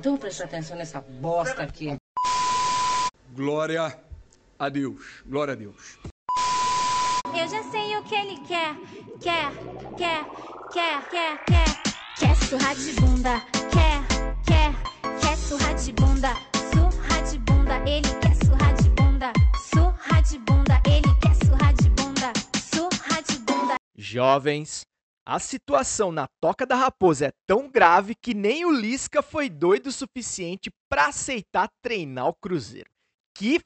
Então 0.00 0.12
vou 0.12 0.18
prestar 0.18 0.44
atenção 0.44 0.78
nessa 0.78 0.98
bosta 1.02 1.62
aqui. 1.62 1.94
Glória 3.34 4.00
a 4.58 4.68
Deus. 4.70 5.22
Glória 5.26 5.52
a 5.52 5.54
Deus. 5.54 5.98
Eu 7.26 7.46
já 7.46 7.62
sei 7.64 7.94
o 7.98 8.02
que 8.04 8.14
ele 8.14 8.38
quer, 8.46 8.74
quer, 9.20 9.52
quer, 9.98 10.24
quer, 10.72 11.10
quer, 11.10 11.44
quer. 11.44 11.82
Quer 12.18 12.34
surrar 12.36 12.74
de 12.74 12.92
bunda, 12.94 13.40
quer, 13.70 14.00
quer, 14.46 15.20
quer 15.20 15.36
surrar 15.36 15.74
de 15.74 15.92
bunda, 15.92 16.34
surrar 16.72 17.22
de 17.30 17.38
bunda. 17.38 17.76
Ele 17.86 18.08
quer 18.22 18.34
surrar 18.42 18.74
de 18.76 18.88
bunda, 18.88 19.32
surrar 19.70 20.22
de 20.22 20.38
bunda. 20.38 20.82
Ele 20.86 21.14
quer 21.20 21.34
surrar 21.44 21.74
de 21.74 21.90
bunda, 21.90 22.32
surrar 22.72 23.22
de 23.22 23.38
bunda. 23.40 23.74
Jovens, 23.98 24.80
a 25.24 25.38
situação 25.38 26.10
na 26.10 26.26
Toca 26.40 26.66
da 26.66 26.74
Raposa 26.74 27.26
é 27.26 27.32
tão 27.46 27.68
grave 27.68 28.14
que 28.14 28.34
nem 28.34 28.64
o 28.64 28.70
Lisca 28.70 29.22
foi 29.22 29.48
doido 29.48 29.88
o 29.88 29.92
suficiente 29.92 30.70
para 30.88 31.06
aceitar 31.06 31.70
treinar 31.82 32.28
o 32.28 32.34
Cruzeiro. 32.34 32.90
Que 33.34 33.60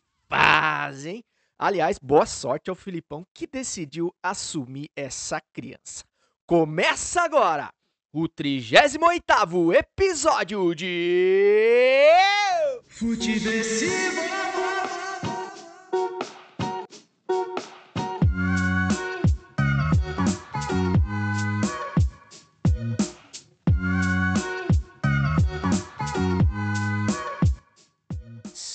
hein? 1.07 1.25
Aliás, 1.59 1.99
boa 1.99 2.27
sorte 2.27 2.69
ao 2.69 2.77
Filipão 2.77 3.25
que 3.33 3.47
decidiu 3.47 4.13
assumir 4.23 4.91
essa 4.97 5.41
criança. 5.53 6.05
Começa 6.47 7.23
agora 7.23 7.73
o 8.13 8.29
38º 8.29 9.75
episódio 9.75 10.75
de... 10.75 12.05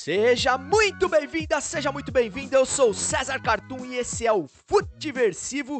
Seja 0.10 0.58
muito 0.58 1.08
bem-vinda, 1.08 1.62
seja 1.62 1.92
muito 1.92 2.12
bem-vindo. 2.12 2.56
Eu 2.56 2.66
sou 2.66 2.96
César 2.96 3.40
Cartoon 3.40 3.86
e 3.86 3.98
esse 3.98 4.26
é 4.26 4.34
o 4.34 4.48
Futiversivo 4.48 5.80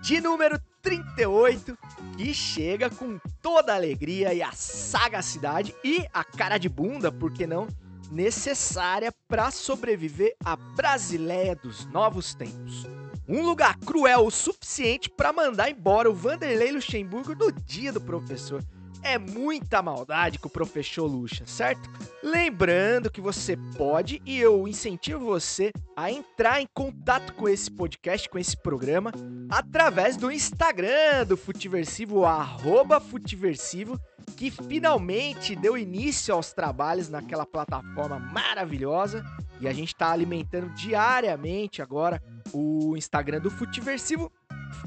de 0.00 0.18
número 0.18 0.58
38, 0.80 1.76
que 2.16 2.32
chega 2.32 2.88
com 2.88 3.20
toda 3.42 3.74
a 3.74 3.76
alegria 3.76 4.32
e 4.32 4.40
a 4.40 4.50
sagacidade 4.52 5.74
e 5.84 6.06
a 6.10 6.24
cara 6.24 6.56
de 6.56 6.70
bunda, 6.70 7.12
por 7.12 7.30
que 7.30 7.46
não, 7.46 7.68
necessária 8.10 9.12
para 9.28 9.50
sobreviver 9.50 10.34
à 10.42 10.56
Brasileia 10.56 11.54
dos 11.54 11.84
novos 11.84 12.34
tempos. 12.34 12.86
Um 13.28 13.42
lugar 13.42 13.76
cruel 13.80 14.24
o 14.24 14.30
suficiente 14.30 15.10
para 15.10 15.34
mandar 15.34 15.68
embora 15.70 16.08
o 16.08 16.14
Vanderlei 16.14 16.72
Luxemburgo 16.72 17.34
no 17.34 17.52
dia 17.52 17.92
do 17.92 18.00
professor. 18.00 18.64
É 19.02 19.18
muita 19.18 19.80
maldade 19.82 20.38
com 20.38 20.48
o 20.48 20.50
professor 20.50 21.06
Luxa, 21.06 21.44
certo? 21.46 21.88
Lembrando 22.22 23.10
que 23.10 23.20
você 23.20 23.56
pode 23.76 24.20
e 24.24 24.38
eu 24.38 24.66
incentivo 24.66 25.24
você 25.24 25.72
a 25.96 26.10
entrar 26.10 26.60
em 26.60 26.68
contato 26.74 27.32
com 27.34 27.48
esse 27.48 27.70
podcast, 27.70 28.28
com 28.28 28.38
esse 28.38 28.56
programa, 28.56 29.12
através 29.48 30.16
do 30.16 30.30
Instagram 30.30 31.24
do 31.26 31.36
Futiversivo, 31.36 32.24
arroba 32.24 33.00
Futiversivo, 33.00 34.00
que 34.36 34.50
finalmente 34.50 35.54
deu 35.54 35.78
início 35.78 36.34
aos 36.34 36.52
trabalhos 36.52 37.08
naquela 37.08 37.46
plataforma 37.46 38.18
maravilhosa. 38.18 39.24
E 39.60 39.66
a 39.66 39.72
gente 39.72 39.88
está 39.88 40.10
alimentando 40.10 40.68
diariamente 40.74 41.80
agora 41.80 42.22
o 42.52 42.94
Instagram 42.96 43.40
do 43.40 43.50
Futiversivo 43.50 44.30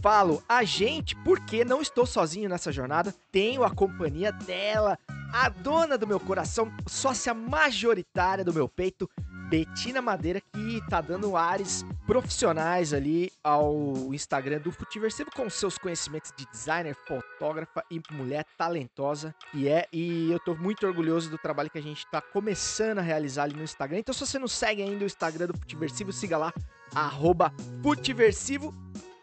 falo 0.01 0.43
a 0.47 0.63
gente 0.63 1.15
porque 1.17 1.65
não 1.65 1.81
estou 1.81 2.05
sozinho 2.05 2.49
nessa 2.49 2.71
jornada. 2.71 3.13
Tenho 3.31 3.63
a 3.63 3.69
companhia 3.69 4.31
dela, 4.31 4.97
a 5.33 5.49
dona 5.49 5.97
do 5.97 6.07
meu 6.07 6.19
coração, 6.19 6.71
sócia 6.87 7.33
majoritária 7.33 8.43
do 8.43 8.53
meu 8.53 8.67
peito, 8.67 9.09
Betina 9.49 9.99
Madeira, 9.99 10.39
que 10.39 10.79
tá 10.89 11.01
dando 11.01 11.35
ares 11.35 11.83
profissionais 12.05 12.93
ali 12.93 13.31
ao 13.43 14.13
Instagram 14.13 14.59
do 14.59 14.71
Futiversivo 14.71 15.31
com 15.35 15.49
seus 15.49 15.75
conhecimentos 15.77 16.31
de 16.37 16.45
designer, 16.51 16.95
fotógrafa 17.07 17.83
e 17.89 17.99
mulher 18.11 18.45
talentosa 18.57 19.33
que 19.51 19.67
é. 19.67 19.87
E 19.91 20.31
eu 20.31 20.39
tô 20.39 20.55
muito 20.55 20.85
orgulhoso 20.85 21.31
do 21.31 21.37
trabalho 21.37 21.69
que 21.69 21.79
a 21.79 21.83
gente 21.83 22.05
tá 22.11 22.21
começando 22.21 22.99
a 22.99 23.01
realizar 23.01 23.43
ali 23.43 23.55
no 23.55 23.63
Instagram. 23.63 23.99
Então, 23.99 24.13
se 24.13 24.19
você 24.19 24.37
não 24.37 24.47
segue 24.47 24.83
ainda 24.83 25.03
o 25.03 25.07
Instagram 25.07 25.47
do 25.47 25.57
Futiversivo, 25.57 26.11
siga 26.11 26.37
lá, 26.37 26.53
arroba 26.93 27.51
Futiversivo. 27.81 28.73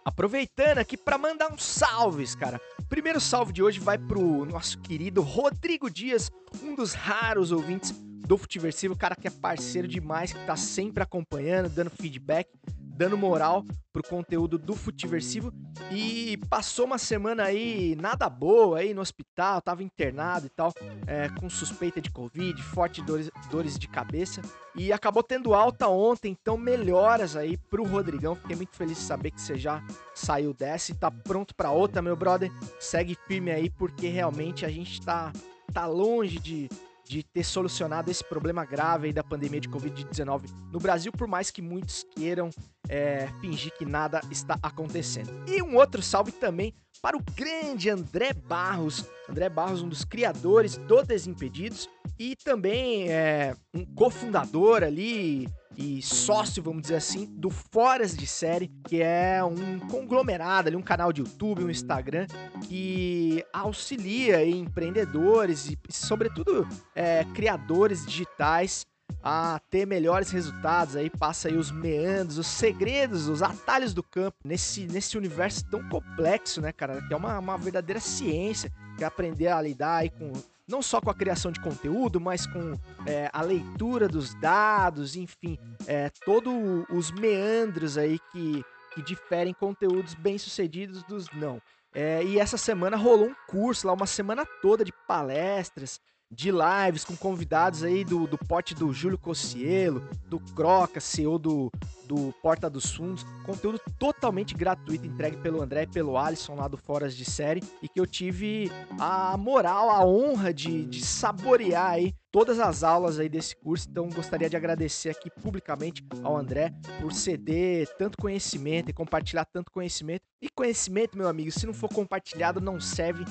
Aproveitando 0.07 0.79
aqui 0.79 0.97
para 0.97 1.19
mandar 1.19 1.53
uns 1.53 1.65
salves, 1.65 2.37
cara. 2.37 2.61
Primeiro 2.89 3.21
salve 3.21 3.53
de 3.53 3.61
hoje 3.61 3.81
vai 3.81 3.99
pro 3.99 4.45
nosso 4.45 4.79
querido 4.79 5.21
Rodrigo 5.21 5.91
Dias, 5.91 6.31
um 6.63 6.77
dos 6.77 6.95
raros 6.95 7.51
ouvintes 7.51 7.91
do 7.91 8.39
Futiversivo, 8.39 8.95
cara 8.95 9.17
que 9.17 9.27
é 9.27 9.31
parceiro 9.33 9.89
demais, 9.89 10.33
que 10.33 10.47
tá 10.47 10.55
sempre 10.55 11.03
acompanhando, 11.03 11.69
dando 11.69 11.91
feedback, 11.91 12.49
dando 12.97 13.17
moral 13.17 13.65
pro 13.93 14.03
conteúdo 14.03 14.59
do 14.59 14.75
Futiversivo 14.75 15.53
e 15.91 16.39
passou 16.49 16.87
uma 16.87 16.99
semana 16.99 17.45
aí 17.45 17.95
nada 17.97 18.29
boa 18.29 18.79
aí 18.79 18.95
no 18.95 19.01
hospital, 19.01 19.61
tava 19.61 19.83
internado 19.83 20.47
e 20.47 20.51
tal, 20.51 20.73
é, 21.07 21.29
com 21.29 21.49
suspeita 21.49 22.01
de 22.01 22.11
Covid, 22.11 22.61
forte 22.63 23.03
dores, 23.03 23.31
dores 23.51 23.79
de 23.79 23.87
cabeça 23.87 24.41
e 24.75 24.93
acabou 24.93 25.23
tendo 25.23 25.55
alta 25.55 25.89
ontem, 25.89 26.37
então 26.39 26.57
melhoras 26.57 27.37
aí 27.37 27.57
pro 27.57 27.85
Rodrigão. 27.85 28.35
Fiquei 28.35 28.57
muito 28.57 28.77
feliz 28.77 28.99
de 28.99 29.05
saber 29.05 29.31
que 29.31 29.41
você 29.41 29.57
já 29.57 29.83
saiu 30.15 30.53
dessa 30.53 30.93
e 30.93 30.95
tá 30.95 31.11
pronto 31.11 31.55
para 31.55 31.71
outra, 31.71 32.03
meu 32.03 32.17
brother. 32.17 32.51
Segue 32.79 33.17
firme 33.27 33.51
aí 33.51 33.71
porque 33.71 34.09
realmente 34.09 34.65
a 34.65 34.69
gente 34.69 35.01
tá 35.01 35.33
tá 35.73 35.87
longe 35.87 36.39
de 36.39 36.69
de 37.09 37.23
ter 37.23 37.45
solucionado 37.45 38.11
esse 38.11 38.25
problema 38.25 38.65
grave 38.65 39.13
da 39.13 39.23
pandemia 39.23 39.61
de 39.61 39.69
Covid-19 39.69 40.51
no 40.73 40.79
Brasil, 40.79 41.13
por 41.13 41.29
mais 41.29 41.51
que 41.51 41.63
muitos 41.63 42.05
queiram 42.15 42.51
é, 42.89 43.29
fingir 43.41 43.73
que 43.77 43.85
nada 43.85 44.21
está 44.31 44.59
acontecendo. 44.63 45.31
E 45.47 45.63
um 45.63 45.77
outro 45.77 46.03
salve 46.03 46.33
também 46.33 46.75
para 47.01 47.17
o 47.17 47.23
grande 47.35 47.89
André 47.89 48.33
Barros. 48.33 49.05
André 49.29 49.49
Barros, 49.49 49.83
um 49.83 49.89
dos 49.89 50.05
criadores 50.05 50.77
do 50.77 51.03
Desimpedidos 51.03 51.89
e 52.19 52.35
também 52.37 53.09
é, 53.09 53.55
um 53.73 53.85
cofundador 53.85 54.83
ali 54.83 55.49
e 55.77 56.01
sócio, 56.01 56.63
vamos 56.63 56.83
dizer 56.83 56.97
assim, 56.97 57.27
do 57.27 57.51
Foras 57.51 58.17
de 58.17 58.27
Série, 58.27 58.71
que 58.89 59.03
é 59.03 59.45
um 59.45 59.79
conglomerado 59.79 60.69
ali, 60.69 60.77
um 60.77 60.83
canal 60.83 61.13
de 61.13 61.21
YouTube, 61.21 61.65
um 61.65 61.71
Instagram, 61.71 62.27
que 62.67 63.45
auxilia 63.53 64.45
empreendedores 64.47 65.71
e, 65.71 65.79
sobretudo, 65.91 66.67
é, 66.95 67.25
criadores 67.35 68.07
digitais 68.07 68.87
a 69.23 69.61
ter 69.71 69.87
melhores 69.87 70.31
resultados 70.31 70.97
aí, 70.97 71.11
passa 71.11 71.49
aí 71.49 71.57
os 71.57 71.71
meandros, 71.71 72.39
os 72.39 72.47
segredos, 72.47 73.29
os 73.29 73.43
atalhos 73.43 73.93
do 73.93 74.03
campo 74.03 74.37
nesse, 74.45 74.87
nesse 74.87 75.19
universo 75.19 75.69
tão 75.69 75.87
complexo, 75.89 76.61
né, 76.61 76.73
cara? 76.73 77.03
Que 77.03 77.13
é 77.13 77.17
uma, 77.17 77.39
uma 77.39 77.59
verdadeira 77.59 78.01
ciência, 78.01 78.73
que 78.97 79.05
é 79.05 79.07
aprender 79.07 79.49
a 79.49 79.61
lidar 79.61 79.97
aí 79.97 80.11
com 80.11 80.33
não 80.67 80.83
só 80.83 81.01
com 81.01 81.11
a 81.11 81.15
criação 81.15 81.53
de 81.53 81.61
conteúdo, 81.61 82.21
mas 82.21 82.47
com 82.47 82.79
é, 83.07 83.31
a 83.33 83.43
leitura 83.43 84.09
dos 84.09 84.35
dados, 84.41 85.17
enfim, 85.17 85.59
é, 85.87 86.11
todos 86.25 86.53
os 86.91 87.11
meandros 87.13 87.97
aí 87.97 88.19
que, 88.33 88.65
que 88.95 89.03
diferem 89.03 89.55
conteúdos 89.55 90.15
bem-sucedidos 90.15 91.03
dos 91.05 91.29
não. 91.33 91.61
É, 91.95 92.23
e 92.25 92.39
essa 92.39 92.59
semana 92.59 92.97
rolou 92.97 93.29
um 93.29 93.35
curso 93.49 93.87
lá, 93.87 93.93
uma 93.93 94.07
semana 94.07 94.45
toda 94.61 94.85
de 94.85 94.93
palestras, 95.07 96.01
de 96.31 96.51
lives 96.51 97.05
com 97.05 97.17
convidados 97.17 97.83
aí 97.83 98.05
do, 98.05 98.27
do 98.27 98.37
pote 98.37 98.75
do 98.75 98.93
Júlio 98.93 99.19
Cossielo, 99.19 100.09
do 100.27 100.41
Croca, 100.41 101.01
CEO 101.01 101.39
do, 101.39 101.71
do 102.05 102.35
Porta 102.43 102.69
dos 102.69 102.91
Fundos. 102.93 103.25
Conteúdo 103.45 103.81
totalmente 103.99 104.55
gratuito, 104.55 105.07
entregue 105.07 105.37
pelo 105.37 105.63
André 105.63 105.85
e 105.85 105.87
pelo 105.87 106.17
Alisson 106.19 106.55
lá 106.55 106.67
do 106.67 106.77
Foras 106.77 107.17
de 107.17 107.25
Série. 107.25 107.63
E 107.81 107.89
que 107.89 108.01
eu 108.01 108.07
tive 108.07 108.71
a 108.99 109.37
moral, 109.37 109.91
a 109.91 110.05
honra 110.05 110.53
de, 110.53 110.85
de 110.85 111.05
saborear 111.05 111.93
aí 111.93 112.13
todas 112.33 112.59
as 112.59 112.83
aulas 112.83 113.19
aí 113.19 113.29
desse 113.29 113.55
curso. 113.57 113.89
Então 113.89 114.09
gostaria 114.11 114.51
de 114.51 114.57
agradecer 114.57 115.11
aqui 115.11 115.31
publicamente 115.31 116.05
ao 116.23 116.37
André 116.37 116.75
por 117.01 117.13
ceder 117.13 117.89
tanto 117.97 118.19
conhecimento 118.19 118.91
e 118.91 118.93
compartilhar 118.93 119.45
tanto 119.45 119.71
conhecimento. 119.71 120.23
E 120.43 120.49
conhecimento, 120.51 121.17
meu 121.17 121.29
amigo, 121.29 121.51
se 121.51 121.67
não 121.67 121.73
for 121.73 121.89
compartilhado, 121.89 122.61
não 122.61 122.81
serve 122.81 123.25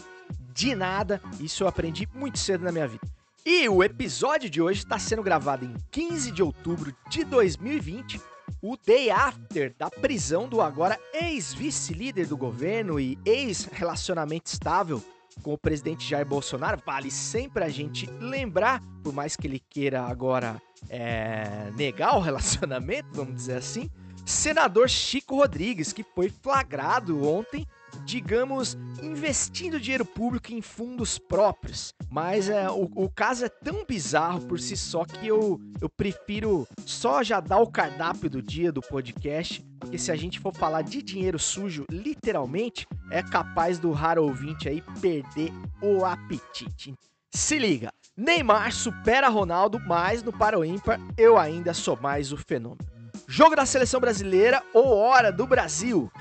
de 0.56 0.74
nada. 0.74 1.22
Isso 1.40 1.63
eu 1.63 1.68
aprendi 1.68 2.07
muito 2.16 2.40
cedo 2.40 2.63
na 2.63 2.72
minha 2.72 2.88
vida. 2.88 3.06
E 3.46 3.69
o 3.69 3.84
episódio 3.84 4.50
de 4.50 4.60
hoje 4.60 4.80
está 4.80 4.98
sendo 4.98 5.22
gravado 5.22 5.66
em 5.66 5.75
15 5.92 6.31
de 6.31 6.42
outubro 6.42 6.96
de 7.10 7.24
2020, 7.24 8.19
o 8.60 8.75
day 8.75 9.12
after 9.12 9.75
da 9.78 9.92
prisão 9.92 10.48
do 10.48 10.62
agora 10.62 11.00
ex-vice-líder 11.13 12.25
do 12.25 12.36
governo 12.36 13.00
e 13.00 13.19
ex-relacionamento 13.24 14.52
estável 14.52 15.04
com 15.44 15.54
o 15.54 15.57
presidente 15.57 16.07
Jair 16.07 16.25
Bolsonaro. 16.25 16.81
Vale 16.84 17.12
sempre 17.12 17.63
a 17.63 17.69
gente 17.69 18.08
lembrar, 18.19 18.81
por 19.04 19.13
mais 19.13 19.36
que 19.36 19.46
ele 19.46 19.62
queira 19.69 20.01
agora 20.04 20.60
é, 20.90 21.72
negar 21.75 22.18
o 22.18 22.22
relacionamento, 22.22 23.10
vamos 23.13 23.36
dizer 23.36 23.58
assim, 23.58 23.92
senador 24.25 24.90
Chico 24.90 25.36
Rodrigues, 25.36 25.94
que 25.94 26.04
foi 26.04 26.30
flagrado 26.30 27.28
ontem, 27.28 27.68
digamos, 28.06 28.78
investindo 29.02 29.80
dinheiro 29.80 30.06
público 30.06 30.52
em 30.54 30.62
fundos 30.62 31.18
próprios. 31.18 31.94
Mas 32.10 32.50
é, 32.50 32.70
o, 32.70 32.90
o 32.96 33.10
caso 33.10 33.46
é 33.46 33.50
tão 33.50 33.86
bizarro 33.86 34.42
por 34.42 34.60
si 34.60 34.76
só 34.76 35.06
que 35.06 35.28
eu, 35.28 35.60
eu 35.82 35.90
prefiro 35.90 36.68
só 36.86 37.24
já 37.24 37.40
dar 37.40 37.60
o 37.60 37.72
cardápio 37.72 38.30
do 38.30 38.42
dia 38.42 38.72
do 38.72 38.82
podcast, 38.82 39.64
porque 39.80 39.98
se 39.98 40.12
a 40.12 40.16
gente 40.16 40.40
for 40.40 40.54
falar 40.54 40.82
de 40.82 41.02
dinheiro 41.02 41.40
sujo, 41.40 41.86
literalmente, 41.90 42.88
é 43.12 43.22
capaz 43.22 43.80
do 43.80 43.92
raro 43.92 44.24
ouvinte 44.24 44.68
aí 44.68 44.82
perder 45.00 45.52
o 45.82 46.06
apetite. 46.06 46.94
Se 47.32 47.60
liga, 47.60 47.92
Neymar 48.16 48.72
supera 48.72 49.28
Ronaldo, 49.28 49.78
mas 49.80 50.24
no 50.24 50.32
Para 50.32 50.58
o 50.58 50.64
Ímpar 50.64 51.00
eu 51.18 51.38
ainda 51.38 51.74
sou 51.74 51.98
mais 52.02 52.32
o 52.32 52.38
fenômeno. 52.38 52.95
Jogo 53.27 53.56
da 53.56 53.66
seleção 53.66 54.00
brasileira 54.00 54.62
ou 54.72 54.95
hora 54.95 55.31
do 55.31 55.48
Brasil. 55.48 56.12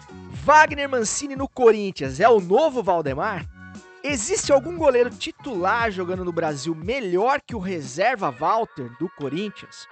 Wagner 0.42 0.88
Mancini 0.88 1.36
no 1.36 1.46
Corinthians 1.46 2.18
é 2.18 2.28
o 2.28 2.40
novo 2.40 2.82
Valdemar? 2.82 3.46
Existe 4.02 4.52
algum 4.52 4.76
goleiro 4.76 5.10
titular 5.10 5.90
jogando 5.90 6.24
no 6.24 6.32
Brasil 6.32 6.74
melhor 6.74 7.40
que 7.46 7.54
o 7.54 7.58
reserva 7.58 8.30
Walter 8.30 8.90
do 8.98 9.08
Corinthians? 9.18 9.86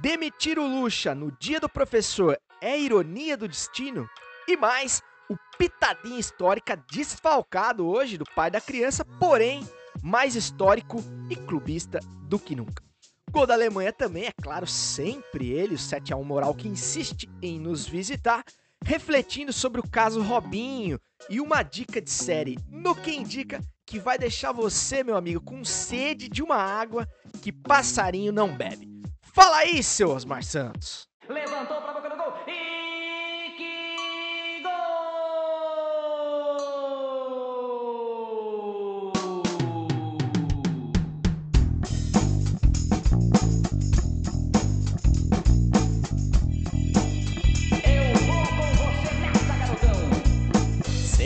Demitir 0.00 0.58
o 0.58 0.66
Lucha 0.66 1.14
no 1.14 1.32
dia 1.40 1.58
do 1.58 1.68
professor 1.68 2.38
é 2.60 2.78
ironia 2.78 3.36
do 3.36 3.48
destino? 3.48 4.08
E 4.46 4.56
mais, 4.56 5.02
o 5.28 5.36
pitadinha 5.58 6.20
histórica 6.20 6.80
desfalcado 6.90 7.86
hoje 7.86 8.16
do 8.16 8.24
pai 8.24 8.50
da 8.50 8.60
criança, 8.60 9.04
porém 9.18 9.66
mais 10.02 10.36
histórico 10.36 11.02
e 11.28 11.34
clubista 11.34 11.98
do 12.28 12.38
que 12.38 12.54
nunca. 12.54 12.93
Gol 13.34 13.48
da 13.48 13.54
Alemanha 13.54 13.92
também, 13.92 14.26
é 14.26 14.32
claro, 14.40 14.64
sempre 14.64 15.50
ele, 15.50 15.74
o 15.74 15.76
7x1 15.76 16.22
moral 16.22 16.54
que 16.54 16.68
insiste 16.68 17.28
em 17.42 17.58
nos 17.58 17.84
visitar, 17.84 18.44
refletindo 18.84 19.52
sobre 19.52 19.80
o 19.80 19.90
caso 19.90 20.22
Robinho 20.22 21.00
e 21.28 21.40
uma 21.40 21.64
dica 21.64 22.00
de 22.00 22.10
série 22.10 22.56
no 22.70 22.94
que 22.94 23.10
indica 23.10 23.60
que 23.84 23.98
vai 23.98 24.16
deixar 24.16 24.52
você, 24.52 25.02
meu 25.02 25.16
amigo, 25.16 25.40
com 25.40 25.64
sede 25.64 26.28
de 26.28 26.44
uma 26.44 26.54
água 26.54 27.08
que 27.42 27.50
passarinho 27.50 28.32
não 28.32 28.56
bebe. 28.56 28.88
Fala 29.34 29.56
aí, 29.56 29.82
seu 29.82 30.10
Osmar 30.10 30.44
Santos! 30.44 31.08
Levantou 31.28 31.80
boca 31.80 32.13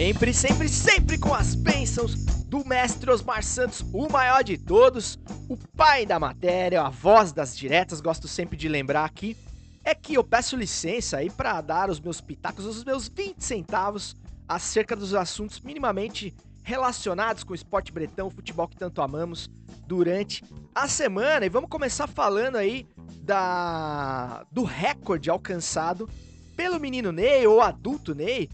Sempre, 0.08 0.32
sempre, 0.32 0.69
sempre 0.70 1.19
com 1.19 1.34
as 1.34 1.55
bênçãos 1.55 2.14
do 2.46 2.64
mestre 2.64 3.10
Osmar 3.10 3.43
Santos, 3.44 3.84
o 3.93 4.10
maior 4.10 4.43
de 4.43 4.56
todos, 4.56 5.19
o 5.50 5.55
pai 5.76 6.06
da 6.06 6.19
matéria, 6.19 6.81
a 6.81 6.88
voz 6.88 7.31
das 7.31 7.55
diretas, 7.55 8.00
gosto 8.00 8.26
sempre 8.26 8.56
de 8.56 8.70
lembrar 8.70 9.05
aqui, 9.05 9.37
é 9.84 9.94
que 9.94 10.14
eu 10.14 10.25
peço 10.25 10.56
licença 10.56 11.19
aí 11.19 11.28
para 11.28 11.60
dar 11.60 11.90
os 11.90 12.00
meus 12.00 12.22
pitacos, 12.22 12.64
os 12.64 12.84
meus 12.84 13.06
20 13.06 13.44
centavos 13.44 14.16
acerca 14.49 14.96
dos 14.96 15.14
assuntos 15.14 15.60
minimamente 15.60 16.34
relacionados 16.62 17.44
com 17.44 17.52
o 17.52 17.54
esporte 17.54 17.93
bretão, 17.93 18.28
o 18.28 18.31
futebol 18.31 18.66
que 18.66 18.78
tanto 18.78 19.02
amamos 19.02 19.50
durante 19.87 20.43
a 20.75 20.88
semana. 20.88 21.44
E 21.44 21.50
vamos 21.50 21.69
começar 21.69 22.06
falando 22.06 22.56
aí 22.56 22.88
da 23.20 24.43
do 24.50 24.64
recorde 24.64 25.28
alcançado 25.28 26.08
pelo 26.56 26.81
menino 26.81 27.12
Ney 27.12 27.46
ou 27.46 27.61
adulto 27.61 28.14
Ney, 28.14 28.49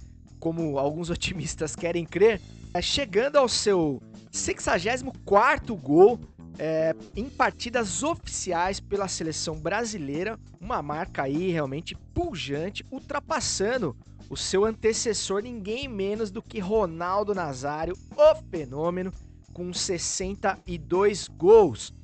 como 0.45 0.79
alguns 0.79 1.09
otimistas 1.09 1.75
querem 1.75 2.05
crer, 2.05 2.39
é, 2.75 2.83
chegando 2.83 3.37
ao 3.37 3.49
seu 3.49 3.99
64º 4.31 5.75
gol 5.75 6.21
é, 6.59 6.95
em 7.17 7.31
partidas 7.31 8.03
oficiais 8.03 8.79
pela 8.79 9.09
seleção 9.09 9.59
brasileira, 9.59 10.39
uma 10.61 10.83
marca 10.83 11.23
aí 11.23 11.51
realmente 11.51 11.97
pujante, 12.13 12.85
ultrapassando 12.91 13.97
o 14.29 14.37
seu 14.37 14.67
antecessor, 14.67 15.41
ninguém 15.41 15.89
menos 15.89 16.31
do 16.31 16.43
que 16.43 16.59
Ronaldo 16.59 17.35
Nazário, 17.35 17.97
o 18.15 18.35
fenômeno, 18.51 19.15
com 19.51 19.73
62 19.73 21.27
gols. 21.27 21.95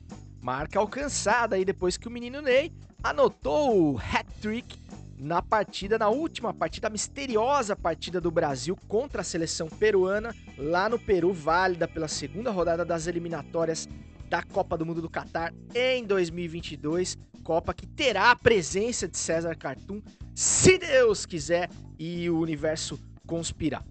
Marca 0.41 0.79
alcançada 0.79 1.57
aí 1.57 1.65
depois 1.67 1.99
que 1.99 2.09
o 2.09 2.11
menino 2.11 2.41
Ney 2.41 2.73
anotou 3.03 3.93
o 3.93 3.99
hat-trick 3.99 4.80
na 5.21 5.43
partida, 5.43 5.99
na 5.99 6.09
última 6.09 6.55
partida, 6.55 6.89
a 6.89 6.91
misteriosa 6.91 7.77
partida 7.77 8.21
do 8.21 8.31
Brasil 8.31 8.75
contra 8.89 9.21
a 9.21 9.25
seleção 9.25 9.69
peruana, 9.69 10.35
lá 10.57 10.89
no 10.89 10.99
Peru, 10.99 11.31
válida 11.33 11.87
pela 11.87 12.09
segunda 12.09 12.51
rodada 12.51 12.87
das 12.87 13.07
eliminatórias 13.07 13.87
da 14.31 14.43
Copa 14.43 14.79
do 14.79 14.87
Mundo 14.87 15.03
do 15.03 15.11
Catar 15.11 15.53
em 15.75 16.05
2022. 16.05 17.19
Copa 17.45 17.75
que 17.75 17.87
terá 17.87 18.31
a 18.31 18.37
presença 18.37 19.07
de 19.07 19.19
César 19.19 19.55
Cartoon, 19.57 20.01
se 20.35 20.79
Deus 20.79 21.27
quiser 21.27 21.69
e 21.99 22.31
o 22.31 22.39
universo 22.39 22.99
conspirar. 23.27 23.85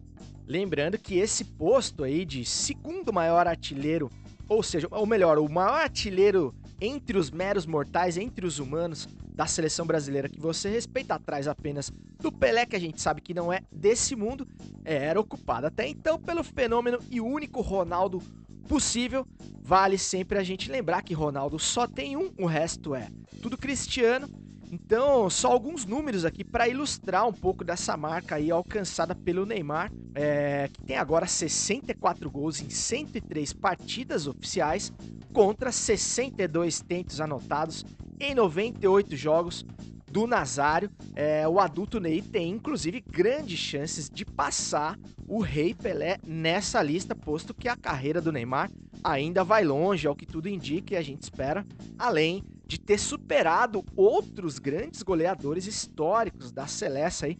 Lembrando 0.47 0.97
que 0.97 1.19
esse 1.19 1.45
posto 1.45 2.03
aí 2.03 2.25
de 2.25 2.43
segundo 2.43 3.13
maior 3.13 3.45
artilheiro, 3.45 4.09
ou 4.47 4.63
seja, 4.63 4.87
ou 4.89 5.05
melhor, 5.05 5.37
o 5.37 5.47
maior 5.47 5.81
artilheiro 5.81 6.55
entre 6.81 7.19
os 7.19 7.29
meros 7.29 7.67
mortais, 7.67 8.17
entre 8.17 8.47
os 8.47 8.57
humanos 8.57 9.07
da 9.39 9.45
seleção 9.45 9.85
brasileira 9.85 10.27
que 10.27 10.37
você 10.37 10.69
respeita 10.69 11.13
atrás 11.13 11.47
apenas 11.47 11.89
do 12.19 12.29
Pelé, 12.29 12.65
que 12.65 12.75
a 12.75 12.79
gente 12.79 13.01
sabe 13.01 13.21
que 13.21 13.33
não 13.33 13.53
é 13.53 13.61
desse 13.71 14.13
mundo, 14.13 14.45
era 14.83 15.17
ocupado 15.17 15.65
até 15.65 15.87
então 15.87 16.19
pelo 16.19 16.43
fenômeno 16.43 16.99
e 17.09 17.21
único 17.21 17.61
Ronaldo 17.61 18.21
possível. 18.67 19.25
Vale 19.61 19.97
sempre 19.97 20.37
a 20.37 20.43
gente 20.43 20.69
lembrar 20.69 21.03
que 21.03 21.13
Ronaldo 21.13 21.57
só 21.57 21.87
tem 21.87 22.17
um, 22.17 22.33
o 22.37 22.45
resto 22.45 22.93
é 22.93 23.07
tudo 23.41 23.57
cristiano. 23.57 24.27
Então, 24.69 25.29
só 25.29 25.49
alguns 25.53 25.85
números 25.85 26.25
aqui 26.25 26.43
para 26.43 26.67
ilustrar 26.67 27.25
um 27.25 27.33
pouco 27.33 27.63
dessa 27.63 27.95
marca 27.95 28.35
aí 28.35 28.51
alcançada 28.51 29.15
pelo 29.15 29.45
Neymar, 29.45 29.89
é, 30.13 30.67
que 30.67 30.81
tem 30.83 30.97
agora 30.97 31.25
64 31.25 32.29
gols 32.29 32.61
em 32.61 32.69
103 32.69 33.53
partidas 33.53 34.27
oficiais 34.27 34.91
contra 35.31 35.71
62 35.71 36.81
tentos 36.81 37.21
anotados 37.21 37.85
em 38.19 38.35
98 38.35 39.15
jogos 39.15 39.65
do 40.11 40.27
Nazário. 40.27 40.89
É, 41.15 41.47
o 41.47 41.59
adulto 41.59 41.99
Ney 41.99 42.21
tem 42.21 42.49
inclusive 42.49 43.01
grandes 43.01 43.59
chances 43.59 44.09
de 44.09 44.25
passar 44.25 44.97
o 45.27 45.41
Rei 45.41 45.73
Pelé 45.73 46.17
nessa 46.25 46.81
lista, 46.81 47.15
posto 47.15 47.53
que 47.53 47.69
a 47.69 47.77
carreira 47.77 48.19
do 48.19 48.31
Neymar 48.31 48.71
ainda 49.03 49.43
vai 49.43 49.63
longe, 49.63 50.07
ao 50.07 50.15
que 50.15 50.25
tudo 50.25 50.49
indica 50.49 50.93
e 50.93 50.97
a 50.97 51.01
gente 51.01 51.23
espera, 51.23 51.65
além 51.97 52.43
de 52.65 52.79
ter 52.79 52.99
superado 52.99 53.83
outros 53.95 54.59
grandes 54.59 55.01
goleadores 55.01 55.65
históricos 55.65 56.51
da 56.51 56.67
Celeste 56.67 57.25
aí, 57.25 57.37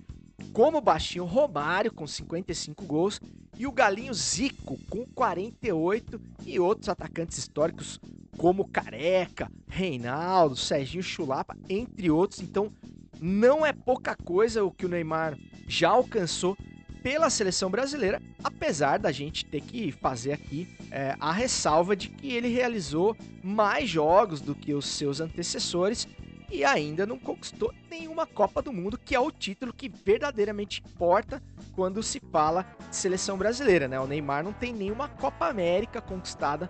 como 0.53 0.77
o 0.77 0.81
baixinho 0.81 1.25
Romário 1.25 1.93
com 1.93 2.08
55 2.08 2.86
gols 2.86 3.19
e 3.58 3.67
o 3.67 3.72
galinho 3.72 4.13
Zico 4.13 4.77
com 4.89 5.05
48 5.05 6.19
e 6.46 6.60
outros 6.60 6.89
atacantes 6.89 7.38
históricos 7.38 8.00
como 8.38 8.67
Careca, 8.67 9.51
Reinaldo, 9.67 10.55
Serginho 10.55 11.03
Chulapa, 11.03 11.58
entre 11.67 12.10
outros. 12.10 12.41
Então, 12.41 12.72
não 13.19 13.65
é 13.65 13.74
pouca 13.74 14.15
coisa 14.15 14.63
o 14.63 14.72
que 14.72 14.86
o 14.86 14.89
Neymar 14.89 15.38
já 15.67 15.89
alcançou 15.89 16.58
pela 17.03 17.29
seleção 17.29 17.69
brasileira, 17.69 18.22
apesar 18.43 18.98
da 18.98 19.12
gente 19.12 19.46
ter 19.46 19.62
que 19.62 19.91
fazer 19.91 20.34
aqui 20.34 20.67
é, 20.91 21.15
a 21.19 21.31
ressalva 21.31 21.96
de 21.96 22.10
que 22.10 22.31
ele 22.31 22.50
realizou 22.50 23.15
mais 23.43 23.89
jogos 23.89 24.41
do 24.41 24.53
que 24.53 24.74
os 24.74 24.86
seus 24.86 25.22
antecessores 25.22 26.08
e 26.51 26.65
ainda 26.65 27.06
não 27.06 27.18
conquistou 27.18 27.74
nenhuma 27.89 28.25
Copa 28.25 28.62
do 28.62 28.74
Mundo, 28.74 28.98
que 28.98 29.15
é 29.15 29.20
o 29.20 29.32
título 29.32 29.74
que 29.74 29.89
verdadeiramente 29.89 30.82
importa 30.86 31.41
quando 31.75 32.01
se 32.01 32.20
fala 32.32 32.65
de 32.89 32.96
seleção 32.96 33.38
brasileira, 33.38 33.88
né? 33.88 34.00
O 34.00 34.08
Neymar 34.08 34.44
não 34.44 34.53
tem 34.53 34.74
nenhuma 34.74 35.08
Copa 35.08 35.48
América 35.48 36.01
conquistada 36.01 36.70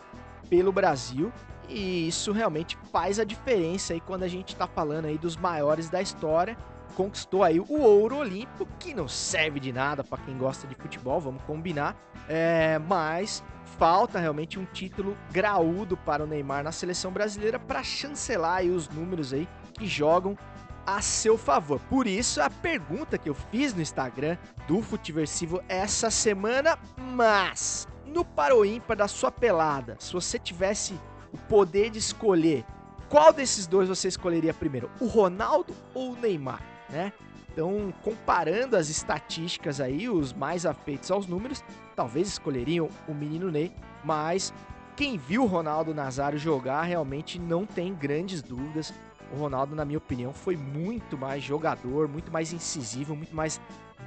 pelo 0.49 0.71
Brasil 0.71 1.31
e 1.69 2.07
isso 2.07 2.31
realmente 2.31 2.77
faz 2.91 3.19
a 3.19 3.23
diferença 3.23 3.93
aí 3.93 4.01
quando 4.01 4.23
a 4.23 4.27
gente 4.27 4.55
tá 4.55 4.67
falando 4.67 5.05
aí 5.05 5.17
dos 5.17 5.37
maiores 5.37 5.89
da 5.89 6.01
história. 6.01 6.57
Conquistou 6.95 7.43
aí 7.43 7.59
o 7.59 7.79
ouro 7.81 8.17
olímpico, 8.17 8.67
que 8.79 8.93
não 8.93 9.07
serve 9.07 9.59
de 9.59 9.71
nada 9.71 10.03
para 10.03 10.17
quem 10.23 10.37
gosta 10.37 10.67
de 10.67 10.75
futebol, 10.75 11.21
vamos 11.21 11.41
combinar. 11.43 11.95
É, 12.27 12.79
mas 12.79 13.43
falta 13.77 14.19
realmente 14.19 14.57
um 14.59 14.65
título 14.65 15.15
graúdo 15.31 15.95
para 15.95 16.23
o 16.23 16.27
Neymar 16.27 16.63
na 16.63 16.71
seleção 16.71 17.11
brasileira 17.11 17.59
para 17.59 17.83
chancelar 17.83 18.57
aí 18.57 18.71
os 18.71 18.89
números 18.89 19.31
aí 19.31 19.47
que 19.79 19.87
jogam 19.87 20.37
a 20.85 21.01
seu 21.01 21.37
favor. 21.37 21.79
Por 21.89 22.05
isso, 22.05 22.41
a 22.41 22.49
pergunta 22.49 23.17
que 23.17 23.29
eu 23.29 23.33
fiz 23.33 23.73
no 23.73 23.81
Instagram 23.81 24.37
do 24.67 24.81
Futiversivo 24.81 25.63
essa 25.69 26.11
semana, 26.11 26.77
mas 26.97 27.87
no 28.05 28.25
Paro 28.25 28.65
Ímpar 28.65 28.97
da 28.97 29.07
sua 29.07 29.31
pelada, 29.31 29.95
se 29.99 30.11
você 30.11 30.37
tivesse 30.37 30.99
o 31.31 31.37
poder 31.37 31.89
de 31.89 31.99
escolher 31.99 32.65
qual 33.07 33.31
desses 33.31 33.65
dois 33.65 33.87
você 33.87 34.07
escolheria 34.07 34.53
primeiro, 34.53 34.89
o 34.99 35.07
Ronaldo 35.07 35.73
ou 35.93 36.11
o 36.11 36.15
Neymar, 36.15 36.61
né? 36.89 37.11
Então, 37.51 37.91
comparando 38.03 38.77
as 38.77 38.89
estatísticas 38.89 39.81
aí, 39.81 40.07
os 40.07 40.31
mais 40.31 40.65
afeitos 40.65 41.09
aos 41.09 41.25
números, 41.25 41.63
talvez 41.95 42.27
escolheriam 42.27 42.87
o 43.07 43.13
menino 43.13 43.49
Ney, 43.49 43.71
mas 44.03 44.53
quem 44.95 45.17
viu 45.17 45.43
o 45.43 45.47
Ronaldo 45.47 45.93
Nazário 45.93 46.37
jogar 46.37 46.83
realmente 46.83 47.39
não 47.39 47.65
tem 47.65 47.93
grandes 47.93 48.41
dúvidas. 48.41 48.93
O 49.31 49.37
Ronaldo, 49.37 49.75
na 49.75 49.85
minha 49.85 49.97
opinião, 49.97 50.33
foi 50.33 50.57
muito 50.57 51.17
mais 51.17 51.43
jogador, 51.43 52.07
muito 52.07 52.31
mais 52.31 52.51
incisivo, 52.51 53.15
muito 53.15 53.35
mais 53.35 53.61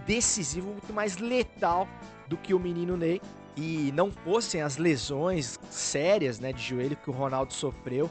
decisivo, 0.07 0.69
muito 0.69 0.93
mais 0.93 1.17
letal 1.19 1.87
do 2.27 2.37
que 2.37 2.53
o 2.55 2.59
menino 2.59 2.97
Ney. 2.97 3.21
E 3.57 3.93
não 3.95 4.11
fossem 4.11 4.63
as 4.63 4.79
lesões 4.79 5.61
sérias 5.71 6.41
né, 6.41 6.53
de 6.53 6.63
joelho 6.63 6.97
que 6.97 7.11
o 7.11 7.13
Ronaldo 7.13 7.53
sofreu, 7.53 8.11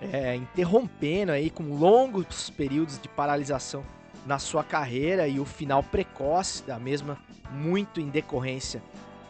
é, 0.00 0.36
interrompendo 0.36 1.32
aí 1.32 1.48
com 1.48 1.74
longos 1.74 2.50
períodos 2.50 3.00
de 3.00 3.08
paralisação 3.08 3.82
na 4.26 4.38
sua 4.38 4.62
carreira 4.62 5.26
e 5.26 5.40
o 5.40 5.44
final 5.44 5.82
precoce 5.82 6.62
da 6.64 6.78
mesma, 6.78 7.18
muito 7.50 8.00
em 8.00 8.08
decorrência 8.08 8.82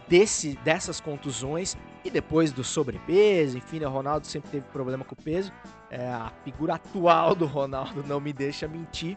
desse, 0.09 0.59
dessas 0.65 1.01
contusões 1.01 1.77
e 2.05 2.11
depois 2.11 2.53
do 2.53 2.63
sobrepeso, 2.63 3.57
enfim, 3.57 3.81
né, 3.81 3.87
o 3.87 3.91
Ronaldo 3.91 4.27
sempre 4.27 4.51
teve 4.51 4.67
problema 4.69 5.05
com 5.05 5.15
o 5.15 5.23
peso. 5.23 5.51
É, 5.91 6.07
a 6.07 6.31
figura 6.45 6.75
atual 6.75 7.35
do 7.35 7.47
Ronaldo 7.47 8.05
não 8.07 8.21
me 8.21 8.33
deixa 8.33 8.69
mentir. 8.69 9.17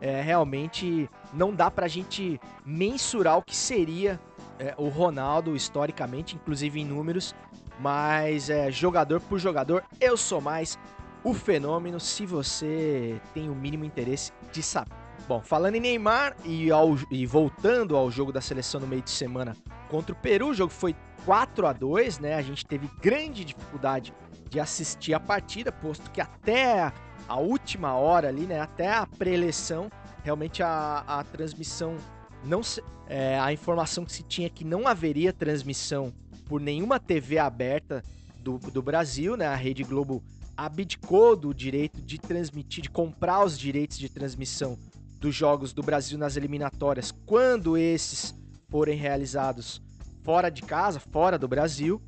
É, 0.00 0.20
realmente 0.22 1.10
não 1.32 1.52
dá 1.52 1.70
pra 1.70 1.88
gente 1.88 2.40
mensurar 2.64 3.38
o 3.38 3.42
que 3.42 3.56
seria 3.56 4.20
é, 4.58 4.74
o 4.76 4.88
Ronaldo 4.88 5.56
historicamente, 5.56 6.36
inclusive 6.36 6.80
em 6.80 6.84
números, 6.84 7.34
mas 7.80 8.48
é, 8.48 8.70
jogador 8.70 9.20
por 9.20 9.38
jogador, 9.38 9.82
eu 10.00 10.16
sou 10.16 10.40
mais 10.40 10.78
o 11.24 11.34
fenômeno 11.34 11.98
se 11.98 12.24
você 12.24 13.20
tem 13.34 13.50
o 13.50 13.54
mínimo 13.54 13.84
interesse 13.84 14.32
de 14.52 14.62
saber. 14.62 14.97
Bom, 15.28 15.42
falando 15.42 15.74
em 15.74 15.80
Neymar 15.80 16.34
e, 16.42 16.70
ao, 16.70 16.96
e 17.10 17.26
voltando 17.26 17.94
ao 17.94 18.10
jogo 18.10 18.32
da 18.32 18.40
seleção 18.40 18.80
no 18.80 18.86
meio 18.86 19.02
de 19.02 19.10
semana 19.10 19.54
contra 19.90 20.14
o 20.14 20.16
Peru, 20.16 20.48
o 20.48 20.54
jogo 20.54 20.72
foi 20.72 20.96
4 21.26 21.66
a 21.66 21.72
2 21.74 22.18
né? 22.18 22.34
A 22.34 22.40
gente 22.40 22.64
teve 22.64 22.88
grande 23.02 23.44
dificuldade 23.44 24.14
de 24.48 24.58
assistir 24.58 25.12
a 25.12 25.20
partida, 25.20 25.70
posto 25.70 26.10
que 26.10 26.22
até 26.22 26.90
a 27.28 27.36
última 27.36 27.92
hora 27.92 28.28
ali, 28.28 28.46
né? 28.46 28.58
Até 28.58 28.90
a 28.90 29.06
pré-eleição, 29.06 29.90
realmente 30.24 30.62
a, 30.62 31.04
a 31.06 31.22
transmissão 31.24 31.98
não 32.42 32.62
se, 32.62 32.82
é, 33.06 33.38
a 33.38 33.52
informação 33.52 34.06
que 34.06 34.12
se 34.12 34.22
tinha 34.22 34.48
que 34.48 34.64
não 34.64 34.88
haveria 34.88 35.30
transmissão 35.30 36.10
por 36.46 36.58
nenhuma 36.58 36.98
TV 36.98 37.36
aberta 37.36 38.02
do, 38.38 38.56
do 38.56 38.80
Brasil, 38.80 39.36
né? 39.36 39.46
A 39.46 39.56
Rede 39.56 39.84
Globo 39.84 40.22
abdicou 40.56 41.36
do 41.36 41.52
direito 41.52 42.00
de 42.00 42.16
transmitir, 42.16 42.82
de 42.82 42.88
comprar 42.88 43.44
os 43.44 43.58
direitos 43.58 43.98
de 43.98 44.08
transmissão 44.08 44.78
dos 45.18 45.34
jogos 45.34 45.72
do 45.72 45.82
Brasil 45.82 46.18
nas 46.18 46.36
eliminatórias 46.36 47.12
quando 47.26 47.76
esses 47.76 48.34
forem 48.68 48.96
realizados 48.96 49.82
fora 50.22 50.50
de 50.50 50.62
casa, 50.62 51.00
fora 51.00 51.38
do 51.38 51.48
Brasil. 51.48 52.00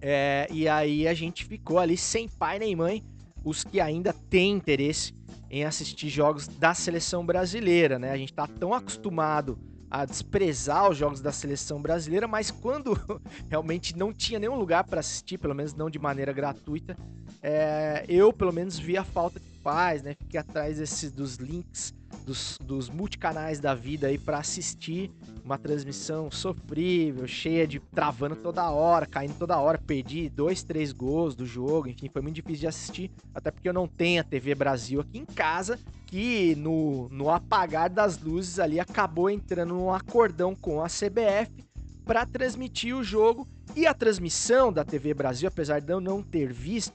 É, 0.00 0.46
e 0.50 0.68
aí 0.68 1.08
a 1.08 1.14
gente 1.14 1.44
ficou 1.44 1.78
ali 1.78 1.96
sem 1.96 2.28
pai 2.28 2.58
nem 2.58 2.76
mãe, 2.76 3.02
os 3.42 3.64
que 3.64 3.80
ainda 3.80 4.12
têm 4.12 4.52
interesse 4.52 5.14
em 5.50 5.64
assistir 5.64 6.08
jogos 6.08 6.46
da 6.46 6.74
seleção 6.74 7.24
brasileira, 7.24 7.98
né? 7.98 8.10
A 8.10 8.16
gente 8.16 8.32
tá 8.32 8.46
tão 8.46 8.74
acostumado 8.74 9.58
a 9.90 10.04
desprezar 10.04 10.90
os 10.90 10.96
jogos 10.96 11.20
da 11.20 11.30
seleção 11.30 11.80
brasileira, 11.80 12.26
mas 12.26 12.50
quando 12.50 12.98
realmente 13.48 13.96
não 13.96 14.12
tinha 14.12 14.40
nenhum 14.40 14.56
lugar 14.56 14.84
para 14.84 15.00
assistir, 15.00 15.38
pelo 15.38 15.54
menos 15.54 15.72
não 15.74 15.88
de 15.88 15.98
maneira 15.98 16.32
gratuita, 16.32 16.96
é, 17.40 18.04
eu 18.08 18.32
pelo 18.32 18.52
menos 18.52 18.78
vi 18.78 18.96
a 18.96 19.04
falta 19.04 19.38
que 19.38 19.53
faz, 19.64 20.02
né? 20.02 20.14
Fiquei 20.14 20.38
atrás 20.38 20.76
desse, 20.76 21.10
dos 21.10 21.36
links 21.36 21.92
dos, 22.24 22.58
dos 22.62 22.88
multicanais 22.88 23.58
da 23.58 23.74
vida 23.74 24.06
aí 24.06 24.18
para 24.18 24.38
assistir 24.38 25.10
uma 25.44 25.58
transmissão 25.58 26.30
sofrível, 26.30 27.26
cheia 27.26 27.66
de 27.66 27.80
travando 27.80 28.36
toda 28.36 28.70
hora, 28.70 29.06
caindo 29.06 29.34
toda 29.36 29.58
hora. 29.58 29.78
Perdi 29.78 30.28
dois, 30.28 30.62
três 30.62 30.92
gols 30.92 31.34
do 31.34 31.44
jogo, 31.44 31.88
enfim, 31.88 32.08
foi 32.08 32.22
muito 32.22 32.36
difícil 32.36 32.60
de 32.60 32.66
assistir, 32.66 33.10
até 33.34 33.50
porque 33.50 33.68
eu 33.68 33.72
não 33.72 33.88
tenho 33.88 34.20
a 34.20 34.24
TV 34.24 34.54
Brasil 34.54 35.00
aqui 35.00 35.18
em 35.18 35.24
casa, 35.24 35.78
que 36.06 36.54
no, 36.56 37.08
no 37.08 37.30
apagar 37.30 37.90
das 37.90 38.18
luzes 38.18 38.58
ali 38.58 38.78
acabou 38.78 39.28
entrando 39.28 39.74
num 39.74 39.92
acordão 39.92 40.54
com 40.54 40.82
a 40.82 40.86
CBF 40.86 41.64
para 42.04 42.26
transmitir 42.26 42.94
o 42.94 43.02
jogo. 43.02 43.48
E 43.74 43.86
a 43.86 43.94
transmissão 43.94 44.72
da 44.72 44.84
TV 44.84 45.14
Brasil, 45.14 45.48
apesar 45.48 45.80
de 45.80 45.90
eu 45.90 46.00
não 46.00 46.22
ter 46.22 46.52
visto, 46.52 46.94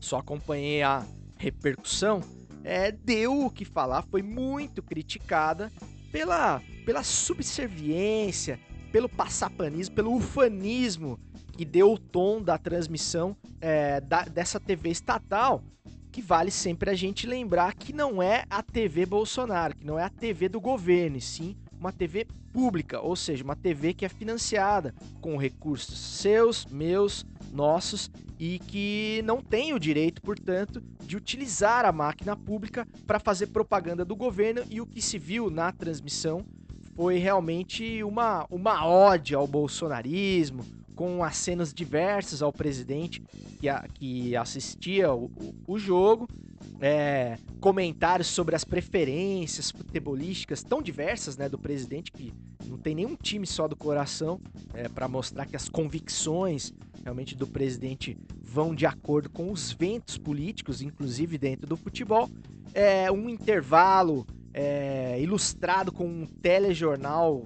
só 0.00 0.18
acompanhei 0.18 0.82
a 0.82 1.04
repercussão, 1.38 2.20
é, 2.64 2.90
deu 2.90 3.46
o 3.46 3.50
que 3.50 3.64
falar, 3.64 4.02
foi 4.02 4.22
muito 4.22 4.82
criticada 4.82 5.70
pela, 6.10 6.62
pela 6.84 7.02
subserviência, 7.02 8.58
pelo 8.90 9.08
passapanismo, 9.08 9.94
pelo 9.94 10.14
ufanismo 10.14 11.18
que 11.56 11.64
deu 11.64 11.92
o 11.92 11.98
tom 11.98 12.42
da 12.42 12.58
transmissão 12.58 13.36
é, 13.60 14.00
da, 14.00 14.24
dessa 14.24 14.60
TV 14.60 14.90
estatal, 14.90 15.62
que 16.12 16.20
vale 16.20 16.50
sempre 16.50 16.90
a 16.90 16.94
gente 16.94 17.26
lembrar 17.26 17.74
que 17.74 17.92
não 17.92 18.22
é 18.22 18.44
a 18.50 18.62
TV 18.62 19.06
Bolsonaro, 19.06 19.76
que 19.76 19.84
não 19.84 19.98
é 19.98 20.04
a 20.04 20.10
TV 20.10 20.48
do 20.48 20.60
governo, 20.60 21.16
e 21.16 21.20
sim 21.20 21.56
uma 21.78 21.92
TV 21.92 22.26
pública, 22.52 23.00
ou 23.00 23.14
seja, 23.14 23.44
uma 23.44 23.54
TV 23.54 23.92
que 23.92 24.04
é 24.04 24.08
financiada 24.08 24.94
com 25.20 25.36
recursos 25.36 25.98
seus, 25.98 26.64
meus, 26.66 27.24
nossos 27.56 28.10
e 28.38 28.58
que 28.58 29.22
não 29.24 29.40
tem 29.40 29.72
o 29.72 29.80
direito, 29.80 30.20
portanto, 30.20 30.82
de 31.02 31.16
utilizar 31.16 31.84
a 31.84 31.92
máquina 31.92 32.36
pública 32.36 32.86
para 33.06 33.18
fazer 33.18 33.48
propaganda 33.48 34.04
do 34.04 34.14
governo 34.14 34.62
e 34.70 34.80
o 34.80 34.86
que 34.86 35.00
se 35.00 35.18
viu 35.18 35.50
na 35.50 35.72
transmissão 35.72 36.44
foi 36.94 37.18
realmente 37.18 38.02
uma, 38.04 38.46
uma 38.50 38.86
ode 38.86 39.34
ao 39.34 39.46
bolsonarismo, 39.46 40.64
com 40.94 41.22
acenos 41.22 41.74
diversos 41.74 42.42
ao 42.42 42.50
presidente 42.50 43.22
que, 43.60 43.68
a, 43.68 43.86
que 43.92 44.34
assistia 44.34 45.12
o, 45.12 45.26
o, 45.26 45.74
o 45.74 45.78
jogo, 45.78 46.26
é, 46.80 47.38
comentários 47.60 48.28
sobre 48.28 48.56
as 48.56 48.64
preferências 48.64 49.70
futebolísticas 49.70 50.62
tão 50.62 50.80
diversas 50.80 51.36
né, 51.36 51.48
do 51.48 51.58
presidente, 51.58 52.10
que 52.10 52.32
não 52.66 52.78
tem 52.78 52.94
nenhum 52.94 53.14
time 53.14 53.46
só 53.46 53.68
do 53.68 53.76
coração, 53.76 54.40
é, 54.72 54.88
para 54.88 55.06
mostrar 55.06 55.44
que 55.46 55.54
as 55.54 55.68
convicções 55.68 56.72
realmente 57.06 57.36
do 57.36 57.46
presidente 57.46 58.18
vão 58.42 58.74
de 58.74 58.84
acordo 58.84 59.30
com 59.30 59.52
os 59.52 59.70
ventos 59.70 60.18
políticos, 60.18 60.82
inclusive 60.82 61.38
dentro 61.38 61.64
do 61.64 61.76
futebol. 61.76 62.28
É 62.74 63.08
um 63.12 63.28
intervalo 63.28 64.26
é, 64.52 65.16
ilustrado 65.20 65.92
com 65.92 66.04
um 66.04 66.26
telejornal 66.26 67.44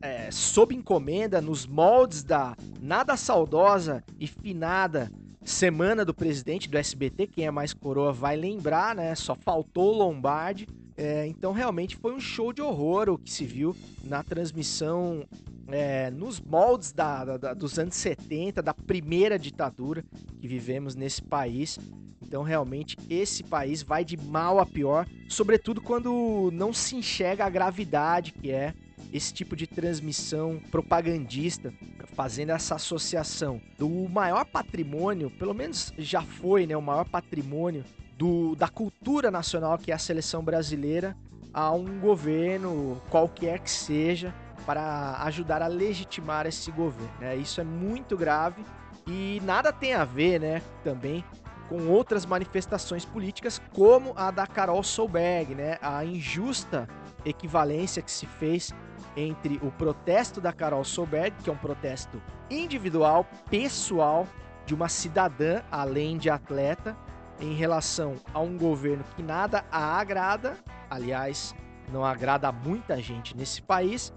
é, 0.00 0.30
sob 0.30 0.74
encomenda 0.74 1.42
nos 1.42 1.66
moldes 1.66 2.24
da 2.24 2.56
nada 2.80 3.14
saudosa 3.14 4.02
e 4.18 4.26
finada 4.26 5.12
Semana 5.44 6.02
do 6.02 6.14
Presidente 6.14 6.70
do 6.70 6.78
SBT. 6.78 7.26
Quem 7.26 7.44
é 7.44 7.50
mais 7.50 7.74
coroa 7.74 8.10
vai 8.10 8.36
lembrar, 8.36 8.96
né? 8.96 9.14
Só 9.14 9.34
faltou 9.34 9.92
Lombardi. 9.92 10.66
É, 10.96 11.26
então 11.26 11.52
realmente 11.52 11.94
foi 11.96 12.14
um 12.14 12.20
show 12.20 12.54
de 12.54 12.62
horror 12.62 13.10
o 13.10 13.18
que 13.18 13.30
se 13.30 13.44
viu 13.44 13.76
na 14.02 14.22
transmissão 14.22 15.26
é, 15.68 16.10
nos 16.10 16.40
moldes 16.40 16.92
da, 16.92 17.36
da, 17.36 17.54
dos 17.54 17.78
anos 17.78 17.94
70, 17.96 18.62
da 18.62 18.74
primeira 18.74 19.38
ditadura 19.38 20.04
que 20.40 20.46
vivemos 20.46 20.94
nesse 20.94 21.22
país. 21.22 21.78
Então, 22.22 22.42
realmente, 22.42 22.96
esse 23.08 23.42
país 23.42 23.82
vai 23.82 24.04
de 24.04 24.16
mal 24.16 24.58
a 24.58 24.66
pior, 24.66 25.06
sobretudo 25.28 25.80
quando 25.80 26.50
não 26.52 26.72
se 26.72 26.96
enxerga 26.96 27.44
a 27.44 27.50
gravidade 27.50 28.32
que 28.32 28.50
é 28.50 28.74
esse 29.12 29.32
tipo 29.32 29.54
de 29.54 29.66
transmissão 29.66 30.60
propagandista, 30.70 31.72
fazendo 32.14 32.50
essa 32.50 32.74
associação 32.74 33.60
do 33.78 33.88
maior 34.08 34.44
patrimônio, 34.44 35.30
pelo 35.30 35.54
menos 35.54 35.92
já 35.98 36.22
foi, 36.22 36.66
né, 36.66 36.76
o 36.76 36.82
maior 36.82 37.04
patrimônio 37.04 37.84
do, 38.18 38.56
da 38.56 38.68
cultura 38.68 39.30
nacional 39.30 39.78
que 39.78 39.92
é 39.92 39.94
a 39.94 39.98
seleção 39.98 40.42
brasileira 40.42 41.16
a 41.52 41.70
um 41.72 42.00
governo 42.00 43.00
qualquer 43.10 43.60
que 43.60 43.70
seja 43.70 44.34
para 44.66 45.22
ajudar 45.24 45.62
a 45.62 45.66
legitimar 45.66 46.46
esse 46.46 46.70
governo. 46.70 47.12
Né? 47.20 47.36
Isso 47.36 47.60
é 47.60 47.64
muito 47.64 48.16
grave 48.16 48.64
e 49.06 49.40
nada 49.44 49.72
tem 49.72 49.94
a 49.94 50.04
ver, 50.04 50.40
né, 50.40 50.62
também 50.82 51.24
com 51.68 51.88
outras 51.88 52.26
manifestações 52.26 53.04
políticas 53.04 53.60
como 53.72 54.12
a 54.16 54.30
da 54.30 54.46
Carol 54.46 54.82
Solberg, 54.82 55.54
né? 55.54 55.78
A 55.80 56.04
injusta 56.04 56.86
equivalência 57.24 58.02
que 58.02 58.10
se 58.10 58.26
fez 58.26 58.72
entre 59.16 59.58
o 59.62 59.70
protesto 59.70 60.40
da 60.40 60.52
Carol 60.52 60.84
Solberg, 60.84 61.34
que 61.42 61.48
é 61.48 61.52
um 61.52 61.56
protesto 61.56 62.20
individual, 62.50 63.26
pessoal, 63.48 64.26
de 64.66 64.74
uma 64.74 64.88
cidadã, 64.88 65.62
além 65.70 66.18
de 66.18 66.28
atleta, 66.28 66.96
em 67.40 67.54
relação 67.54 68.16
a 68.32 68.40
um 68.40 68.56
governo 68.56 69.04
que 69.16 69.22
nada 69.22 69.64
a 69.70 69.98
agrada, 69.98 70.56
aliás, 70.90 71.54
não 71.92 72.04
agrada 72.04 72.48
a 72.48 72.52
muita 72.52 73.00
gente 73.00 73.36
nesse 73.36 73.62
país, 73.62 74.12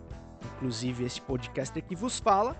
inclusive 0.55 1.05
este 1.05 1.21
podcaster 1.21 1.83
que 1.83 1.95
vos 1.95 2.19
fala, 2.19 2.55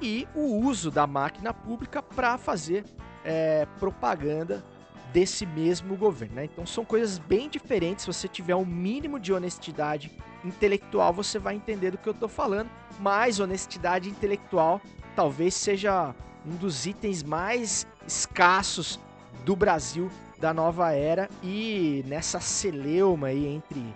e 0.00 0.26
o 0.34 0.60
uso 0.66 0.90
da 0.90 1.06
máquina 1.06 1.54
pública 1.54 2.02
para 2.02 2.36
fazer 2.36 2.84
é, 3.24 3.66
propaganda 3.78 4.64
desse 5.12 5.46
mesmo 5.46 5.96
governo, 5.96 6.36
né? 6.36 6.44
Então 6.44 6.66
são 6.66 6.84
coisas 6.84 7.18
bem 7.18 7.48
diferentes. 7.48 8.04
Se 8.04 8.12
você 8.12 8.28
tiver 8.28 8.54
um 8.54 8.66
mínimo 8.66 9.18
de 9.18 9.32
honestidade 9.32 10.10
intelectual, 10.44 11.12
você 11.12 11.38
vai 11.38 11.54
entender 11.54 11.90
do 11.90 11.98
que 11.98 12.08
eu 12.08 12.14
tô 12.14 12.28
falando. 12.28 12.68
Mas 13.00 13.40
honestidade 13.40 14.10
intelectual 14.10 14.80
talvez 15.14 15.54
seja 15.54 16.14
um 16.44 16.56
dos 16.56 16.86
itens 16.86 17.22
mais 17.22 17.86
escassos 18.06 19.00
do 19.44 19.56
Brasil 19.56 20.10
da 20.38 20.52
nova 20.52 20.92
era 20.92 21.28
e 21.42 22.04
nessa 22.06 22.40
celeuma 22.40 23.28
aí 23.28 23.46
entre 23.46 23.94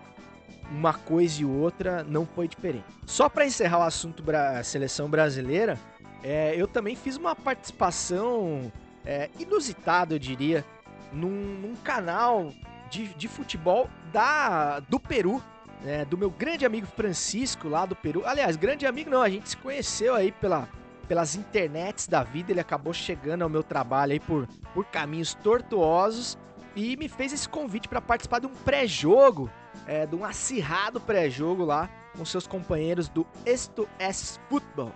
uma 0.70 0.94
coisa 0.94 1.42
e 1.42 1.44
outra 1.44 2.04
não 2.04 2.24
foi 2.24 2.46
diferente. 2.46 2.84
Só 3.04 3.28
para 3.28 3.44
encerrar 3.44 3.78
o 3.78 3.82
assunto 3.82 4.22
bra 4.22 4.62
seleção 4.62 5.08
brasileira, 5.08 5.78
é, 6.22 6.54
eu 6.56 6.68
também 6.68 6.94
fiz 6.94 7.16
uma 7.16 7.34
participação 7.34 8.70
é, 9.04 9.30
inusitada, 9.38 10.14
eu 10.14 10.18
diria, 10.18 10.64
num, 11.12 11.28
num 11.28 11.74
canal 11.76 12.52
de, 12.90 13.08
de, 13.14 13.28
futebol 13.28 13.88
da 14.12 14.80
do 14.80 15.00
Peru, 15.00 15.42
né, 15.82 16.04
do 16.04 16.16
meu 16.16 16.30
grande 16.30 16.64
amigo 16.64 16.86
Francisco 16.86 17.68
lá 17.68 17.86
do 17.86 17.96
Peru. 17.96 18.22
Aliás, 18.24 18.56
grande 18.56 18.86
amigo 18.86 19.10
não, 19.10 19.22
a 19.22 19.28
gente 19.28 19.48
se 19.48 19.56
conheceu 19.56 20.14
aí 20.14 20.30
pela, 20.30 20.68
pelas 21.08 21.34
internets 21.34 22.06
da 22.06 22.22
vida, 22.22 22.52
ele 22.52 22.60
acabou 22.60 22.92
chegando 22.92 23.42
ao 23.42 23.48
meu 23.48 23.62
trabalho 23.62 24.12
aí 24.12 24.20
por, 24.20 24.46
por 24.74 24.84
caminhos 24.86 25.34
tortuosos 25.34 26.38
e 26.76 26.96
me 26.96 27.08
fez 27.08 27.32
esse 27.32 27.48
convite 27.48 27.88
para 27.88 28.00
participar 28.00 28.40
de 28.40 28.46
um 28.46 28.54
pré-jogo, 28.54 29.50
é, 29.86 30.06
de 30.06 30.14
um 30.14 30.24
acirrado 30.24 31.00
pré-jogo 31.00 31.64
lá 31.64 31.88
com 32.16 32.24
seus 32.24 32.46
companheiros 32.46 33.08
do 33.08 33.26
Esto 33.44 33.88
es 33.98 34.38
Futebol 34.48 34.92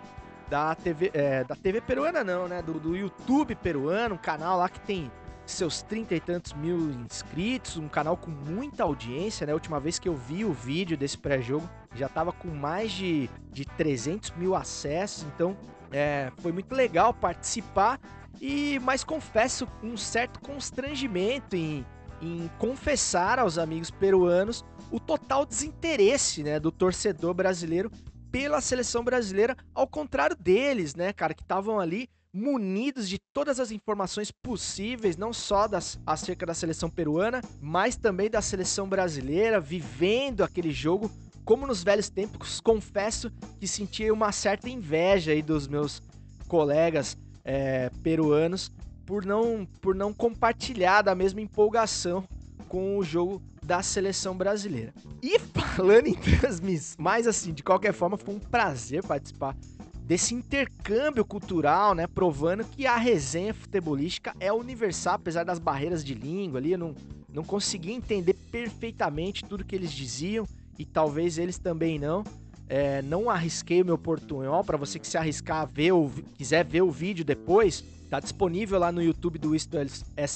da 0.49 0.75
TV, 0.75 1.11
é, 1.14 1.45
da 1.45 1.57
TV 1.57 1.81
peruana 1.81 2.23
não, 2.23 2.47
né? 2.47 2.62
Do, 2.62 2.75
do 2.75 2.97
YouTube 2.97 3.54
peruano, 3.54 4.14
um 4.14 4.19
canal 4.19 4.59
lá 4.59 4.69
que 4.69 4.81
tem 4.81 5.11
seus 5.47 5.83
trinta 5.83 6.14
e 6.14 6.21
tantos 6.21 6.52
mil 6.54 6.90
inscritos, 6.90 7.76
um 7.76 7.88
canal 7.88 8.16
com 8.16 8.31
muita 8.31 8.83
audiência, 8.83 9.47
né? 9.47 9.52
A 9.52 9.54
última 9.54 9.78
vez 9.78 9.99
que 9.99 10.09
eu 10.09 10.14
vi 10.14 10.45
o 10.45 10.52
vídeo 10.52 10.97
desse 10.97 11.19
pré-jogo, 11.19 11.69
já 11.95 12.09
tava 12.09 12.33
com 12.33 12.49
mais 12.49 12.93
de, 12.93 13.28
de 13.52 13.64
300 13.64 14.31
mil 14.33 14.54
acessos, 14.54 15.25
então 15.35 15.57
é, 15.93 16.33
foi 16.38 16.50
muito 16.50 16.75
legal 16.75 17.12
participar, 17.12 18.00
e 18.40 18.78
mas 18.81 19.04
confesso 19.04 19.69
um 19.83 19.97
certo 19.97 20.40
constrangimento 20.40 21.57
em, 21.57 21.85
em 22.25 22.50
confessar 22.59 23.38
aos 23.38 23.59
amigos 23.59 23.90
peruanos 23.90 24.64
o 24.90 24.99
total 24.99 25.45
desinteresse 25.45 26.43
né, 26.43 26.59
do 26.59 26.73
torcedor 26.73 27.35
brasileiro 27.35 27.90
pela 28.33 28.61
seleção 28.61 29.04
brasileira, 29.04 29.57
ao 29.75 29.87
contrário 29.87 30.35
deles, 30.35 30.95
né, 30.95 31.12
cara, 31.12 31.35
que 31.35 31.43
estavam 31.43 31.78
ali 31.78 32.09
munidos 32.33 33.09
de 33.09 33.16
todas 33.33 33.61
as 33.61 33.71
informações 33.71 34.33
possíveis, 34.33 35.16
não 35.16 35.33
só 35.33 35.69
das, 35.69 36.00
acerca 36.04 36.45
da 36.45 36.52
seleção 36.52 36.90
peruana, 36.90 37.40
mas 37.61 37.97
também 37.97 38.28
da 38.28 38.43
seleção 38.43 38.88
brasileira, 38.88 39.61
vivendo 39.61 40.43
aquele 40.43 40.73
jogo 40.73 41.09
como 41.45 41.64
nos 41.64 41.85
velhos 41.85 42.09
tempos. 42.09 42.61
Confesso 42.61 43.31
que 43.61 43.69
sentia 43.69 44.12
uma 44.12 44.33
certa 44.33 44.69
inveja 44.69 45.31
aí 45.31 45.43
dos 45.43 45.69
meus 45.69 46.02
colegas 46.49 47.16
é, 47.45 47.88
peruanos 48.02 48.73
por 49.07 49.25
não, 49.25 49.67
por 49.81 49.95
não 49.95 50.13
compartilhar 50.13 51.03
da 51.03 51.15
mesma 51.15 51.41
empolgação 51.41 52.27
com 52.69 52.99
o 52.99 53.05
jogo 53.05 53.43
da 53.63 53.83
seleção 53.83 54.37
brasileira. 54.37 54.93
E 55.23 55.39
falando 55.39 56.07
em 56.07 56.15
transmissão, 56.15 56.97
mas 56.99 57.27
assim, 57.27 57.53
de 57.53 57.63
qualquer 57.63 57.93
forma, 57.93 58.17
foi 58.17 58.35
um 58.35 58.41
prazer 58.41 59.03
participar 59.03 59.57
desse 60.05 60.35
intercâmbio 60.35 61.25
cultural, 61.25 61.95
né? 61.95 62.07
Provando 62.07 62.65
que 62.65 62.87
a 62.87 62.97
resenha 62.97 63.55
futebolística 63.55 64.35
é 64.39 64.53
universal, 64.53 65.15
apesar 65.15 65.45
das 65.45 65.59
barreiras 65.59 66.05
de 66.05 66.15
língua 66.15 66.61
ali. 66.61 66.73
Eu 66.73 66.79
não, 66.79 66.95
não 67.33 67.43
consegui 67.43 67.93
entender 67.93 68.35
perfeitamente 68.51 69.45
tudo 69.45 69.65
que 69.65 69.75
eles 69.75 69.93
diziam 69.93 70.47
e 70.79 70.85
talvez 70.85 71.39
eles 71.39 71.59
também 71.59 71.99
não. 71.99 72.23
É, 72.68 73.02
não 73.02 73.28
arrisquei 73.28 73.83
o 73.83 73.85
meu 73.85 73.99
portunhol 73.99 74.64
para 74.64 74.76
você 74.76 74.99
que 74.99 75.06
se 75.06 75.18
arriscar 75.18 75.66
ver 75.66 75.92
o, 75.92 76.11
quiser 76.37 76.64
ver 76.64 76.83
o 76.83 76.90
vídeo 76.90 77.25
depois, 77.25 77.85
tá 78.09 78.18
disponível 78.18 78.78
lá 78.78 78.90
no 78.90 79.03
YouTube 79.03 79.38
do 79.38 79.55
Isto 79.55 79.77
é 79.79 80.27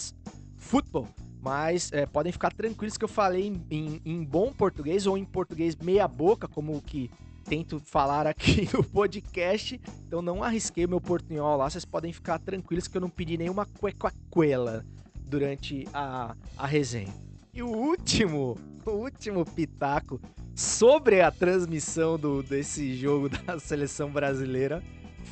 Futebol. 0.57 1.09
Mas 1.41 1.93
é, 1.93 2.05
podem 2.05 2.33
ficar 2.33 2.53
tranquilos 2.53 2.99
que 2.99 3.05
eu 3.05 3.09
falei 3.09 3.47
em, 3.47 3.65
em, 3.71 4.03
em, 4.05 4.25
bom 4.25 4.53
português 4.53 5.07
ou 5.07 5.17
em 5.17 5.25
português 5.25 5.77
meia 5.77 6.07
boca, 6.07 6.49
como 6.49 6.77
o 6.77 6.83
que 6.83 7.11
tento 7.45 7.81
falar 7.81 8.27
aqui 8.27 8.69
no 8.75 8.83
podcast. 8.85 9.81
Então 10.07 10.21
não 10.21 10.43
arrisquei 10.43 10.85
o 10.85 10.89
meu 10.89 11.01
portunhol 11.01 11.57
lá, 11.57 11.71
vocês 11.71 11.85
podem 11.85 12.13
ficar 12.13 12.39
tranquilos 12.39 12.89
que 12.89 12.97
eu 12.97 13.01
não 13.01 13.09
pedi 13.09 13.39
nenhuma 13.39 13.65
cuequaquela 13.65 14.85
durante 15.17 15.87
a, 15.95 16.35
a 16.57 16.67
resenha. 16.67 17.15
E 17.55 17.63
o 17.63 17.69
último, 17.69 18.57
o 18.85 18.91
último 18.91 19.45
pitaco 19.45 20.21
sobre 20.59 21.21
a 21.21 21.31
transmissão 21.31 22.19
do, 22.19 22.43
desse 22.43 22.97
jogo 22.97 23.29
da 23.47 23.61
seleção 23.61 24.11
brasileira 24.11 24.83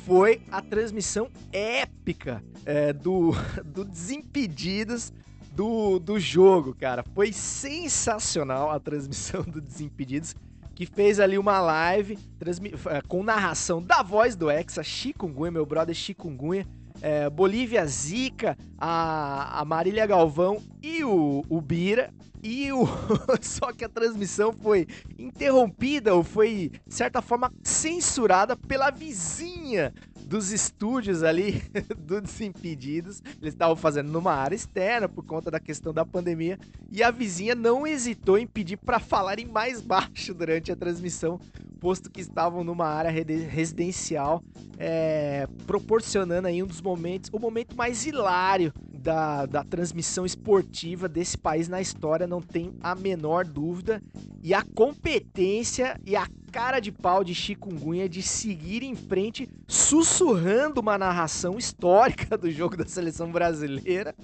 foi 0.05 0.41
a 0.49 0.61
transmissão 0.61 1.29
épica 1.51 2.41
é, 2.65 2.93
do, 2.93 3.33
do 3.65 3.83
Desimpedidos 3.83 5.11
do, 5.51 5.99
do 5.99 6.17
jogo, 6.17 6.73
cara. 6.73 7.03
Foi 7.13 7.33
sensacional 7.33 8.71
a 8.71 8.79
transmissão 8.79 9.43
do 9.43 9.59
Desimpedidos, 9.59 10.33
que 10.73 10.85
fez 10.85 11.19
ali 11.19 11.37
uma 11.37 11.59
live 11.59 12.17
eh, 12.39 13.01
com 13.07 13.21
narração 13.21 13.81
da 13.81 14.01
voz 14.01 14.33
do 14.33 14.49
Hexa, 14.49 14.81
Chikungunya, 14.81 15.51
meu 15.51 15.65
brother 15.65 15.95
Chikungunya, 15.95 16.65
é, 17.01 17.29
Bolívia 17.29 17.85
Zica, 17.85 18.57
a, 18.77 19.61
a 19.61 19.65
Marília 19.65 20.05
Galvão 20.05 20.61
e 20.81 21.03
o, 21.03 21.43
o 21.49 21.61
Bira. 21.61 22.13
E 22.43 22.71
o. 22.71 22.85
Só 23.41 23.73
que 23.73 23.83
a 23.83 23.89
transmissão 23.89 24.53
foi 24.53 24.87
interrompida 25.17 26.13
ou 26.13 26.23
foi, 26.23 26.71
de 26.85 26.93
certa 26.93 27.21
forma, 27.21 27.51
censurada 27.63 28.55
pela 28.55 28.91
vizinha 28.91 29.91
dos 30.27 30.51
estúdios 30.51 31.23
ali 31.23 31.63
do 31.97 32.21
Desimpedidos. 32.21 33.23
Eles 33.41 33.53
estavam 33.53 33.75
fazendo 33.75 34.11
numa 34.11 34.33
área 34.33 34.55
externa 34.55 35.07
por 35.07 35.25
conta 35.25 35.49
da 35.49 35.59
questão 35.59 35.93
da 35.93 36.05
pandemia 36.05 36.59
e 36.91 37.01
a 37.01 37.09
vizinha 37.09 37.55
não 37.55 37.87
hesitou 37.87 38.37
em 38.37 38.45
pedir 38.45 38.77
para 38.77 38.99
falarem 38.99 39.45
mais 39.45 39.81
baixo 39.81 40.33
durante 40.33 40.71
a 40.71 40.75
transmissão, 40.75 41.39
posto 41.77 42.09
que 42.09 42.21
estavam 42.21 42.63
numa 42.63 42.87
área 42.87 43.11
residencial, 43.11 44.43
é, 44.77 45.47
proporcionando 45.65 46.47
aí 46.47 46.61
um 46.61 46.67
dos 46.67 46.81
momentos, 46.81 47.29
o 47.33 47.39
momento 47.39 47.75
mais 47.75 48.05
hilário 48.05 48.73
da, 48.91 49.45
da 49.45 49.63
transmissão 49.63 50.25
esportiva 50.25 51.07
desse 51.07 51.37
país 51.37 51.67
na 51.67 51.79
história, 51.79 52.27
não 52.27 52.41
tem 52.41 52.73
a 52.81 52.95
menor 52.95 53.45
dúvida. 53.45 54.01
E 54.43 54.53
a 54.53 54.63
competência 54.75 55.99
e 56.05 56.15
a 56.15 56.27
cara 56.51 56.79
de 56.79 56.91
pau 56.91 57.23
de 57.23 57.35
chikungunya 57.35 58.09
de 58.09 58.21
seguir 58.21 58.83
em 58.83 58.95
frente, 58.95 59.47
sussurrando 59.67 60.81
uma 60.81 60.97
narração 60.97 61.57
histórica 61.57 62.37
do 62.37 62.49
jogo 62.49 62.75
da 62.75 62.85
seleção 62.85 63.31
brasileira, 63.31 64.15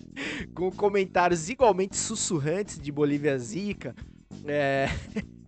com 0.55 0.71
comentários 0.71 1.49
igualmente 1.49 1.95
sussurrantes 1.95 2.79
de 2.79 2.91
Bolívia 2.91 3.37
Zica, 3.37 3.95
é, 4.45 4.87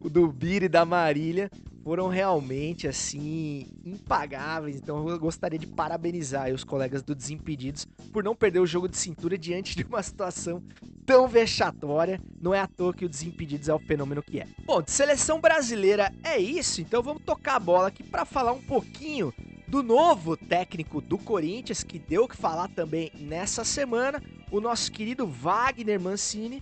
o 0.00 0.08
do 0.08 0.28
Biri 0.28 0.66
e 0.66 0.68
da 0.68 0.84
Marília, 0.84 1.50
foram 1.82 2.08
realmente 2.08 2.86
assim 2.86 3.66
impagáveis. 3.84 4.76
Então 4.76 5.08
eu 5.08 5.18
gostaria 5.18 5.58
de 5.58 5.66
parabenizar 5.66 6.52
os 6.52 6.64
colegas 6.64 7.02
do 7.02 7.14
Desimpedidos 7.14 7.86
por 8.12 8.22
não 8.22 8.34
perder 8.34 8.60
o 8.60 8.66
jogo 8.66 8.88
de 8.88 8.96
cintura 8.96 9.36
diante 9.38 9.76
de 9.76 9.84
uma 9.84 10.02
situação 10.02 10.62
tão 11.06 11.26
vexatória. 11.26 12.20
Não 12.40 12.54
é 12.54 12.60
à 12.60 12.66
toa 12.66 12.92
que 12.92 13.04
o 13.04 13.08
Desimpedidos 13.08 13.68
é 13.68 13.74
o 13.74 13.78
fenômeno 13.78 14.22
que 14.22 14.40
é. 14.40 14.46
Bom, 14.64 14.82
de 14.82 14.90
seleção 14.90 15.40
brasileira 15.40 16.12
é 16.22 16.38
isso, 16.38 16.80
então 16.80 17.02
vamos 17.02 17.22
tocar 17.22 17.56
a 17.56 17.60
bola 17.60 17.88
aqui 17.88 18.02
para 18.02 18.24
falar 18.24 18.52
um 18.52 18.62
pouquinho 18.62 19.32
do 19.66 19.84
novo 19.84 20.36
técnico 20.36 21.00
do 21.00 21.16
Corinthians, 21.16 21.84
que 21.84 21.96
deu 21.96 22.24
o 22.24 22.28
que 22.28 22.36
falar 22.36 22.68
também 22.68 23.12
nessa 23.14 23.64
semana, 23.64 24.20
o 24.50 24.60
nosso 24.60 24.90
querido 24.90 25.26
Wagner 25.28 26.00
Mancini, 26.00 26.60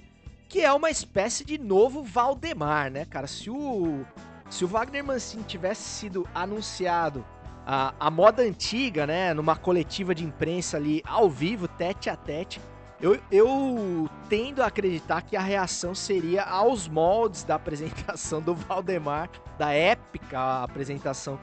que 0.48 0.62
é 0.62 0.72
uma 0.72 0.90
espécie 0.90 1.44
de 1.44 1.58
novo 1.58 2.02
Valdemar, 2.02 2.90
né, 2.90 3.04
cara? 3.04 3.26
Se 3.26 3.50
o 3.50 4.04
se 4.50 4.64
o 4.64 4.68
Wagner 4.68 5.04
Mancini 5.04 5.42
tivesse 5.42 5.82
sido 5.82 6.26
anunciado 6.34 7.22
a, 7.66 7.92
a 8.00 8.10
moda 8.10 8.42
antiga, 8.42 9.06
né, 9.06 9.34
numa 9.34 9.54
coletiva 9.54 10.14
de 10.14 10.24
imprensa 10.24 10.78
ali 10.78 11.02
ao 11.06 11.28
vivo, 11.28 11.68
tete 11.68 12.08
a 12.08 12.16
tete, 12.16 12.58
eu, 12.98 13.20
eu 13.30 14.08
tendo 14.26 14.62
a 14.62 14.66
acreditar 14.66 15.20
que 15.20 15.36
a 15.36 15.40
reação 15.40 15.94
seria 15.94 16.44
aos 16.44 16.88
moldes 16.88 17.44
da 17.44 17.56
apresentação 17.56 18.40
do 18.40 18.54
Valdemar, 18.54 19.28
da 19.58 19.70
épica 19.70 20.62
apresentação 20.62 21.38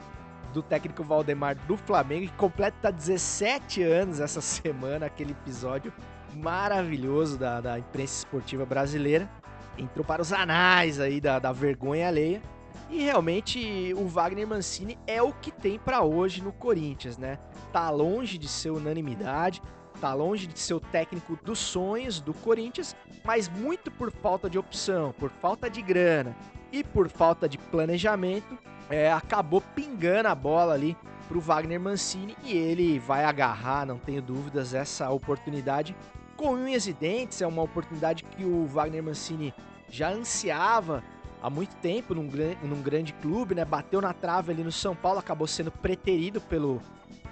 do 0.52 0.62
técnico 0.62 1.04
Valdemar 1.04 1.54
do 1.54 1.76
Flamengo, 1.76 2.26
que 2.26 2.36
completa 2.36 2.90
17 2.90 3.84
anos 3.84 4.18
essa 4.18 4.40
semana, 4.40 5.06
aquele 5.06 5.30
episódio 5.30 5.92
maravilhoso 6.36 7.38
da, 7.38 7.60
da 7.60 7.78
imprensa 7.78 8.18
esportiva 8.18 8.64
brasileira. 8.64 9.28
Entrou 9.78 10.04
para 10.04 10.22
os 10.22 10.32
anais 10.32 11.00
aí 11.00 11.20
da, 11.20 11.38
da 11.38 11.52
vergonha 11.52 12.08
alheia. 12.08 12.42
E 12.88 13.02
realmente 13.02 13.92
o 13.96 14.06
Wagner 14.06 14.46
Mancini 14.46 14.98
é 15.06 15.20
o 15.20 15.32
que 15.32 15.50
tem 15.50 15.78
para 15.78 16.02
hoje 16.02 16.42
no 16.42 16.52
Corinthians, 16.52 17.18
né? 17.18 17.38
Tá 17.72 17.90
longe 17.90 18.38
de 18.38 18.46
ser 18.46 18.70
unanimidade. 18.70 19.60
tá 20.00 20.12
longe 20.12 20.46
de 20.46 20.58
ser 20.58 20.74
o 20.74 20.80
técnico 20.80 21.38
dos 21.42 21.58
sonhos 21.58 22.20
do 22.20 22.34
Corinthians, 22.34 22.94
mas 23.24 23.48
muito 23.48 23.90
por 23.90 24.12
falta 24.12 24.48
de 24.48 24.58
opção, 24.58 25.14
por 25.18 25.30
falta 25.30 25.70
de 25.70 25.80
grana 25.80 26.36
e 26.70 26.84
por 26.84 27.08
falta 27.08 27.48
de 27.48 27.56
planejamento, 27.56 28.58
é, 28.90 29.10
acabou 29.10 29.60
pingando 29.74 30.28
a 30.28 30.34
bola 30.34 30.74
ali 30.74 30.96
pro 31.28 31.40
Wagner 31.40 31.80
Mancini 31.80 32.36
e 32.44 32.52
ele 32.52 32.98
vai 32.98 33.24
agarrar, 33.24 33.86
não 33.86 33.98
tenho 33.98 34.22
dúvidas, 34.22 34.74
essa 34.74 35.10
oportunidade 35.10 35.96
com 36.36 36.52
unhas 36.52 36.86
e 36.86 36.92
dentes. 36.92 37.42
É 37.42 37.46
uma 37.46 37.62
oportunidade 37.62 38.22
que 38.22 38.44
o 38.44 38.66
Wagner 38.66 39.02
Mancini 39.02 39.52
já 39.88 40.10
ansiava 40.10 41.02
há 41.42 41.50
muito 41.50 41.74
tempo 41.76 42.14
num, 42.14 42.28
num 42.62 42.82
grande 42.82 43.12
clube, 43.14 43.54
né? 43.54 43.64
Bateu 43.64 44.00
na 44.00 44.12
trave 44.12 44.52
ali 44.52 44.62
no 44.62 44.72
São 44.72 44.94
Paulo, 44.94 45.18
acabou 45.18 45.46
sendo 45.46 45.70
preterido 45.70 46.40
pelo, 46.40 46.80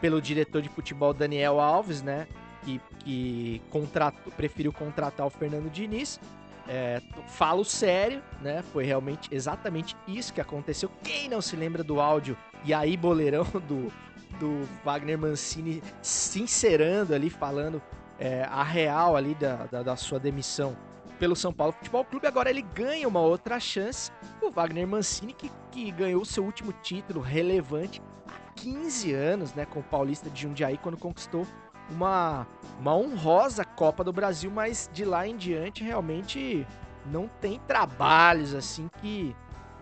pelo 0.01 0.21
diretor 0.21 0.63
de 0.63 0.69
futebol 0.69 1.13
Daniel 1.13 1.61
Alves, 1.61 2.03
né? 2.03 2.27
Que, 2.63 2.81
que 3.01 3.63
contratou, 3.71 4.33
preferiu 4.33 4.73
contratar 4.73 5.27
o 5.27 5.31
Fernando 5.31 5.71
Diniz. 5.71 6.19
É, 6.67 7.03
falo 7.29 7.65
sério, 7.65 8.23
né? 8.41 8.63
Foi 8.73 8.85
realmente 8.85 9.29
exatamente 9.31 9.95
isso 10.09 10.33
que 10.33 10.41
aconteceu. 10.41 10.91
Quem 11.03 11.29
não 11.29 11.43
se 11.43 11.57
lembra 11.57 11.85
do 11.85 12.01
áudio 12.01 12.37
e 12.65 12.73
aí 12.73 12.97
boleirão 12.97 13.45
do, 13.69 13.93
do 14.39 14.67
Wagner 14.83 15.19
Mancini 15.19 15.83
sincerando 16.01 17.15
ali, 17.15 17.29
falando 17.29 17.83
é, 18.19 18.45
a 18.45 18.63
real 18.63 19.17
ali 19.17 19.35
da, 19.35 19.67
da, 19.67 19.83
da 19.83 19.97
sua 19.97 20.19
demissão 20.19 20.77
pelo 21.19 21.37
São 21.37 21.53
Paulo 21.53 21.73
Futebol 21.73 22.05
Clube. 22.05 22.27
Agora 22.27 22.51
ele 22.51 22.63
ganha 22.63 23.09
uma 23.09 23.21
outra 23.21 23.59
chance. 23.61 24.11
O 24.43 24.51
Wagner 24.51 24.87
Mancini, 24.87 25.33
que, 25.33 25.51
que 25.71 25.91
ganhou 25.91 26.23
o 26.23 26.27
seu 26.27 26.45
último 26.45 26.73
título 26.83 27.21
relevante 27.21 28.03
há 28.29 28.53
15 28.53 29.13
anos, 29.13 29.55
né? 29.55 29.65
Com 29.65 29.81
o 29.81 29.83
Paulista 29.83 30.29
de 30.31 30.43
Jundiaí, 30.43 30.79
quando 30.79 30.97
conquistou 30.97 31.47
uma, 31.91 32.47
uma 32.81 32.97
honrosa 32.97 33.65
Copa 33.65 34.03
do 34.03 34.13
Brasil, 34.13 34.51
mas 34.51 34.89
de 34.93 35.05
lá 35.05 35.27
em 35.27 35.37
diante 35.37 35.85
realmente 35.85 36.67
não 37.07 37.29
tem 37.41 37.61
trabalhos 37.67 38.55
assim 38.55 38.89
que, 39.01 39.37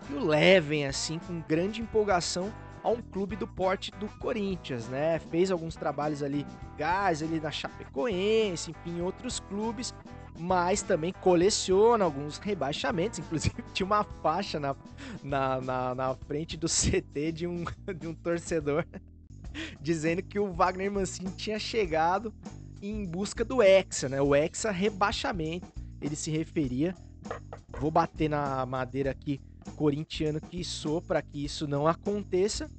que 0.05 0.13
o 0.13 0.25
levem 0.25 0.85
assim 0.85 1.19
com 1.19 1.41
grande 1.41 1.81
empolgação 1.81 2.51
a 2.83 2.89
um 2.89 3.01
clube 3.01 3.35
do 3.35 3.47
porte 3.47 3.91
do 3.91 4.07
Corinthians, 4.19 4.87
né? 4.89 5.17
Fez 5.19 5.49
alguns 5.49 5.75
trabalhos 5.75 6.21
ali, 6.21 6.45
gás 6.77 7.23
ali 7.23 7.39
na 7.39 7.49
Chapecoense, 7.49 8.71
enfim, 8.71 8.97
em 8.97 9.01
outros 9.01 9.39
clubes, 9.39 9.93
mas 10.37 10.81
também 10.81 11.13
coleciona 11.13 12.03
alguns 12.03 12.37
rebaixamentos. 12.37 13.19
Inclusive, 13.19 13.55
tinha 13.73 13.85
uma 13.85 14.03
faixa 14.03 14.59
na, 14.59 14.75
na, 15.23 15.61
na, 15.61 15.95
na 15.95 16.15
frente 16.15 16.57
do 16.57 16.67
CT 16.67 17.31
de 17.31 17.47
um, 17.47 17.63
de 17.97 18.07
um 18.07 18.13
torcedor 18.13 18.85
dizendo 19.81 20.21
que 20.21 20.39
o 20.39 20.51
Wagner 20.51 20.91
Mancini 20.91 21.31
tinha 21.31 21.59
chegado 21.59 22.33
em 22.81 23.05
busca 23.05 23.45
do 23.45 23.61
Hexa, 23.61 24.09
né? 24.09 24.21
O 24.21 24.35
Hexa 24.35 24.71
rebaixamento, 24.71 25.71
ele 26.01 26.15
se 26.15 26.29
referia. 26.29 26.93
Vou 27.79 27.89
bater 27.89 28.29
na 28.29 28.65
madeira 28.65 29.11
aqui, 29.11 29.39
corintiano 29.71 30.39
que 30.39 30.63
sou, 30.63 31.01
para 31.01 31.21
que 31.21 31.43
isso 31.43 31.67
não 31.67 31.87
aconteça. 31.87 32.69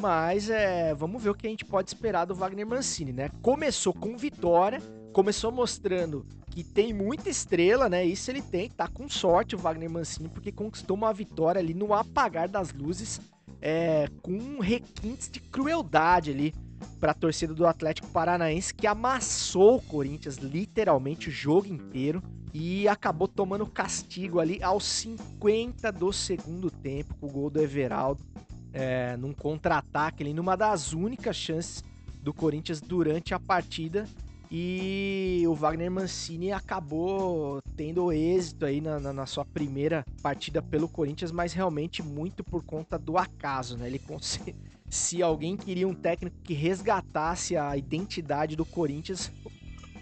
Mas 0.00 0.50
é, 0.50 0.94
vamos 0.94 1.22
ver 1.22 1.30
o 1.30 1.34
que 1.34 1.46
a 1.46 1.50
gente 1.50 1.64
pode 1.64 1.88
esperar 1.88 2.26
do 2.26 2.34
Wagner 2.34 2.66
Mancini, 2.66 3.12
né? 3.12 3.30
Começou 3.40 3.94
com 3.94 4.16
vitória, 4.16 4.80
começou 5.12 5.50
mostrando 5.50 6.26
que 6.50 6.62
tem 6.62 6.92
muita 6.92 7.30
estrela, 7.30 7.88
né? 7.88 8.04
Isso 8.04 8.30
ele 8.30 8.42
tem, 8.42 8.68
tá 8.68 8.88
com 8.88 9.08
sorte 9.08 9.54
o 9.54 9.58
Wagner 9.58 9.90
Mancini, 9.90 10.28
porque 10.28 10.52
conquistou 10.52 10.96
uma 10.96 11.12
vitória 11.12 11.58
ali 11.58 11.72
no 11.72 11.94
apagar 11.94 12.48
das 12.48 12.72
luzes, 12.72 13.20
é, 13.60 14.08
com 14.22 14.60
requintes 14.60 15.30
de 15.30 15.40
crueldade 15.40 16.30
ali 16.30 16.54
para 17.00 17.12
a 17.12 17.14
torcida 17.14 17.54
do 17.54 17.66
Atlético 17.66 18.08
Paranaense, 18.08 18.74
que 18.74 18.86
amassou 18.86 19.76
o 19.76 19.82
Corinthians 19.82 20.36
literalmente 20.36 21.28
o 21.28 21.32
jogo 21.32 21.68
inteiro 21.68 22.22
e 22.58 22.88
acabou 22.88 23.28
tomando 23.28 23.66
castigo 23.66 24.40
ali 24.40 24.62
aos 24.62 24.82
50 24.84 25.92
do 25.92 26.10
segundo 26.10 26.70
tempo 26.70 27.14
com 27.20 27.26
o 27.26 27.30
gol 27.30 27.50
do 27.50 27.60
Everaldo, 27.60 28.24
é, 28.72 29.14
num 29.18 29.34
contra-ataque 29.34 30.22
ali, 30.22 30.32
numa 30.32 30.56
das 30.56 30.94
únicas 30.94 31.36
chances 31.36 31.84
do 32.22 32.32
Corinthians 32.32 32.80
durante 32.80 33.34
a 33.34 33.38
partida. 33.38 34.08
E 34.50 35.42
o 35.46 35.54
Wagner 35.54 35.90
Mancini 35.90 36.50
acabou 36.50 37.60
tendo 37.76 38.10
êxito 38.10 38.64
aí 38.64 38.80
na, 38.80 38.98
na- 38.98 39.12
na 39.12 39.26
sua 39.26 39.44
primeira 39.44 40.02
partida 40.22 40.62
pelo 40.62 40.88
Corinthians, 40.88 41.30
mas 41.32 41.52
realmente 41.52 42.02
muito 42.02 42.42
por 42.42 42.62
conta 42.62 42.98
do 42.98 43.18
acaso, 43.18 43.76
né? 43.76 43.86
Ele 43.86 44.00
se 44.88 45.22
alguém 45.22 45.58
queria 45.58 45.86
um 45.86 45.92
técnico 45.94 46.36
que 46.42 46.54
resgatasse 46.54 47.54
a 47.54 47.76
identidade 47.76 48.56
do 48.56 48.64
Corinthians, 48.64 49.30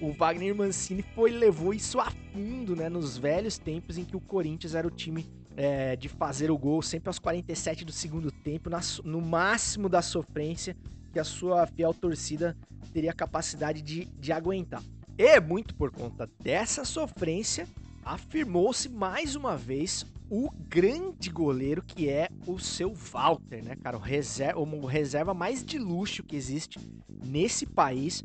o 0.05 0.13
Wagner 0.13 0.55
Mancini 0.55 1.03
foi 1.15 1.31
levou 1.31 1.73
isso 1.73 1.99
a 1.99 2.11
fundo, 2.33 2.77
né? 2.77 2.89
Nos 2.89 3.17
velhos 3.17 3.59
tempos 3.59 3.97
em 3.97 4.05
que 4.05 4.17
o 4.17 4.21
Corinthians 4.21 4.75
era 4.75 4.87
o 4.87 4.91
time 4.91 5.27
é, 5.57 5.97
de 5.97 6.09
fazer 6.09 6.51
o 6.51 6.59
gol 6.59 6.83
sempre 6.83 7.09
aos 7.09 7.19
47 7.19 7.85
do 7.85 7.93
segundo 7.93 8.31
tempo, 8.31 8.69
na 8.69 8.81
no 9.05 9.21
máximo 9.21 9.89
da 9.89 10.03
sofrência 10.03 10.77
que 11.13 11.19
a 11.19 11.25
sua 11.25 11.67
fiel 11.67 11.95
torcida 11.95 12.57
teria 12.93 13.13
capacidade 13.13 13.81
de, 13.81 14.05
de 14.05 14.33
aguentar. 14.33 14.83
E 15.17 15.41
muito 15.41 15.75
por 15.75 15.91
conta 15.91 16.29
dessa 16.41 16.85
sofrência, 16.85 17.67
afirmou-se 18.05 18.89
mais 18.89 19.37
uma 19.37 19.57
vez 19.57 20.05
o 20.29 20.51
grande 20.69 21.31
goleiro 21.31 21.83
que 21.83 22.09
é 22.09 22.29
o 22.47 22.59
seu 22.59 22.93
Walter, 22.93 23.63
né, 23.63 23.77
cara? 23.77 23.97
O 23.97 24.01
reserva, 24.01 24.59
o 24.59 24.87
reserva 24.87 25.33
mais 25.33 25.65
de 25.65 25.79
luxo 25.79 26.23
que 26.23 26.35
existe 26.35 26.79
nesse 27.25 27.65
país. 27.65 28.25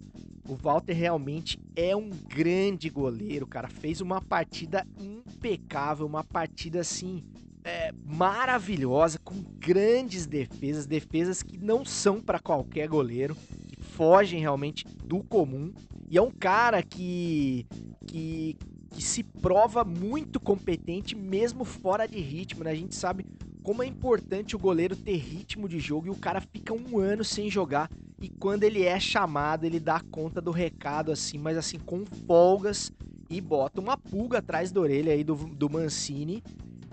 O 0.50 0.56
Walter 0.56 0.94
realmente 0.94 1.60
é 1.76 1.96
um 1.96 2.10
grande 2.10 2.90
goleiro, 2.90 3.46
cara. 3.46 3.68
Fez 3.68 4.02
uma 4.02 4.20
partida 4.20 4.84
impecável, 5.00 6.08
uma 6.08 6.24
partida 6.24 6.80
assim 6.80 7.24
é, 7.64 7.92
maravilhosa, 8.04 9.20
com 9.20 9.44
grandes 9.60 10.26
defesas, 10.26 10.88
defesas 10.88 11.44
que 11.44 11.56
não 11.56 11.86
são 11.86 12.20
para 12.20 12.40
qualquer 12.40 12.88
goleiro, 12.88 13.36
que 13.68 13.80
fogem 13.80 14.40
realmente 14.40 14.86
do 15.06 15.24
comum. 15.24 15.72
E 16.10 16.18
é 16.18 16.22
um 16.22 16.32
cara 16.32 16.82
que, 16.82 17.68
que, 18.08 18.58
que 18.90 19.04
se 19.04 19.22
prova 19.22 19.86
muito 19.86 20.40
competente 20.40 21.16
mesmo 21.16 21.64
fora 21.64 22.08
de 22.08 22.20
ritmo, 22.20 22.64
né? 22.64 22.72
A 22.72 22.76
gente 22.76 22.96
sabe 22.96 23.24
como 23.62 23.84
é 23.84 23.86
importante 23.86 24.56
o 24.56 24.60
goleiro 24.60 24.96
ter 24.96 25.18
ritmo 25.18 25.70
de 25.70 25.80
jogo 25.80 26.08
e 26.08 26.10
o 26.10 26.16
cara 26.16 26.42
fica 26.42 26.74
um 26.74 26.98
ano 26.98 27.24
sem 27.24 27.52
jogar 27.52 27.88
e 28.22 28.30
quando 28.30 28.64
ele 28.64 28.84
é 28.84 29.00
chamado 29.00 29.66
ele 29.66 29.80
dá 29.80 30.02
conta 30.12 30.42
do 30.42 30.52
recado 30.52 31.12
assim, 31.12 31.38
mas 31.38 31.58
assim 31.58 31.80
com 31.80 32.06
folgas 32.28 32.92
e 33.30 33.40
bota 33.40 33.80
uma 33.80 33.98
pulga 33.98 34.40
atrás 34.40 34.72
da 34.72 34.82
orelha 34.82 35.14
aí 35.14 35.24
do, 35.24 35.36
do 35.36 35.70
Mancini 35.70 36.44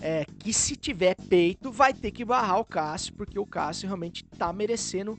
é, 0.00 0.24
que 0.38 0.52
se 0.52 0.76
tiver 0.76 1.14
peito 1.28 1.70
vai 1.72 1.92
ter 1.92 2.10
que 2.10 2.24
barrar 2.24 2.58
o 2.58 2.64
Cássio, 2.64 3.14
porque 3.14 3.38
o 3.38 3.46
Cássio 3.46 3.86
realmente 3.86 4.24
tá 4.24 4.52
merecendo 4.52 5.18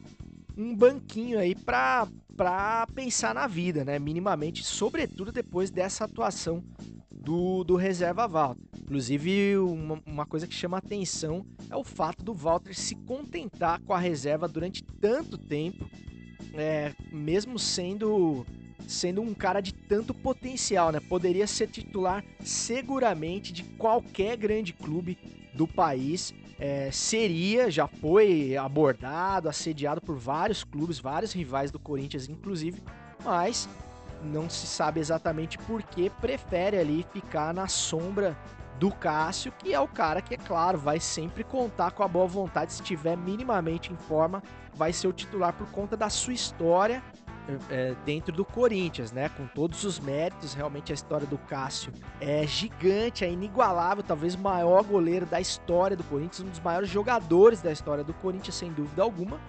um 0.55 0.75
banquinho 0.75 1.39
aí 1.39 1.55
pra, 1.55 2.07
pra 2.37 2.85
pensar 2.93 3.33
na 3.33 3.47
vida, 3.47 3.83
né? 3.83 3.97
Minimamente, 3.97 4.63
sobretudo 4.63 5.31
depois 5.31 5.71
dessa 5.71 6.05
atuação 6.05 6.63
do, 7.11 7.63
do 7.63 7.75
reserva 7.75 8.27
Walter. 8.27 8.61
Inclusive, 8.79 9.57
uma, 9.57 10.01
uma 10.05 10.25
coisa 10.25 10.47
que 10.47 10.53
chama 10.53 10.77
atenção 10.77 11.45
é 11.69 11.75
o 11.75 11.83
fato 11.83 12.23
do 12.23 12.33
Walter 12.33 12.73
se 12.73 12.95
contentar 12.95 13.81
com 13.81 13.93
a 13.93 13.99
reserva 13.99 14.47
durante 14.47 14.83
tanto 14.83 15.37
tempo, 15.37 15.89
é, 16.53 16.93
mesmo 17.11 17.57
sendo 17.57 18.45
sendo 18.87 19.21
um 19.21 19.33
cara 19.33 19.59
de 19.59 19.73
tanto 19.73 20.13
potencial, 20.13 20.93
né? 20.93 21.01
Poderia 21.01 21.45
ser 21.45 21.67
titular 21.67 22.23
seguramente 22.39 23.51
de 23.51 23.63
qualquer 23.63 24.37
grande 24.37 24.71
clube 24.71 25.17
do 25.53 25.67
país. 25.67 26.33
É, 26.59 26.89
seria, 26.91 27.69
já 27.69 27.87
foi 27.87 28.57
abordado, 28.57 29.47
assediado 29.47 30.01
por 30.01 30.17
vários 30.17 30.63
clubes, 30.63 30.99
vários 30.99 31.31
rivais 31.31 31.69
do 31.69 31.77
Corinthians, 31.77 32.27
inclusive, 32.27 32.81
mas 33.23 33.69
não 34.23 34.49
se 34.49 34.65
sabe 34.65 34.99
exatamente 34.99 35.57
por 35.59 35.83
que 35.83 36.09
prefere 36.09 36.77
ali 36.77 37.05
ficar 37.13 37.53
na 37.53 37.67
sombra 37.67 38.35
do 38.79 38.91
Cássio, 38.91 39.51
que 39.51 39.73
é 39.73 39.79
o 39.79 39.87
cara 39.87 40.21
que, 40.21 40.33
é 40.33 40.37
claro, 40.37 40.77
vai 40.77 40.99
sempre 40.99 41.43
contar 41.43 41.91
com 41.91 42.03
a 42.03 42.07
boa 42.07 42.27
vontade, 42.27 42.73
se 42.73 42.81
estiver 42.81 43.17
minimamente 43.17 43.91
em 43.91 43.97
forma, 43.97 44.41
vai 44.73 44.93
ser 44.93 45.07
o 45.07 45.13
titular 45.13 45.53
por 45.53 45.67
conta 45.71 45.97
da 45.97 46.09
sua 46.09 46.33
história 46.33 47.03
é, 47.69 47.95
dentro 48.05 48.33
do 48.33 48.43
Corinthians, 48.43 49.11
né? 49.11 49.29
Com 49.29 49.47
todos 49.47 49.83
os 49.83 49.99
méritos, 49.99 50.53
realmente 50.53 50.91
a 50.91 50.95
história 50.95 51.25
do 51.25 51.37
Cássio 51.37 51.91
é 52.19 52.45
gigante, 52.45 53.23
é 53.23 53.29
inigualável, 53.29 54.03
talvez 54.03 54.35
o 54.35 54.39
maior 54.39 54.83
goleiro 54.83 55.25
da 55.25 55.39
história 55.39 55.95
do 55.95 56.03
Corinthians, 56.03 56.41
um 56.41 56.49
dos 56.49 56.59
maiores 56.59 56.89
jogadores 56.89 57.61
da 57.61 57.71
história 57.71 58.03
do 58.03 58.13
Corinthians, 58.13 58.55
sem 58.55 58.71
dúvida 58.71 59.01
alguma. 59.01 59.39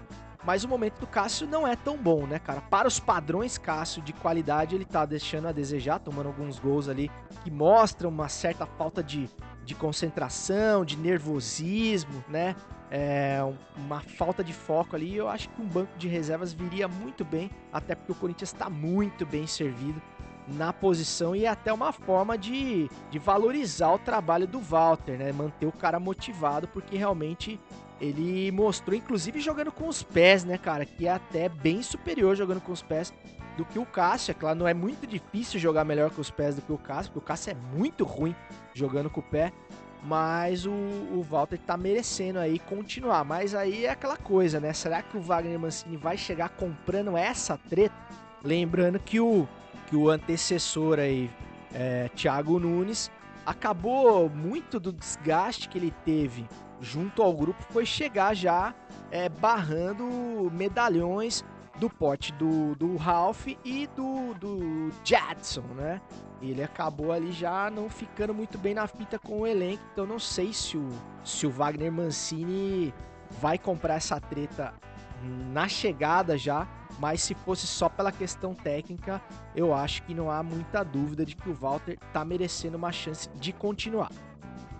Mas 0.44 0.64
o 0.64 0.68
momento 0.68 1.00
do 1.00 1.06
Cássio 1.06 1.46
não 1.46 1.66
é 1.66 1.74
tão 1.74 1.96
bom, 1.96 2.26
né, 2.26 2.38
cara? 2.38 2.60
Para 2.60 2.86
os 2.86 3.00
padrões 3.00 3.58
Cássio 3.58 4.00
de 4.00 4.12
qualidade, 4.12 4.74
ele 4.74 4.84
tá 4.84 5.04
deixando 5.04 5.48
a 5.48 5.52
desejar, 5.52 5.98
tomando 5.98 6.28
alguns 6.28 6.58
gols 6.58 6.88
ali 6.88 7.10
que 7.42 7.50
mostram 7.50 8.08
uma 8.08 8.28
certa 8.28 8.64
falta 8.64 9.02
de, 9.02 9.28
de 9.64 9.74
concentração, 9.74 10.84
de 10.84 10.96
nervosismo, 10.96 12.24
né? 12.28 12.54
É, 12.90 13.38
uma 13.76 14.00
falta 14.00 14.42
de 14.42 14.52
foco 14.52 14.96
ali. 14.96 15.16
Eu 15.16 15.28
acho 15.28 15.48
que 15.50 15.60
um 15.60 15.66
banco 15.66 15.96
de 15.98 16.08
reservas 16.08 16.52
viria 16.52 16.88
muito 16.88 17.24
bem, 17.24 17.50
até 17.72 17.94
porque 17.94 18.12
o 18.12 18.14
Corinthians 18.14 18.52
está 18.52 18.68
muito 18.68 19.26
bem 19.26 19.46
servido 19.46 20.00
na 20.46 20.72
posição 20.72 21.36
e 21.36 21.44
é 21.44 21.48
até 21.48 21.72
uma 21.72 21.92
forma 21.92 22.38
de, 22.38 22.88
de 23.10 23.18
valorizar 23.18 23.92
o 23.92 23.98
trabalho 23.98 24.46
do 24.46 24.58
Walter, 24.58 25.18
né? 25.18 25.30
Manter 25.32 25.66
o 25.66 25.72
cara 25.72 26.00
motivado, 26.00 26.66
porque 26.68 26.96
realmente 26.96 27.60
ele 28.00 28.50
mostrou, 28.52 28.96
inclusive 28.96 29.40
jogando 29.40 29.72
com 29.72 29.88
os 29.88 30.02
pés, 30.02 30.44
né, 30.44 30.56
cara? 30.56 30.86
Que 30.86 31.06
é 31.06 31.12
até 31.12 31.48
bem 31.48 31.82
superior 31.82 32.34
jogando 32.36 32.60
com 32.60 32.72
os 32.72 32.82
pés 32.82 33.12
do 33.56 33.64
que 33.64 33.78
o 33.78 33.84
Cássio. 33.84 34.30
É 34.30 34.34
claro, 34.34 34.58
não 34.58 34.68
é 34.68 34.72
muito 34.72 35.06
difícil 35.06 35.60
jogar 35.60 35.84
melhor 35.84 36.10
com 36.10 36.20
os 36.20 36.30
pés 36.30 36.54
do 36.54 36.62
que 36.62 36.72
o 36.72 36.78
Cássio, 36.78 37.12
porque 37.12 37.24
o 37.24 37.28
Cássio 37.28 37.50
é 37.50 37.76
muito 37.76 38.04
ruim 38.04 38.34
jogando 38.72 39.10
com 39.10 39.20
o 39.20 39.22
pé. 39.22 39.52
Mas 40.02 40.64
o, 40.64 40.70
o 40.70 41.26
Walter 41.28 41.58
tá 41.58 41.76
merecendo 41.76 42.38
aí 42.38 42.58
continuar. 42.58 43.24
Mas 43.24 43.54
aí 43.54 43.84
é 43.84 43.90
aquela 43.90 44.16
coisa, 44.16 44.60
né? 44.60 44.72
Será 44.72 45.02
que 45.02 45.16
o 45.16 45.20
Wagner 45.20 45.58
Mancini 45.58 45.96
vai 45.96 46.16
chegar 46.16 46.50
comprando 46.50 47.16
essa 47.16 47.58
treta? 47.68 47.94
Lembrando 48.42 48.98
que 48.98 49.18
o, 49.18 49.48
que 49.88 49.96
o 49.96 50.08
antecessor 50.08 50.98
aí, 50.98 51.30
é, 51.74 52.08
Thiago 52.14 52.58
Nunes, 52.58 53.10
acabou 53.44 54.28
muito 54.30 54.78
do 54.78 54.92
desgaste 54.92 55.68
que 55.68 55.78
ele 55.78 55.92
teve 56.04 56.46
junto 56.80 57.22
ao 57.22 57.34
grupo 57.34 57.60
foi 57.70 57.84
chegar 57.84 58.34
já 58.34 58.74
é, 59.10 59.28
barrando 59.28 60.50
medalhões 60.52 61.44
do 61.78 61.88
pote 61.88 62.32
do, 62.32 62.74
do 62.74 62.96
Ralph 62.96 63.46
e 63.64 63.86
do, 63.88 64.34
do 64.34 64.92
Jadson, 65.04 65.62
né? 65.74 66.00
Ele 66.40 66.62
acabou 66.62 67.12
ali 67.12 67.32
já 67.32 67.70
não 67.70 67.88
ficando 67.88 68.34
muito 68.34 68.58
bem 68.58 68.74
na 68.74 68.86
fita 68.86 69.18
com 69.18 69.40
o 69.40 69.46
elenco, 69.46 69.82
então 69.92 70.06
não 70.06 70.18
sei 70.18 70.52
se 70.52 70.76
o, 70.76 70.88
se 71.24 71.46
o 71.46 71.50
Wagner 71.50 71.90
Mancini 71.90 72.92
vai 73.40 73.58
comprar 73.58 73.94
essa 73.94 74.20
treta 74.20 74.74
na 75.52 75.68
chegada 75.68 76.38
já, 76.38 76.66
mas 76.98 77.22
se 77.22 77.34
fosse 77.34 77.66
só 77.66 77.88
pela 77.88 78.12
questão 78.12 78.54
técnica, 78.54 79.20
eu 79.54 79.74
acho 79.74 80.02
que 80.04 80.14
não 80.14 80.30
há 80.30 80.42
muita 80.42 80.84
dúvida 80.84 81.24
de 81.24 81.36
que 81.36 81.48
o 81.48 81.54
Walter 81.54 81.98
tá 82.12 82.24
merecendo 82.24 82.76
uma 82.76 82.92
chance 82.92 83.28
de 83.36 83.52
continuar. 83.52 84.10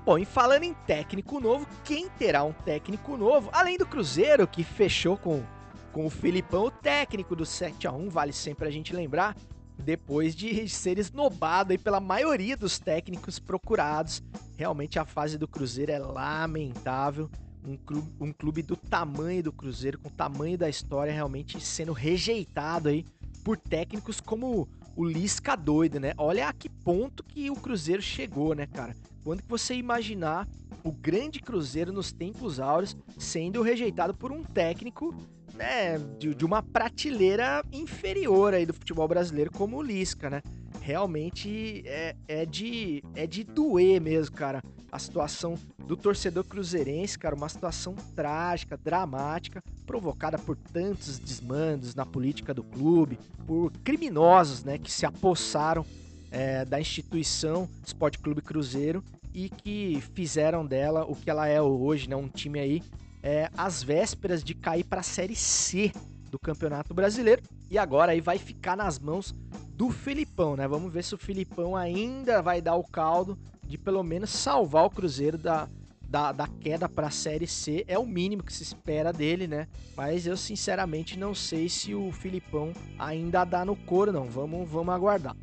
Bom, 0.05 0.19
e 0.19 0.25
falando 0.25 0.63
em 0.63 0.73
técnico 0.73 1.39
novo, 1.39 1.67
quem 1.85 2.09
terá 2.09 2.43
um 2.43 2.53
técnico 2.53 3.17
novo, 3.17 3.51
além 3.53 3.77
do 3.77 3.85
Cruzeiro, 3.85 4.47
que 4.47 4.65
fechou 4.65 5.17
com, 5.17 5.45
com 5.93 6.07
o 6.07 6.11
Filipão, 6.11 6.67
o 6.67 6.71
técnico 6.71 7.35
do 7.35 7.45
7 7.45 7.87
a 7.87 7.93
1 7.93 8.09
vale 8.09 8.33
sempre 8.33 8.69
a 8.69 8.71
gente 8.71 8.95
lembrar, 8.95 9.37
depois 9.79 10.35
de 10.35 10.69
ser 10.69 10.99
esnobado 10.99 11.73
aí 11.73 11.79
pela 11.79 12.01
maioria 12.01 12.57
dos 12.57 12.79
técnicos 12.79 13.39
procurados. 13.39 14.23
Realmente 14.57 14.99
a 14.99 15.05
fase 15.05 15.39
do 15.39 15.49
Cruzeiro 15.49 15.93
é 15.93 15.99
lamentável. 15.99 17.31
Um 17.67 17.77
clube, 17.77 18.13
um 18.21 18.33
clube 18.33 18.63
do 18.63 18.77
tamanho 18.77 19.43
do 19.43 19.53
Cruzeiro, 19.53 19.99
com 19.99 20.09
o 20.09 20.13
tamanho 20.13 20.57
da 20.57 20.69
história, 20.69 21.13
realmente 21.13 21.61
sendo 21.61 21.93
rejeitado 21.93 22.89
aí 22.89 23.05
por 23.45 23.57
técnicos 23.57 24.21
como 24.21 24.69
o 24.97 25.05
Lisca 25.05 25.57
doido, 25.57 26.01
né? 26.01 26.13
Olha 26.19 26.49
a 26.49 26.53
que 26.53 26.69
ponto 26.69 27.23
que 27.23 27.51
o 27.51 27.55
Cruzeiro 27.55 28.03
chegou, 28.03 28.55
né, 28.55 28.67
cara? 28.67 28.97
Quando 29.23 29.43
que 29.43 29.49
você 29.49 29.75
imaginar 29.75 30.49
o 30.83 30.91
grande 30.91 31.41
Cruzeiro 31.41 31.93
nos 31.93 32.11
tempos 32.11 32.59
áureos 32.59 32.97
sendo 33.19 33.63
rejeitado 33.63 34.15
por 34.15 34.33
um 34.33 34.43
técnico 34.43 35.15
né, 35.59 35.99
de, 36.19 36.33
de, 36.37 36.45
uma 36.45 36.63
prateleira 36.63 37.65
inferior 37.73 38.55
aí 38.55 38.65
do 38.65 38.73
futebol 38.73 39.09
brasileiro 39.09 39.51
como 39.51 39.77
o 39.77 39.83
Lisca, 39.83 40.31
né? 40.31 40.41
Realmente 40.81 41.83
é, 41.85 42.15
é, 42.29 42.47
de, 42.47 43.03
é 43.17 43.27
de 43.27 43.43
doer 43.43 44.01
mesmo, 44.01 44.37
cara. 44.37 44.63
A 44.91 44.99
situação 45.01 45.59
do 45.85 45.97
torcedor 45.97 46.45
cruzeirense, 46.45 47.19
cara, 47.19 47.35
uma 47.35 47.49
situação 47.49 47.97
trágica, 48.15 48.77
dramática, 48.77 49.61
provocada 49.85 50.39
por 50.39 50.57
tantos 50.57 51.19
desmandos 51.19 51.95
na 51.95 52.07
política 52.07 52.55
do 52.55 52.63
clube, 52.63 53.19
por 53.45 53.73
criminosos, 53.85 54.63
né, 54.63 54.79
que 54.79 54.91
se 54.91 55.05
apossaram 55.05 55.85
é, 56.31 56.65
da 56.65 56.81
instituição 56.81 57.69
Esporte 57.85 58.19
Clube 58.19 58.41
Cruzeiro 58.41 59.03
e 59.35 59.49
que 59.49 60.01
fizeram 60.15 60.65
dela 60.65 61.05
o 61.05 61.17
que 61.17 61.29
ela 61.29 61.49
é 61.49 61.61
hoje, 61.61 62.09
né? 62.09 62.17
Um 62.17 62.29
time 62.29 62.61
aí 62.61 62.83
é, 63.23 63.51
às 63.57 63.83
vésperas 63.83 64.43
de 64.43 64.55
cair 64.55 64.85
para 64.85 65.01
a 65.01 65.05
Série 65.05 65.37
C 65.37 65.93
do 66.31 66.39
Campeonato 66.39 66.95
Brasileiro 66.95 67.43
e 67.71 67.79
agora 67.79 68.13
aí 68.13 68.21
vai 68.21 68.39
ficar 68.39 68.77
nas 68.77 68.99
mãos 68.99 69.35
do 69.71 69.91
Filipão, 69.91 70.57
né? 70.57 70.67
Vamos 70.67 70.93
ver 70.93 71.05
se 71.05 71.15
o 71.15 71.19
Filipão 71.19 71.77
ainda 71.77 72.43
vai 72.43 72.61
dar 72.61 72.77
o 72.77 72.85
caldo 72.85 73.39
de 73.63 73.77
pelo 73.77 74.03
menos 74.03 74.31
salvar 74.31 74.87
o 74.87 74.91
Cruzeiro 74.91 75.37
da, 75.37 75.69
da, 76.09 76.33
da 76.33 76.47
queda 76.47 76.89
para 76.89 77.09
a 77.09 77.11
Série 77.11 77.47
C. 77.47 77.85
É 77.87 77.99
o 77.99 78.07
mínimo 78.07 78.43
que 78.43 78.53
se 78.53 78.63
espera 78.63 79.13
dele, 79.13 79.47
né? 79.47 79.69
Mas 79.97 80.27
eu 80.27 80.37
sinceramente 80.37 81.19
não 81.19 81.35
sei 81.35 81.69
se 81.69 81.95
o 81.95 82.11
Filipão 82.11 82.73
ainda 82.99 83.45
dá 83.45 83.65
no 83.65 83.77
couro, 83.77 84.11
não. 84.11 84.25
Vamos, 84.25 84.69
vamos 84.69 84.95
aguardar. 84.95 85.37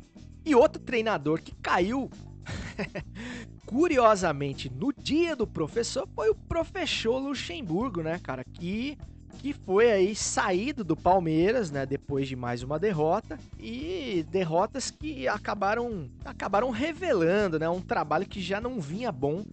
E 0.44 0.54
outro 0.54 0.82
treinador 0.82 1.40
que 1.40 1.54
caiu 1.56 2.10
curiosamente, 3.66 4.70
no 4.70 4.92
dia 4.92 5.34
do 5.34 5.46
professor, 5.46 6.08
foi 6.14 6.30
o 6.30 6.34
professor 6.34 7.18
Luxemburgo, 7.18 8.00
né, 8.00 8.18
cara? 8.22 8.44
Que, 8.44 8.96
que 9.40 9.52
foi 9.52 9.90
aí 9.90 10.14
saído 10.14 10.84
do 10.84 10.96
Palmeiras, 10.96 11.70
né? 11.70 11.84
Depois 11.84 12.28
de 12.28 12.36
mais 12.36 12.62
uma 12.62 12.78
derrota. 12.78 13.38
E 13.58 14.24
derrotas 14.30 14.90
que 14.90 15.26
acabaram, 15.26 16.08
acabaram 16.24 16.70
revelando, 16.70 17.58
né? 17.58 17.68
Um 17.68 17.82
trabalho 17.82 18.26
que 18.26 18.40
já 18.40 18.60
não 18.60 18.80
vinha 18.80 19.10
bom 19.10 19.44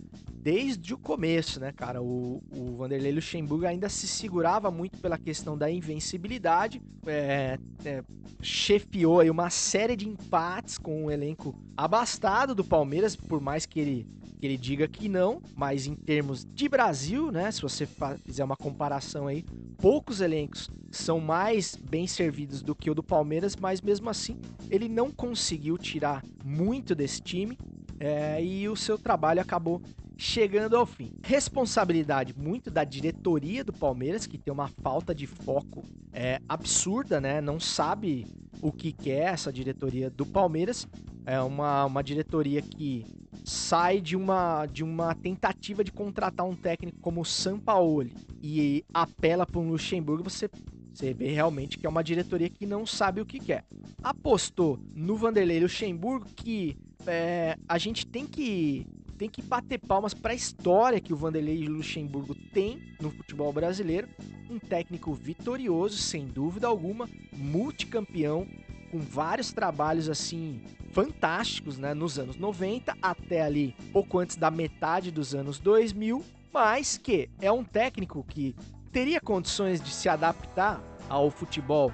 desde 0.44 0.94
o 0.94 0.98
começo, 0.98 1.58
né, 1.58 1.72
cara? 1.72 2.02
O, 2.02 2.44
o 2.52 2.76
Vanderlei 2.76 3.14
Luxemburgo 3.14 3.66
ainda 3.66 3.88
se 3.88 4.06
segurava 4.06 4.70
muito 4.70 4.98
pela 4.98 5.18
questão 5.18 5.58
da 5.58 5.72
invencibilidade, 5.72 6.82
é, 7.08 7.58
é, 7.86 8.04
chefiou 8.42 9.22
aí 9.22 9.30
uma 9.30 9.50
série 9.50 9.96
de 9.96 10.08
empates 10.08 10.78
com 10.78 11.06
um 11.06 11.10
elenco 11.10 11.56
abastado 11.78 12.54
do 12.54 12.64
Palmeiras, 12.64 13.16
por 13.16 13.40
mais 13.40 13.66
que 13.66 13.80
ele, 13.80 14.08
que 14.38 14.46
ele 14.46 14.58
diga 14.58 14.86
que 14.86 15.08
não, 15.08 15.42
mas 15.56 15.88
em 15.88 15.96
termos 15.96 16.44
de 16.44 16.68
Brasil, 16.68 17.32
né, 17.32 17.50
se 17.50 17.62
você 17.62 17.88
fizer 18.26 18.44
uma 18.44 18.58
comparação 18.58 19.28
aí, 19.28 19.46
poucos 19.78 20.20
elencos 20.20 20.70
são 20.92 21.22
mais 21.22 21.78
bem 21.78 22.06
servidos 22.06 22.62
do 22.62 22.76
que 22.76 22.92
o 22.92 22.94
do 22.94 23.02
Palmeiras, 23.02 23.56
mas 23.56 23.82
mesmo 23.82 24.10
assim 24.10 24.38
ele 24.70 24.90
não 24.90 25.10
conseguiu 25.10 25.78
tirar 25.78 26.22
muito 26.44 26.94
desse 26.94 27.22
time 27.22 27.58
é, 27.98 28.44
e 28.44 28.68
o 28.68 28.76
seu 28.76 28.98
trabalho 28.98 29.40
acabou 29.40 29.82
chegando 30.18 30.76
ao 30.76 30.86
fim. 30.86 31.12
Responsabilidade 31.24 32.34
muito 32.38 32.70
da 32.70 32.84
diretoria 32.84 33.64
do 33.64 33.74
Palmeiras, 33.74 34.28
que 34.28 34.38
tem 34.38 34.54
uma 34.54 34.68
falta 34.68 35.14
de 35.14 35.28
foco 35.28 35.84
é, 36.12 36.40
absurda, 36.48 37.20
né? 37.20 37.42
Não 37.42 37.60
sabe 37.60 38.28
o 38.62 38.72
que 38.72 38.92
quer 38.92 39.34
essa 39.34 39.52
diretoria 39.52 40.10
do 40.10 40.26
Palmeiras. 40.26 40.88
É 41.26 41.40
uma, 41.42 41.86
uma 41.86 42.04
diretoria 42.04 42.62
que 42.62 43.06
sai 43.44 44.00
de 44.00 44.16
uma, 44.16 44.66
de 44.66 44.84
uma 44.84 45.14
tentativa 45.16 45.84
de 45.84 45.92
contratar 45.92 46.46
um 46.46 46.56
técnico 46.56 47.00
como 47.02 47.22
o 47.22 47.26
Sampaoli 47.26 48.14
e 48.42 48.86
apela 48.94 49.46
para 49.46 49.60
um 49.60 49.70
Luxemburgo, 49.70 50.30
você 50.30 50.50
você 50.94 51.12
vê 51.12 51.32
realmente 51.32 51.78
que 51.80 51.88
é 51.88 51.90
uma 51.90 52.04
diretoria 52.04 52.48
que 52.48 52.68
não 52.68 52.86
sabe 52.86 53.20
o 53.20 53.26
que 53.26 53.40
quer. 53.40 53.66
Apostou 54.04 54.80
no 54.94 55.16
Vanderlei 55.16 55.60
Luxemburgo 55.60 56.28
que 56.36 56.78
é, 57.08 57.58
a 57.68 57.80
gente 57.80 58.06
tem 58.06 58.28
que 58.28 58.86
tem 59.18 59.30
que 59.30 59.42
bater 59.42 59.80
palmas 59.80 60.14
para 60.14 60.32
a 60.32 60.36
história 60.36 61.00
que 61.00 61.14
o 61.14 61.16
Vanderlei 61.16 61.68
Luxemburgo 61.68 62.36
tem 62.54 62.96
no 63.00 63.12
futebol 63.12 63.52
brasileiro. 63.54 64.08
Um 64.50 64.60
técnico 64.60 65.14
vitorioso, 65.14 65.98
sem 65.98 66.26
dúvida 66.26 66.68
alguma, 66.68 67.10
multicampeão, 67.32 68.48
com 68.92 69.00
vários 69.00 69.52
trabalhos 69.52 70.10
assim 70.10 70.62
fantásticos, 70.92 71.78
né, 71.80 71.94
nos 71.94 72.20
anos 72.20 72.38
90 72.38 72.96
até 73.02 73.42
ali 73.42 73.76
pouco 73.92 74.20
antes 74.20 74.36
da 74.36 74.52
metade 74.52 75.10
dos 75.10 75.34
anos 75.34 75.60
2000, 75.60 76.24
mas 76.54 76.98
que 76.98 77.30
é 77.42 77.52
um 77.52 77.64
técnico 77.64 78.24
que 78.24 78.56
teria 78.92 79.20
condições 79.20 79.82
de 79.82 79.90
se 79.90 80.08
adaptar 80.08 80.84
ao 81.10 81.32
futebol 81.32 81.92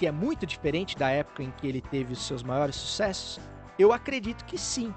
que 0.00 0.06
é 0.06 0.10
muito 0.10 0.46
diferente 0.46 0.96
da 0.96 1.10
época 1.10 1.42
em 1.42 1.50
que 1.50 1.66
ele 1.66 1.82
teve 1.82 2.14
os 2.14 2.26
seus 2.26 2.42
maiores 2.42 2.74
sucessos? 2.74 3.38
Eu 3.78 3.92
acredito 3.92 4.46
que 4.46 4.56
sim 4.56 4.94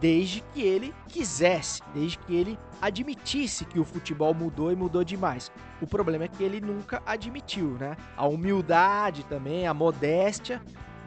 desde 0.00 0.42
que 0.52 0.62
ele 0.62 0.94
quisesse, 1.08 1.80
desde 1.94 2.18
que 2.18 2.34
ele 2.34 2.58
admitisse 2.80 3.64
que 3.64 3.78
o 3.78 3.84
futebol 3.84 4.34
mudou 4.34 4.70
e 4.70 4.76
mudou 4.76 5.02
demais. 5.02 5.50
O 5.80 5.86
problema 5.86 6.24
é 6.24 6.28
que 6.28 6.42
ele 6.42 6.60
nunca 6.60 7.02
admitiu, 7.06 7.76
né? 7.78 7.96
A 8.16 8.26
humildade 8.26 9.24
também, 9.24 9.66
a 9.66 9.74
modéstia, 9.74 10.62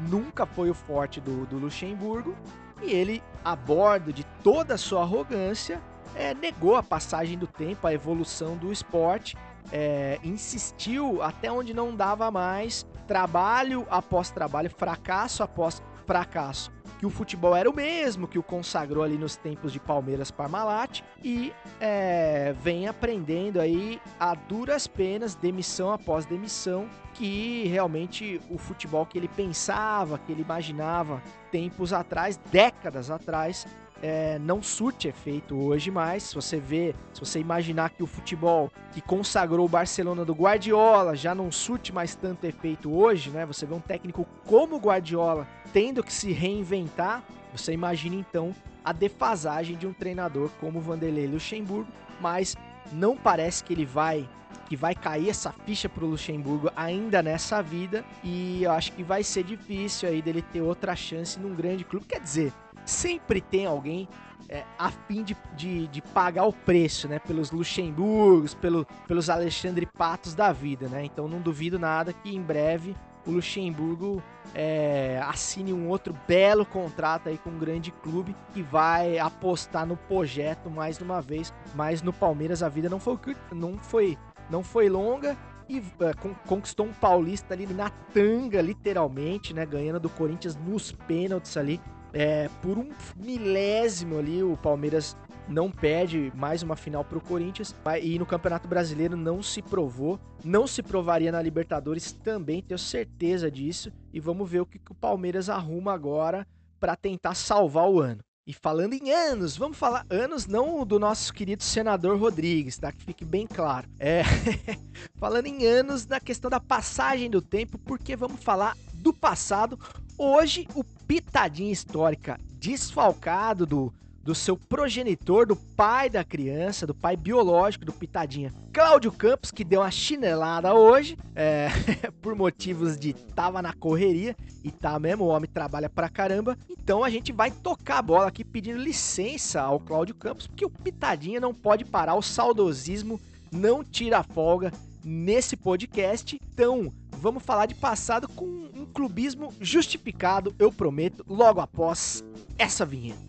nunca 0.08 0.46
foi 0.46 0.70
o 0.70 0.74
forte 0.74 1.20
do, 1.20 1.46
do 1.46 1.58
Luxemburgo 1.58 2.36
e 2.82 2.92
ele, 2.92 3.22
a 3.44 3.56
bordo 3.56 4.14
de 4.14 4.24
toda 4.44 4.76
a 4.76 4.78
sua 4.78 5.02
arrogância, 5.02 5.82
é, 6.16 6.34
negou 6.34 6.76
a 6.76 6.84
passagem 6.84 7.38
do 7.38 7.46
tempo, 7.46 7.86
a 7.86 7.94
evolução 7.94 8.58
do 8.58 8.72
esporte, 8.72 9.38
é, 9.72 10.20
insistiu 10.24 11.22
até 11.22 11.52
onde 11.52 11.74
não 11.74 11.96
dava 11.96 12.32
mais, 12.32 12.88
trabalho 13.08 13.86
após 13.90 14.32
trabalho, 14.32 14.70
fracasso 14.70 15.44
após 15.44 15.82
fracasso 16.10 16.72
que 16.98 17.06
o 17.06 17.10
futebol 17.10 17.56
era 17.56 17.70
o 17.70 17.74
mesmo, 17.74 18.28
que 18.28 18.40
o 18.40 18.44
consagrou 18.44 19.04
ali 19.04 19.18
nos 19.18 19.38
tempos 19.38 19.72
de 19.72 19.80
Palmeiras 19.80 20.32
Parmalat 20.32 21.02
e 21.24 21.54
é, 21.80 22.54
vem 22.62 22.88
aprendendo 22.88 23.62
aí 23.62 24.02
a 24.20 24.34
duras 24.34 24.86
penas, 24.86 25.34
demissão 25.34 25.94
após 25.94 26.26
demissão, 26.26 26.90
que 27.14 27.64
realmente 27.68 28.42
o 28.50 28.58
futebol 28.58 29.06
que 29.06 29.18
ele 29.18 29.30
pensava, 29.30 30.18
que 30.18 30.32
ele 30.32 30.42
imaginava 30.42 31.22
tempos 31.52 31.94
atrás, 31.94 32.38
décadas 32.52 33.10
atrás, 33.10 33.66
é, 34.02 34.40
não 34.40 34.62
surte 34.62 35.08
efeito 35.08 35.56
hoje 35.56 35.92
mais. 35.92 36.24
Se 36.24 36.36
você 36.36 36.60
vê, 36.60 36.96
se 37.14 37.20
você 37.20 37.40
imaginar 37.40 37.90
que 37.90 38.04
o 38.04 38.08
futebol 38.08 38.72
que 38.92 39.02
consagrou 39.02 39.66
o 39.66 39.70
Barcelona 39.70 40.24
do 40.24 40.34
Guardiola 40.34 41.16
já 41.16 41.36
não 41.36 41.52
surte 41.52 41.94
mais 41.94 42.16
tanto 42.16 42.46
efeito 42.46 42.94
hoje, 42.94 43.30
né? 43.30 43.46
Você 43.46 43.66
vê 43.66 43.74
um 43.74 43.80
técnico 43.80 44.28
como 44.46 44.76
o 44.76 44.80
Guardiola 44.80 45.48
tendo 45.74 46.04
que 46.04 46.14
se 46.14 46.32
reinventar, 46.32 47.24
você 47.54 47.74
imagina 47.74 48.16
então 48.16 48.56
a 48.84 48.92
defasagem 48.92 49.78
de 49.78 49.86
um 49.86 49.94
treinador 49.94 50.50
como 50.60 50.80
o 50.80 50.82
Vanderlei 50.82 51.28
Luxemburgo, 51.28 51.92
mas 52.20 52.56
não 52.92 53.16
parece 53.16 53.64
que 53.64 53.74
ele 53.74 53.86
vai 53.86 54.28
que 54.68 54.76
vai 54.76 54.94
cair 54.94 55.30
essa 55.30 55.52
ficha 55.52 55.90
pro 55.90 56.06
Luxemburgo 56.06 56.72
ainda 56.76 57.24
nessa 57.24 57.60
vida 57.62 58.06
e 58.24 58.64
eu 58.64 58.72
acho 58.72 58.92
que 58.92 59.02
vai 59.02 59.24
ser 59.24 59.44
difícil 59.44 60.08
aí 60.08 60.22
dele 60.22 60.44
ter 60.44 60.62
outra 60.62 60.96
chance 60.96 61.40
num 61.40 61.56
grande 61.56 61.84
clube. 61.84 62.06
Quer 62.06 62.22
dizer, 62.22 62.54
sempre 62.90 63.40
tem 63.40 63.66
alguém 63.66 64.08
é, 64.50 64.64
a 64.78 64.90
fim 64.90 65.24
de, 65.24 65.38
de, 65.56 65.88
de, 65.88 66.02
pagar 66.02 66.46
o 66.46 66.54
preço, 66.54 67.08
né? 67.08 67.20
Pelos 67.20 67.52
Luxemburgos, 67.52 68.56
pelo, 68.56 68.86
pelos 69.08 69.30
Alexandre 69.30 69.86
Patos 69.86 70.34
da 70.34 70.52
vida, 70.52 70.88
né? 70.88 71.06
Então 71.06 71.28
não 71.28 71.40
duvido 71.40 71.78
nada 71.78 72.12
que 72.12 72.36
em 72.36 72.42
breve 72.42 72.96
o 73.28 73.32
Luxemburgo 73.32 74.24
é, 74.56 75.22
assine 75.28 75.72
um 75.72 75.88
outro 75.88 76.16
belo 76.28 76.66
contrato 76.66 77.30
aí 77.30 77.38
com 77.38 77.52
um 77.52 77.60
grande 77.60 77.92
clube 77.92 78.36
que 78.54 78.64
vai 78.64 79.20
apostar 79.20 79.86
no 79.86 79.96
projeto 79.96 80.70
mais 80.70 81.00
uma 81.00 81.22
vez. 81.22 81.54
Mas 81.76 82.02
no 82.02 82.12
Palmeiras 82.12 82.64
a 82.64 82.70
vida 82.70 82.90
não 82.90 83.00
foi, 83.00 83.20
não 83.52 83.78
foi 83.78 84.18
não 84.50 84.64
foi 84.64 84.90
longa 84.90 85.38
e 85.70 85.78
é, 85.78 86.14
conquistou 86.48 86.88
um 86.88 86.94
paulista 86.94 87.54
ali 87.54 87.68
na 87.68 87.92
tanga, 88.12 88.60
literalmente, 88.60 89.54
né? 89.54 89.64
Ganhando 89.64 90.00
do 90.00 90.10
Corinthians 90.10 90.56
nos 90.56 90.92
pênaltis 90.92 91.56
ali. 91.56 91.80
É, 92.14 92.50
por 92.62 92.78
um 92.78 92.90
milésimo 93.16 94.18
ali, 94.18 94.42
o 94.44 94.58
Palmeiras 94.58 95.16
não 95.48 95.72
perde 95.72 96.32
mais 96.36 96.62
uma 96.62 96.76
final 96.76 97.04
para 97.04 97.18
o 97.18 97.22
Corinthians. 97.22 97.76
E 98.02 98.20
no 98.20 98.26
Campeonato 98.26 98.68
Brasileiro 98.68 99.18
não 99.18 99.42
se 99.42 99.62
provou, 99.62 100.20
não 100.44 100.68
se 100.68 100.84
provaria 100.84 101.32
na 101.32 101.42
Libertadores 101.42 102.12
também, 102.12 102.62
tenho 102.62 102.78
certeza 102.78 103.50
disso. 103.50 103.92
E 104.14 104.20
vamos 104.20 104.50
ver 104.50 104.62
o 104.62 104.66
que, 104.66 104.80
que 104.80 104.92
o 104.92 104.96
Palmeiras 104.96 105.50
arruma 105.50 105.94
agora 105.94 106.48
para 106.80 106.96
tentar 106.96 107.36
salvar 107.36 107.90
o 107.90 108.00
ano. 108.00 108.22
E 108.48 108.54
falando 108.54 108.94
em 108.94 109.12
anos, 109.12 109.56
vamos 109.56 109.78
falar 109.78 110.08
anos 110.10 110.48
não 110.48 110.84
do 110.84 110.98
nosso 110.98 111.32
querido 111.32 111.62
senador 111.62 112.18
Rodrigues, 112.18 112.80
tá? 112.80 112.92
Que 112.92 113.04
fique 113.04 113.24
bem 113.24 113.46
claro. 113.46 113.88
É, 114.00 114.24
falando 115.18 115.46
em 115.46 115.68
anos 115.68 116.08
na 116.08 116.20
questão 116.20 116.50
da 116.50 116.60
passagem 116.60 117.30
do 117.30 117.44
tempo, 117.44 117.78
porque 117.78 118.16
vamos 118.16 118.44
falar 118.44 118.76
do 119.00 119.14
passado. 119.14 119.80
Hoje, 120.18 120.68
o 120.76 120.84
Pitadinha 120.84 121.72
Histórica 121.72 122.40
desfalcado 122.60 123.66
do 123.66 123.94
do 124.30 124.36
seu 124.36 124.56
progenitor, 124.56 125.48
do 125.48 125.56
pai 125.56 126.08
da 126.08 126.24
criança, 126.24 126.86
do 126.86 126.94
pai 126.94 127.18
biológico 127.18 127.84
do 127.84 127.92
Pitadinha, 127.92 128.54
Cláudio 128.72 129.12
Campos, 129.12 129.50
que 129.50 129.64
deu 129.64 129.82
uma 129.82 129.90
chinelada 129.90 130.74
hoje, 130.76 131.18
é, 131.36 131.70
por 132.22 132.36
motivos 132.36 132.96
de 132.96 133.14
tava 133.14 133.62
na 133.62 133.74
correria, 133.74 134.36
e 134.64 134.70
tá 134.70 135.00
mesmo, 135.00 135.24
o 135.24 135.30
homem 135.30 135.50
trabalha 135.50 135.90
pra 135.90 136.10
caramba. 136.10 136.56
Então 136.70 137.04
a 137.04 137.10
gente 137.10 137.32
vai 137.32 137.50
tocar 137.50 138.00
a 138.00 138.04
bola 138.04 138.28
aqui 138.28 138.44
pedindo 138.44 138.78
licença 138.78 139.62
ao 139.62 139.80
Cláudio 139.80 140.14
Campos, 140.14 140.46
porque 140.46 140.66
o 140.66 140.70
Pitadinha 140.70 141.40
não 141.40 141.54
pode 141.54 141.84
parar, 141.84 142.14
o 142.14 142.22
saudosismo 142.22 143.20
não 143.52 143.84
tira 143.84 144.22
folga 144.22 144.72
nesse 145.04 145.56
podcast. 145.56 146.40
Então, 146.54 146.94
vamos 147.12 147.44
falar 147.44 147.66
de 147.66 147.76
passado 147.76 148.28
com 148.28 148.46
um 148.46 148.86
clubismo 148.86 149.54
justificado, 149.60 150.54
eu 150.58 150.72
prometo, 150.72 151.26
logo 151.28 151.60
após 151.60 152.24
essa 152.58 152.86
vinheta. 152.86 153.20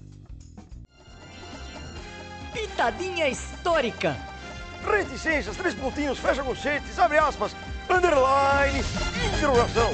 Pitadinha 2.53 3.29
histórica. 3.29 4.17
Reticências, 4.85 5.57
três 5.57 5.75
pontinhos, 5.75 6.19
fecha 6.19 6.43
conchetes, 6.43 6.99
abre 6.99 7.19
aspas, 7.19 7.55
underline, 7.89 8.81
interrogação. 9.37 9.91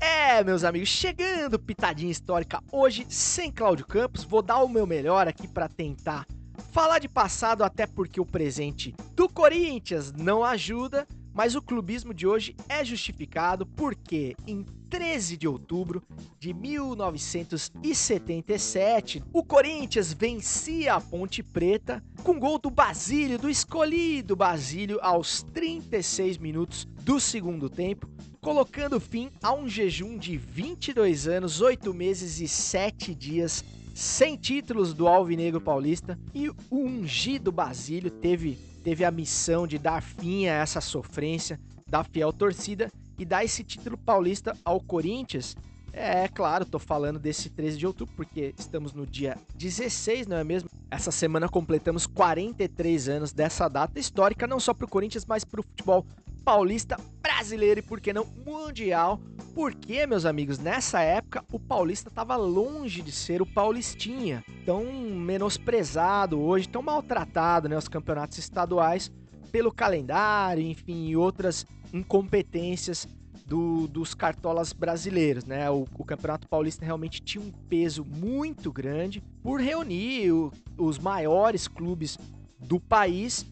É, 0.00 0.42
meus 0.42 0.64
amigos, 0.64 0.88
chegando 0.88 1.60
Pitadinha 1.60 2.10
Histórica 2.10 2.60
hoje 2.72 3.06
sem 3.08 3.52
Cláudio 3.52 3.86
Campos, 3.86 4.24
vou 4.24 4.42
dar 4.42 4.62
o 4.62 4.68
meu 4.68 4.84
melhor 4.84 5.28
aqui 5.28 5.46
para 5.46 5.68
tentar 5.68 6.26
falar 6.72 6.98
de 6.98 7.08
passado, 7.08 7.62
até 7.62 7.86
porque 7.86 8.18
o 8.18 8.26
presente 8.26 8.92
do 9.14 9.28
Corinthians 9.28 10.10
não 10.10 10.42
ajuda, 10.42 11.06
mas 11.34 11.54
o 11.54 11.60
clubismo 11.60 12.14
de 12.14 12.26
hoje 12.26 12.56
é 12.66 12.82
justificado 12.84 13.66
porque 13.66 14.34
em 14.46 14.64
13 14.88 15.36
de 15.36 15.46
outubro 15.46 16.02
de 16.40 16.54
1977, 16.54 19.22
o 19.32 19.44
Corinthians 19.44 20.14
vencia 20.14 20.94
a 20.94 21.00
Ponte 21.00 21.42
Preta 21.42 22.02
com 22.22 22.38
gol 22.38 22.58
do 22.58 22.70
Basílio, 22.70 23.38
do 23.38 23.50
escolhido 23.50 24.34
Basílio, 24.34 24.98
aos 25.02 25.42
36 25.42 26.38
minutos 26.38 26.88
do 27.02 27.20
segundo 27.20 27.68
tempo, 27.68 28.08
colocando 28.40 28.98
fim 28.98 29.30
a 29.42 29.52
um 29.52 29.68
jejum 29.68 30.16
de 30.16 30.38
22 30.38 31.28
anos, 31.28 31.60
8 31.60 31.92
meses 31.92 32.40
e 32.40 32.48
7 32.48 33.14
dias 33.14 33.62
sem 33.94 34.36
títulos 34.36 34.94
do 34.94 35.06
Alvinegro 35.06 35.60
Paulista 35.60 36.18
e 36.34 36.48
o 36.48 36.56
ungido 36.70 37.52
Basílio 37.52 38.10
teve 38.10 38.58
teve 38.82 39.04
a 39.04 39.10
missão 39.10 39.66
de 39.66 39.78
dar 39.78 40.02
fim 40.02 40.46
a 40.46 40.54
essa 40.54 40.80
sofrência 40.80 41.58
da 41.86 42.02
fiel 42.02 42.32
torcida 42.32 42.90
e 43.16 43.24
dar 43.24 43.44
esse 43.44 43.62
título 43.62 43.96
paulista 43.96 44.56
ao 44.64 44.80
Corinthians. 44.80 45.56
É, 45.92 46.26
claro, 46.26 46.64
tô 46.64 46.78
falando 46.78 47.18
desse 47.18 47.50
13 47.50 47.78
de 47.78 47.86
outubro 47.86 48.14
porque 48.16 48.54
estamos 48.58 48.92
no 48.92 49.06
dia 49.06 49.36
16, 49.54 50.26
não 50.26 50.38
é 50.38 50.42
mesmo? 50.42 50.68
Essa 50.90 51.10
semana 51.10 51.48
completamos 51.48 52.06
43 52.06 53.08
anos 53.08 53.32
dessa 53.32 53.68
data 53.68 54.00
histórica, 54.00 54.46
não 54.46 54.58
só 54.58 54.72
para 54.72 54.86
o 54.86 54.88
Corinthians, 54.88 55.26
mas 55.26 55.44
para 55.44 55.60
o 55.60 55.62
futebol 55.62 56.04
paulista, 56.42 56.96
brasileiro 57.20 57.80
e, 57.80 57.82
por 57.82 58.00
que 58.00 58.12
não, 58.12 58.26
mundial. 58.44 59.20
Porque, 59.54 60.06
meus 60.06 60.24
amigos, 60.24 60.58
nessa 60.58 61.00
época 61.00 61.44
o 61.52 61.58
paulista 61.58 62.08
estava 62.08 62.36
longe 62.36 63.02
de 63.02 63.12
ser 63.12 63.42
o 63.42 63.46
paulistinha, 63.46 64.42
tão 64.64 64.84
menosprezado 64.84 66.40
hoje, 66.40 66.68
tão 66.68 66.82
maltratado, 66.82 67.68
né, 67.68 67.76
os 67.76 67.88
campeonatos 67.88 68.38
estaduais 68.38 69.12
pelo 69.50 69.70
calendário, 69.70 70.62
enfim, 70.62 71.08
e 71.08 71.16
outras 71.16 71.66
incompetências 71.92 73.06
do, 73.44 73.86
dos 73.86 74.14
cartolas 74.14 74.72
brasileiros, 74.72 75.44
né? 75.44 75.70
O, 75.70 75.86
o, 75.98 76.04
Campeonato 76.04 76.48
Paulista 76.48 76.86
realmente 76.86 77.20
tinha 77.20 77.44
um 77.44 77.50
peso 77.50 78.02
muito 78.02 78.72
grande 78.72 79.22
por 79.42 79.60
reunir 79.60 80.32
o, 80.32 80.50
os 80.78 80.98
maiores 80.98 81.68
clubes 81.68 82.18
do 82.58 82.80
país 82.80 83.44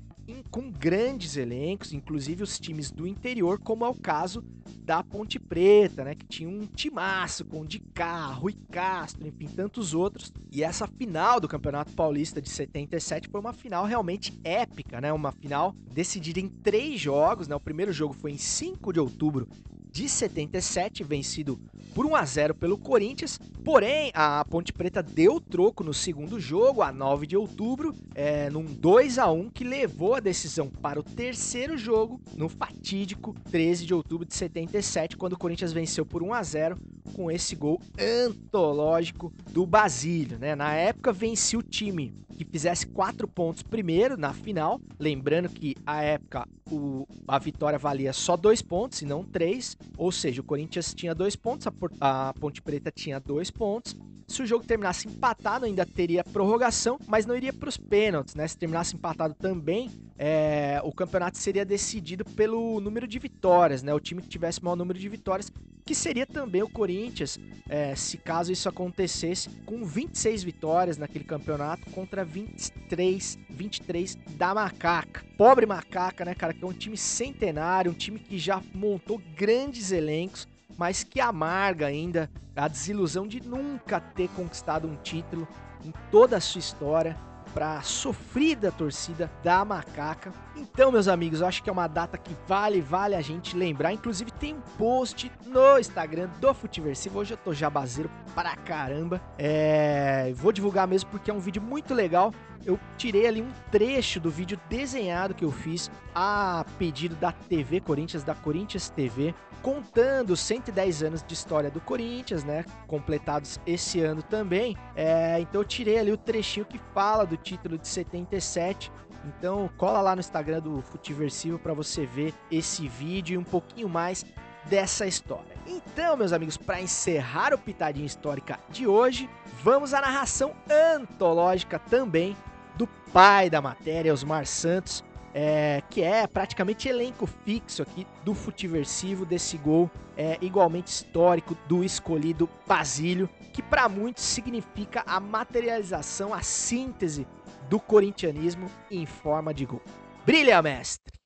com 0.50 0.70
grandes 0.70 1.36
elencos, 1.36 1.92
inclusive 1.92 2.42
os 2.42 2.58
times 2.58 2.90
do 2.90 3.06
interior, 3.06 3.58
como 3.58 3.84
é 3.84 3.88
o 3.88 3.94
caso 3.94 4.44
da 4.82 5.02
Ponte 5.02 5.38
Preta, 5.38 6.04
né, 6.04 6.14
que 6.14 6.26
tinha 6.26 6.48
um 6.48 6.66
timaço 6.66 7.44
com 7.44 7.64
de 7.64 7.78
carro 7.78 8.50
e 8.50 8.54
Castro, 8.54 9.26
enfim, 9.26 9.46
tantos 9.46 9.94
outros. 9.94 10.32
E 10.50 10.62
essa 10.62 10.86
final 10.86 11.38
do 11.40 11.48
Campeonato 11.48 11.92
Paulista 11.92 12.40
de 12.40 12.48
77 12.48 13.28
foi 13.28 13.40
uma 13.40 13.52
final 13.52 13.84
realmente 13.84 14.38
épica, 14.42 15.00
né? 15.00 15.12
Uma 15.12 15.32
final 15.32 15.74
decidida 15.92 16.40
em 16.40 16.48
três 16.48 17.00
jogos, 17.00 17.46
né? 17.46 17.54
O 17.54 17.60
primeiro 17.60 17.92
jogo 17.92 18.14
foi 18.14 18.32
em 18.32 18.38
5 18.38 18.92
de 18.92 19.00
outubro 19.00 19.48
de 19.90 20.08
77, 20.08 21.02
vencido 21.04 21.58
por 21.94 22.06
1 22.06 22.16
a 22.16 22.24
0 22.24 22.54
pelo 22.54 22.78
Corinthians. 22.78 23.38
Porém, 23.64 24.10
a 24.14 24.44
Ponte 24.44 24.72
Preta 24.72 25.02
deu 25.02 25.40
troco 25.40 25.84
no 25.84 25.92
segundo 25.92 26.40
jogo, 26.40 26.82
a 26.82 26.92
9 26.92 27.26
de 27.26 27.36
outubro, 27.36 27.94
é, 28.14 28.48
num 28.50 28.64
2 28.64 29.18
a 29.18 29.30
1 29.30 29.50
que 29.50 29.64
levou 29.64 30.14
a 30.14 30.20
decisão 30.20 30.68
para 30.68 31.00
o 31.00 31.02
terceiro 31.02 31.76
jogo, 31.76 32.20
no 32.34 32.48
fatídico 32.48 33.34
13 33.50 33.86
de 33.86 33.94
outubro 33.94 34.26
de 34.26 34.34
77, 34.34 35.16
quando 35.16 35.34
o 35.34 35.38
Corinthians 35.38 35.72
venceu 35.72 36.06
por 36.06 36.22
1 36.22 36.34
a 36.34 36.42
0 36.42 36.76
com 37.10 37.30
esse 37.30 37.54
gol 37.54 37.80
antológico 37.98 39.32
do 39.50 39.66
Basílio. 39.66 40.38
Né? 40.38 40.54
Na 40.54 40.74
época, 40.74 41.12
vencia 41.12 41.58
o 41.58 41.62
time 41.62 42.14
que 42.36 42.44
fizesse 42.44 42.86
quatro 42.86 43.28
pontos 43.28 43.62
primeiro 43.62 44.16
na 44.16 44.32
final. 44.32 44.80
Lembrando 44.98 45.48
que 45.48 45.76
a 45.84 46.02
época 46.02 46.48
o, 46.70 47.06
a 47.28 47.38
vitória 47.38 47.78
valia 47.78 48.12
só 48.12 48.36
dois 48.36 48.62
pontos 48.62 49.02
e 49.02 49.04
não 49.04 49.22
três. 49.22 49.76
Ou 49.96 50.10
seja, 50.10 50.40
o 50.40 50.44
Corinthians 50.44 50.94
tinha 50.94 51.14
dois 51.14 51.36
pontos, 51.36 51.66
a, 51.66 52.28
a 52.28 52.32
Ponte 52.34 52.62
Preta 52.62 52.90
tinha 52.90 53.20
dois 53.20 53.50
pontos. 53.50 53.94
Se 54.30 54.42
o 54.42 54.46
jogo 54.46 54.64
terminasse 54.64 55.08
empatado, 55.08 55.64
ainda 55.64 55.84
teria 55.84 56.22
prorrogação, 56.22 57.00
mas 57.08 57.26
não 57.26 57.34
iria 57.36 57.52
para 57.52 57.68
os 57.68 57.76
pênaltis, 57.76 58.36
né? 58.36 58.46
Se 58.46 58.56
terminasse 58.56 58.94
empatado 58.94 59.34
também, 59.34 59.90
é, 60.16 60.80
o 60.84 60.92
campeonato 60.92 61.36
seria 61.36 61.64
decidido 61.64 62.24
pelo 62.24 62.80
número 62.80 63.08
de 63.08 63.18
vitórias, 63.18 63.82
né? 63.82 63.92
O 63.92 63.98
time 63.98 64.22
que 64.22 64.28
tivesse 64.28 64.62
maior 64.62 64.76
número 64.76 64.96
de 64.96 65.08
vitórias 65.08 65.50
que 65.84 65.96
seria 65.96 66.24
também 66.24 66.62
o 66.62 66.68
Corinthians, 66.68 67.40
é, 67.68 67.96
se 67.96 68.16
caso 68.18 68.52
isso 68.52 68.68
acontecesse, 68.68 69.50
com 69.66 69.84
26 69.84 70.44
vitórias 70.44 70.96
naquele 70.96 71.24
campeonato 71.24 71.90
contra 71.90 72.24
23, 72.24 73.36
23 73.50 74.16
da 74.36 74.54
Macaca. 74.54 75.24
Pobre 75.36 75.66
Macaca, 75.66 76.24
né, 76.24 76.36
cara, 76.36 76.54
que 76.54 76.62
é 76.62 76.66
um 76.68 76.72
time 76.72 76.96
centenário, 76.96 77.90
um 77.90 77.94
time 77.94 78.20
que 78.20 78.38
já 78.38 78.62
montou 78.72 79.20
grandes 79.34 79.90
elencos, 79.90 80.46
mas 80.80 81.04
que 81.04 81.20
amarga 81.20 81.88
ainda 81.88 82.30
a 82.56 82.66
desilusão 82.66 83.26
de 83.26 83.38
nunca 83.46 84.00
ter 84.00 84.28
conquistado 84.30 84.88
um 84.88 84.96
título 84.96 85.46
em 85.84 85.92
toda 86.10 86.38
a 86.38 86.40
sua 86.40 86.58
história 86.58 87.14
para 87.52 87.76
a 87.76 87.82
sofrida 87.82 88.72
torcida 88.72 89.30
da 89.42 89.62
Macaca. 89.62 90.32
Então, 90.56 90.90
meus 90.90 91.06
amigos, 91.06 91.42
eu 91.42 91.46
acho 91.46 91.62
que 91.62 91.68
é 91.68 91.72
uma 91.72 91.86
data 91.86 92.16
que 92.16 92.34
vale, 92.46 92.80
vale 92.80 93.14
a 93.14 93.20
gente 93.20 93.56
lembrar. 93.56 93.92
Inclusive, 93.92 94.30
tem 94.30 94.54
um 94.54 94.60
post 94.78 95.30
no 95.44 95.78
Instagram 95.78 96.30
do 96.40 96.54
Futiversivo. 96.54 97.18
Hoje 97.18 97.34
eu 97.34 97.36
tô 97.36 97.52
jabazeiro 97.52 98.10
pra 98.34 98.56
caramba. 98.56 99.20
É... 99.36 100.32
Vou 100.34 100.50
divulgar 100.50 100.88
mesmo 100.88 101.10
porque 101.10 101.30
é 101.30 101.34
um 101.34 101.40
vídeo 101.40 101.60
muito 101.60 101.92
legal. 101.92 102.32
Eu 102.64 102.78
tirei 102.96 103.26
ali 103.26 103.42
um 103.42 103.50
trecho 103.70 104.18
do 104.18 104.30
vídeo 104.30 104.58
desenhado 104.70 105.34
que 105.34 105.44
eu 105.44 105.50
fiz 105.50 105.90
a 106.14 106.64
pedido 106.78 107.16
da 107.16 107.32
TV 107.32 107.80
Corinthians, 107.80 108.22
da 108.22 108.34
Corinthians 108.34 108.88
TV, 108.90 109.34
contando 109.62 110.36
110 110.36 111.02
anos 111.02 111.22
de 111.22 111.34
história 111.34 111.70
do 111.70 111.80
Corinthians, 111.80 112.44
né? 112.44 112.64
Completados 112.86 113.60
esse 113.66 114.00
ano 114.00 114.22
também. 114.22 114.76
É... 114.96 115.40
Então 115.40 115.60
eu 115.60 115.64
tirei 115.64 115.98
ali 115.98 116.12
o 116.12 116.16
trechinho 116.16 116.66
que 116.66 116.80
fala 116.92 117.24
do 117.24 117.36
título 117.36 117.78
de 117.78 117.88
77 117.88 118.90
então 119.24 119.70
cola 119.76 120.00
lá 120.00 120.14
no 120.14 120.20
Instagram 120.20 120.60
do 120.60 120.82
Futiversivo 120.82 121.58
para 121.58 121.74
você 121.74 122.06
ver 122.06 122.34
esse 122.50 122.88
vídeo 122.88 123.34
e 123.34 123.38
um 123.38 123.44
pouquinho 123.44 123.88
mais 123.88 124.24
dessa 124.64 125.06
história. 125.06 125.56
Então, 125.66 126.16
meus 126.16 126.32
amigos, 126.32 126.56
para 126.56 126.80
encerrar 126.80 127.54
o 127.54 127.58
Pitadinha 127.58 128.06
Histórica 128.06 128.58
de 128.68 128.86
hoje, 128.86 129.28
vamos 129.62 129.94
à 129.94 130.00
narração 130.00 130.54
antológica 130.68 131.78
também 131.78 132.36
do 132.76 132.86
pai 133.12 133.50
da 133.50 133.60
matéria, 133.60 134.12
Osmar 134.12 134.46
Santos, 134.46 135.04
é, 135.34 135.82
que 135.90 136.02
é 136.02 136.26
praticamente 136.26 136.88
elenco 136.88 137.26
fixo 137.26 137.82
aqui 137.82 138.06
do 138.24 138.34
Futiversivo, 138.34 139.24
desse 139.24 139.56
gol 139.56 139.90
é, 140.16 140.38
igualmente 140.40 140.88
histórico 140.88 141.56
do 141.66 141.84
escolhido 141.84 142.48
Basílio, 142.66 143.28
que 143.52 143.62
para 143.62 143.88
muitos 143.88 144.24
significa 144.24 145.02
a 145.06 145.20
materialização, 145.20 146.34
a 146.34 146.42
síntese 146.42 147.26
do 147.68 147.78
corintianismo 147.78 148.70
em 148.90 149.06
forma 149.06 149.54
de 149.54 149.64
gol. 149.66 149.82
Brilha, 150.24 150.60
mestre! 150.62 151.19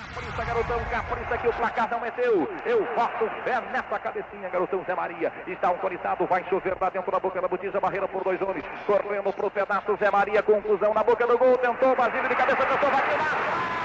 Capricha, 0.00 0.44
garotão, 0.44 0.80
capricha 0.90 1.38
que 1.38 1.48
o 1.48 1.52
placar 1.52 1.90
não 1.90 2.04
é 2.04 2.10
teu. 2.10 2.48
Eu 2.64 2.88
boto 2.94 3.28
fé 3.44 3.60
nessa 3.70 3.98
cabecinha, 3.98 4.48
garotão 4.48 4.82
Zé 4.84 4.94
Maria. 4.94 5.30
Está 5.46 5.68
autorizado, 5.68 6.26
vai 6.26 6.42
chover 6.48 6.74
lá 6.80 6.88
dentro 6.88 7.12
da 7.12 7.20
boca 7.20 7.40
da 7.40 7.48
botija, 7.48 7.78
barreira 7.78 8.08
por 8.08 8.24
dois 8.24 8.40
homens. 8.40 8.64
Correndo 8.86 9.32
pro 9.32 9.50
pedaço, 9.50 9.96
Zé 9.96 10.10
Maria, 10.10 10.42
conclusão 10.42 10.94
na 10.94 11.04
boca 11.04 11.26
do 11.26 11.36
gol. 11.36 11.58
Tentou, 11.58 11.94
Basílio 11.94 12.28
de 12.28 12.34
cabeça, 12.34 12.64
tentou, 12.64 12.90
bateu 12.90 13.79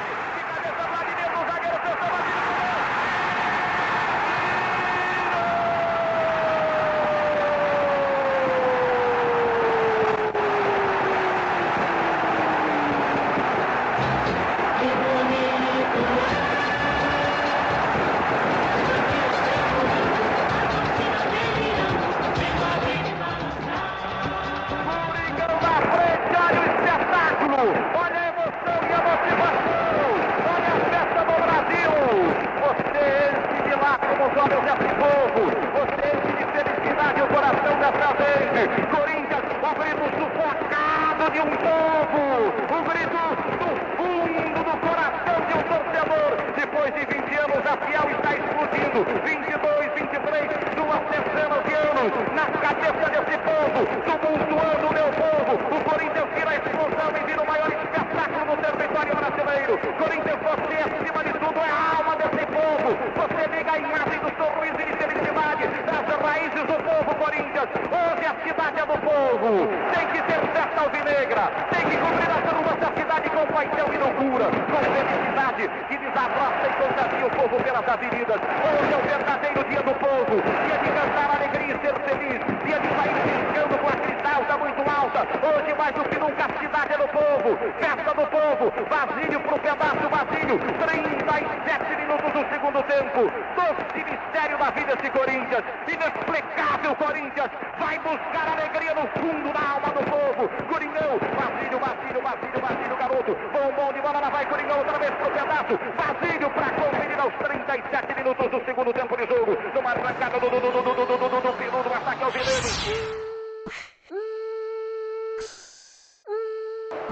segundo 92.75 92.83
tempo. 92.83 93.31
Doce 93.55 94.03
mistério 94.03 94.57
da 94.57 94.69
vida 94.71 94.93
esse 94.93 95.09
Corinthians. 95.11 95.63
Inexplicável 95.87 96.95
Corinthians. 96.95 97.51
Vai 97.79 97.99
buscar 97.99 98.47
alegria 98.51 98.93
no 98.95 99.07
fundo 99.19 99.53
da 99.53 99.69
alma 99.71 99.89
do 99.89 100.03
povo. 100.03 100.49
Coringão. 100.67 101.19
Basílio, 101.35 101.79
Basílio, 101.79 102.21
Basílio, 102.21 102.61
Basílio, 102.61 102.97
garoto. 102.97 103.37
Bom, 103.53 103.71
bom 103.75 103.93
de 103.93 104.01
bola, 104.01 104.19
lá 104.19 104.29
vai 104.29 104.45
Coringão 104.47 104.79
outra 104.79 104.99
vez 104.99 105.11
pro 105.11 105.31
pedaço. 105.31 105.79
Basílio 105.95 106.49
pra 106.51 106.69
conferir 106.71 107.19
aos 107.19 107.33
37 107.35 108.15
minutos 108.15 108.51
do 108.51 108.65
segundo 108.65 108.93
tempo 108.93 109.15
de 109.15 109.25
jogo. 109.27 109.57
Numa 109.73 109.91
arrancada 109.91 110.39
do 110.39 110.49
do 110.49 110.59
do 110.59 110.71
do 110.71 110.81
do 110.83 110.95
do 110.95 111.05
do 111.05 111.29
do 111.29 111.41
do 111.41 111.83
do 111.83 111.93
ataque 111.93 112.23
ao 112.23 112.31
Vileiro. 112.31 113.25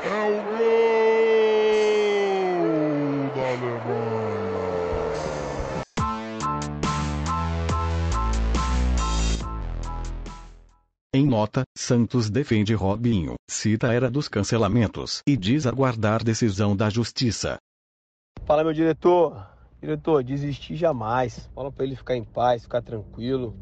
É 0.06 0.52
o 0.52 0.53
nota, 11.44 11.64
Santos 11.78 12.30
defende 12.30 12.74
Robinho, 12.74 13.36
cita 13.50 13.90
a 13.90 13.94
era 13.94 14.10
dos 14.10 14.30
cancelamentos 14.30 15.22
e 15.28 15.36
diz 15.36 15.68
aguardar 15.68 16.24
decisão 16.24 16.74
da 16.74 16.90
justiça. 16.90 17.58
Fala, 18.46 18.64
meu 18.64 18.72
diretor. 18.72 19.46
Diretor, 19.82 20.24
desistir 20.24 20.78
jamais. 20.78 21.50
Fala 21.54 21.70
pra 21.70 21.84
ele 21.84 21.98
ficar 21.98 22.16
em 22.16 22.24
paz, 22.24 22.64
ficar 22.64 22.82
tranquilo. 22.82 23.54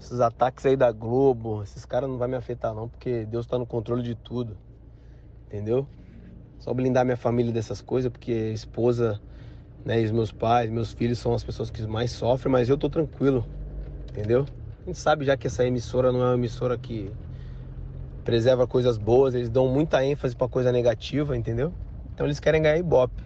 Esses 0.00 0.18
ataques 0.18 0.64
aí 0.64 0.76
da 0.76 0.90
Globo, 0.90 1.62
esses 1.62 1.84
caras 1.84 2.08
não 2.08 2.16
vai 2.16 2.26
me 2.26 2.36
afetar 2.36 2.74
não, 2.74 2.88
porque 2.88 3.26
Deus 3.26 3.46
tá 3.46 3.58
no 3.58 3.66
controle 3.66 4.02
de 4.02 4.14
tudo. 4.14 4.56
Entendeu? 5.46 5.86
Só 6.58 6.72
blindar 6.72 7.04
minha 7.04 7.18
família 7.18 7.52
dessas 7.52 7.82
coisas, 7.82 8.10
porque 8.10 8.32
esposa, 8.32 9.20
né, 9.84 10.00
e 10.00 10.06
os 10.06 10.10
meus 10.10 10.32
pais, 10.32 10.70
meus 10.70 10.94
filhos 10.94 11.18
são 11.18 11.34
as 11.34 11.44
pessoas 11.44 11.70
que 11.70 11.82
mais 11.86 12.12
sofrem, 12.12 12.50
mas 12.50 12.70
eu 12.70 12.78
tô 12.78 12.88
tranquilo. 12.88 13.44
Entendeu? 14.08 14.46
A 14.84 14.90
gente 14.90 14.98
sabe 14.98 15.24
já 15.24 15.34
que 15.34 15.46
essa 15.46 15.64
emissora 15.64 16.12
não 16.12 16.20
é 16.20 16.24
uma 16.26 16.34
emissora 16.34 16.76
que 16.76 17.10
preserva 18.22 18.66
coisas 18.66 18.98
boas, 18.98 19.34
eles 19.34 19.48
dão 19.48 19.66
muita 19.66 20.04
ênfase 20.04 20.36
pra 20.36 20.46
coisa 20.46 20.70
negativa, 20.70 21.34
entendeu? 21.34 21.72
Então 22.12 22.26
eles 22.26 22.38
querem 22.38 22.60
ganhar 22.60 22.76
ibope. 22.76 23.24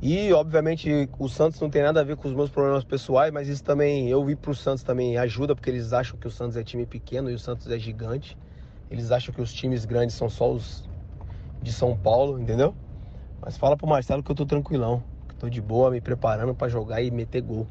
E, 0.00 0.32
obviamente, 0.32 1.10
o 1.18 1.28
Santos 1.28 1.60
não 1.60 1.68
tem 1.68 1.82
nada 1.82 2.00
a 2.00 2.02
ver 2.02 2.16
com 2.16 2.26
os 2.26 2.32
meus 2.32 2.48
problemas 2.48 2.84
pessoais, 2.84 3.30
mas 3.30 3.48
isso 3.48 3.62
também, 3.62 4.08
eu 4.08 4.24
vi 4.24 4.34
pro 4.34 4.54
Santos 4.54 4.82
também 4.82 5.18
ajuda, 5.18 5.54
porque 5.54 5.68
eles 5.68 5.92
acham 5.92 6.18
que 6.18 6.26
o 6.26 6.30
Santos 6.30 6.56
é 6.56 6.64
time 6.64 6.86
pequeno 6.86 7.30
e 7.30 7.34
o 7.34 7.38
Santos 7.38 7.70
é 7.70 7.78
gigante. 7.78 8.36
Eles 8.90 9.12
acham 9.12 9.34
que 9.34 9.42
os 9.42 9.52
times 9.52 9.84
grandes 9.84 10.16
são 10.16 10.30
só 10.30 10.50
os 10.50 10.88
de 11.62 11.70
São 11.70 11.94
Paulo, 11.94 12.40
entendeu? 12.40 12.74
Mas 13.42 13.58
fala 13.58 13.76
pro 13.76 13.86
Marcelo 13.86 14.22
que 14.22 14.32
eu 14.32 14.36
tô 14.36 14.46
tranquilão, 14.46 15.04
que 15.28 15.34
tô 15.34 15.50
de 15.50 15.60
boa, 15.60 15.90
me 15.90 16.00
preparando 16.00 16.54
pra 16.54 16.66
jogar 16.66 17.02
e 17.02 17.10
meter 17.10 17.42
gol. 17.42 17.66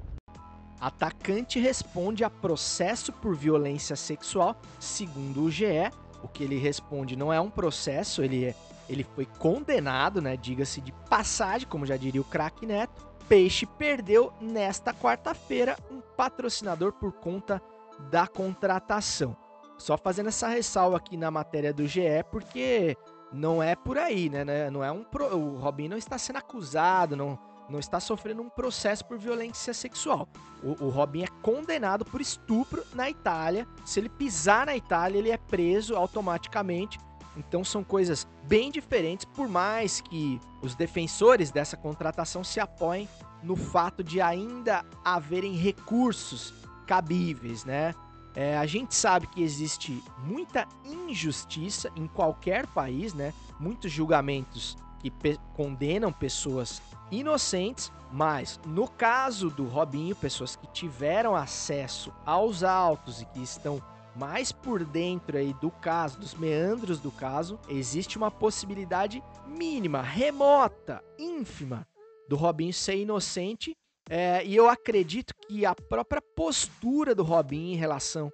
Atacante 0.82 1.60
responde 1.60 2.24
a 2.24 2.30
processo 2.30 3.14
por 3.14 3.36
violência 3.36 3.96
sexual, 3.96 4.60
segundo 4.80 5.44
o 5.44 5.52
GE. 5.52 5.92
O 6.24 6.28
que 6.28 6.44
ele 6.44 6.58
responde 6.58 7.16
não 7.16 7.32
é 7.32 7.40
um 7.40 7.52
processo, 7.52 8.24
ele, 8.24 8.46
é, 8.46 8.56
ele 8.90 9.04
foi 9.04 9.28
condenado, 9.38 10.20
né? 10.20 10.36
Diga-se 10.36 10.82
de 10.82 10.92
passagem, 11.08 11.68
como 11.68 11.86
já 11.86 11.96
diria 11.96 12.20
o 12.20 12.26
craque 12.26 12.66
Neto. 12.66 13.08
Peixe 13.30 13.68
perdeu 13.68 14.34
nesta 14.42 14.92
quarta-feira 14.92 15.78
um 15.92 16.02
patrocinador 16.02 16.94
por 16.94 17.12
conta 17.12 17.62
da 18.10 18.26
contratação. 18.26 19.38
Só 19.78 19.98
fazendo 19.98 20.30
essa 20.30 20.48
ressalva 20.48 20.98
aqui 20.98 21.16
na 21.16 21.30
matéria 21.30 21.72
do 21.72 21.86
GE, 21.86 22.24
porque 22.32 22.98
não 23.32 23.62
é 23.62 23.76
por 23.76 24.00
aí, 24.00 24.30
né? 24.30 24.44
né? 24.44 24.70
Não 24.72 24.84
é 24.84 24.92
um 24.92 25.04
pro... 25.04 25.26
O 25.38 25.60
Robinho 25.60 25.92
não 25.92 25.98
está 25.98 26.18
sendo 26.18 26.38
acusado, 26.38 27.16
não, 27.16 27.38
não 27.72 27.80
está 27.80 28.00
sofrendo 28.00 28.42
um 28.42 28.50
processo 28.50 29.06
por 29.06 29.18
violência 29.18 29.74
sexual. 29.74 30.28
O, 30.62 30.86
o 30.86 30.90
Robinho 30.90 31.26
é 31.26 31.42
condenado 31.42 32.06
por 32.06 32.22
estupro 32.22 32.84
na 32.94 33.10
Itália. 33.10 33.68
Se 33.86 34.00
ele 34.00 34.10
pisar 34.10 34.66
na 34.66 34.76
Itália, 34.76 35.18
ele 35.18 35.32
é 35.32 35.38
preso 35.38 35.96
automaticamente. 35.96 37.00
Então 37.36 37.64
são 37.64 37.84
coisas 37.84 38.28
bem 38.44 38.70
diferentes, 38.70 39.26
por 39.26 39.48
mais 39.48 40.02
que 40.02 40.40
os 40.62 40.76
defensores 40.76 41.50
dessa 41.50 41.78
contratação 41.78 42.44
se 42.44 42.60
apoiem 42.60 43.08
no 43.42 43.56
fato 43.56 44.04
de 44.04 44.20
ainda 44.20 44.86
haverem 45.04 45.54
recursos 45.54 46.54
cabíveis, 46.86 47.64
né? 47.64 47.96
É, 48.36 48.58
a 48.58 48.66
gente 48.66 48.96
sabe 48.96 49.28
que 49.28 49.42
existe 49.42 50.02
muita 50.24 50.68
injustiça 50.86 51.92
em 51.96 52.08
qualquer 52.08 52.68
país, 52.68 53.14
né? 53.14 53.34
Muitos 53.60 53.92
julgamentos 53.92 54.78
que 55.02 55.10
pe 55.10 55.40
condenam 55.54 56.14
pessoas 56.14 56.82
inocentes, 57.10 57.92
mas 58.12 58.60
no 58.66 58.88
caso 58.88 59.50
do 59.50 59.66
Robinho, 59.66 60.16
pessoas 60.16 60.56
que 60.56 60.68
tiveram 60.68 61.36
acesso 61.36 62.14
aos 62.26 62.64
autos 62.64 63.22
e 63.22 63.26
que 63.26 63.42
estão 63.42 63.82
mais 64.16 64.52
por 64.52 64.84
dentro 64.84 65.38
aí 65.38 65.54
do 65.56 65.72
caso, 65.72 66.20
dos 66.20 66.36
meandros 66.36 67.00
do 67.00 67.12
caso, 67.12 67.58
existe 67.68 68.18
uma 68.18 68.30
possibilidade 68.30 69.24
mínima, 69.48 70.02
remota, 70.02 71.04
ínfima 71.18 71.88
do 72.28 72.36
Robinho 72.36 72.74
ser 72.74 72.98
inocente 72.98 73.76
é, 74.10 74.46
e 74.46 74.56
eu 74.56 74.70
acredito 74.70 75.34
que 75.48 75.66
a 75.66 75.74
própria 75.74 76.22
postura 76.22 77.16
do 77.16 77.24
Robinho 77.24 77.74
em 77.74 77.78
relação 77.78 78.32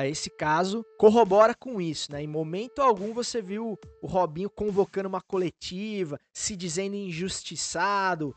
a 0.00 0.08
esse 0.08 0.30
caso 0.30 0.84
corrobora 0.98 1.54
com 1.54 1.80
isso, 1.80 2.10
né? 2.10 2.22
Em 2.22 2.26
momento 2.26 2.80
algum 2.80 3.12
você 3.12 3.42
viu 3.42 3.78
o 4.00 4.06
Robinho 4.06 4.48
convocando 4.48 5.08
uma 5.08 5.20
coletiva, 5.20 6.18
se 6.32 6.56
dizendo 6.56 6.96
injustiçado, 6.96 8.34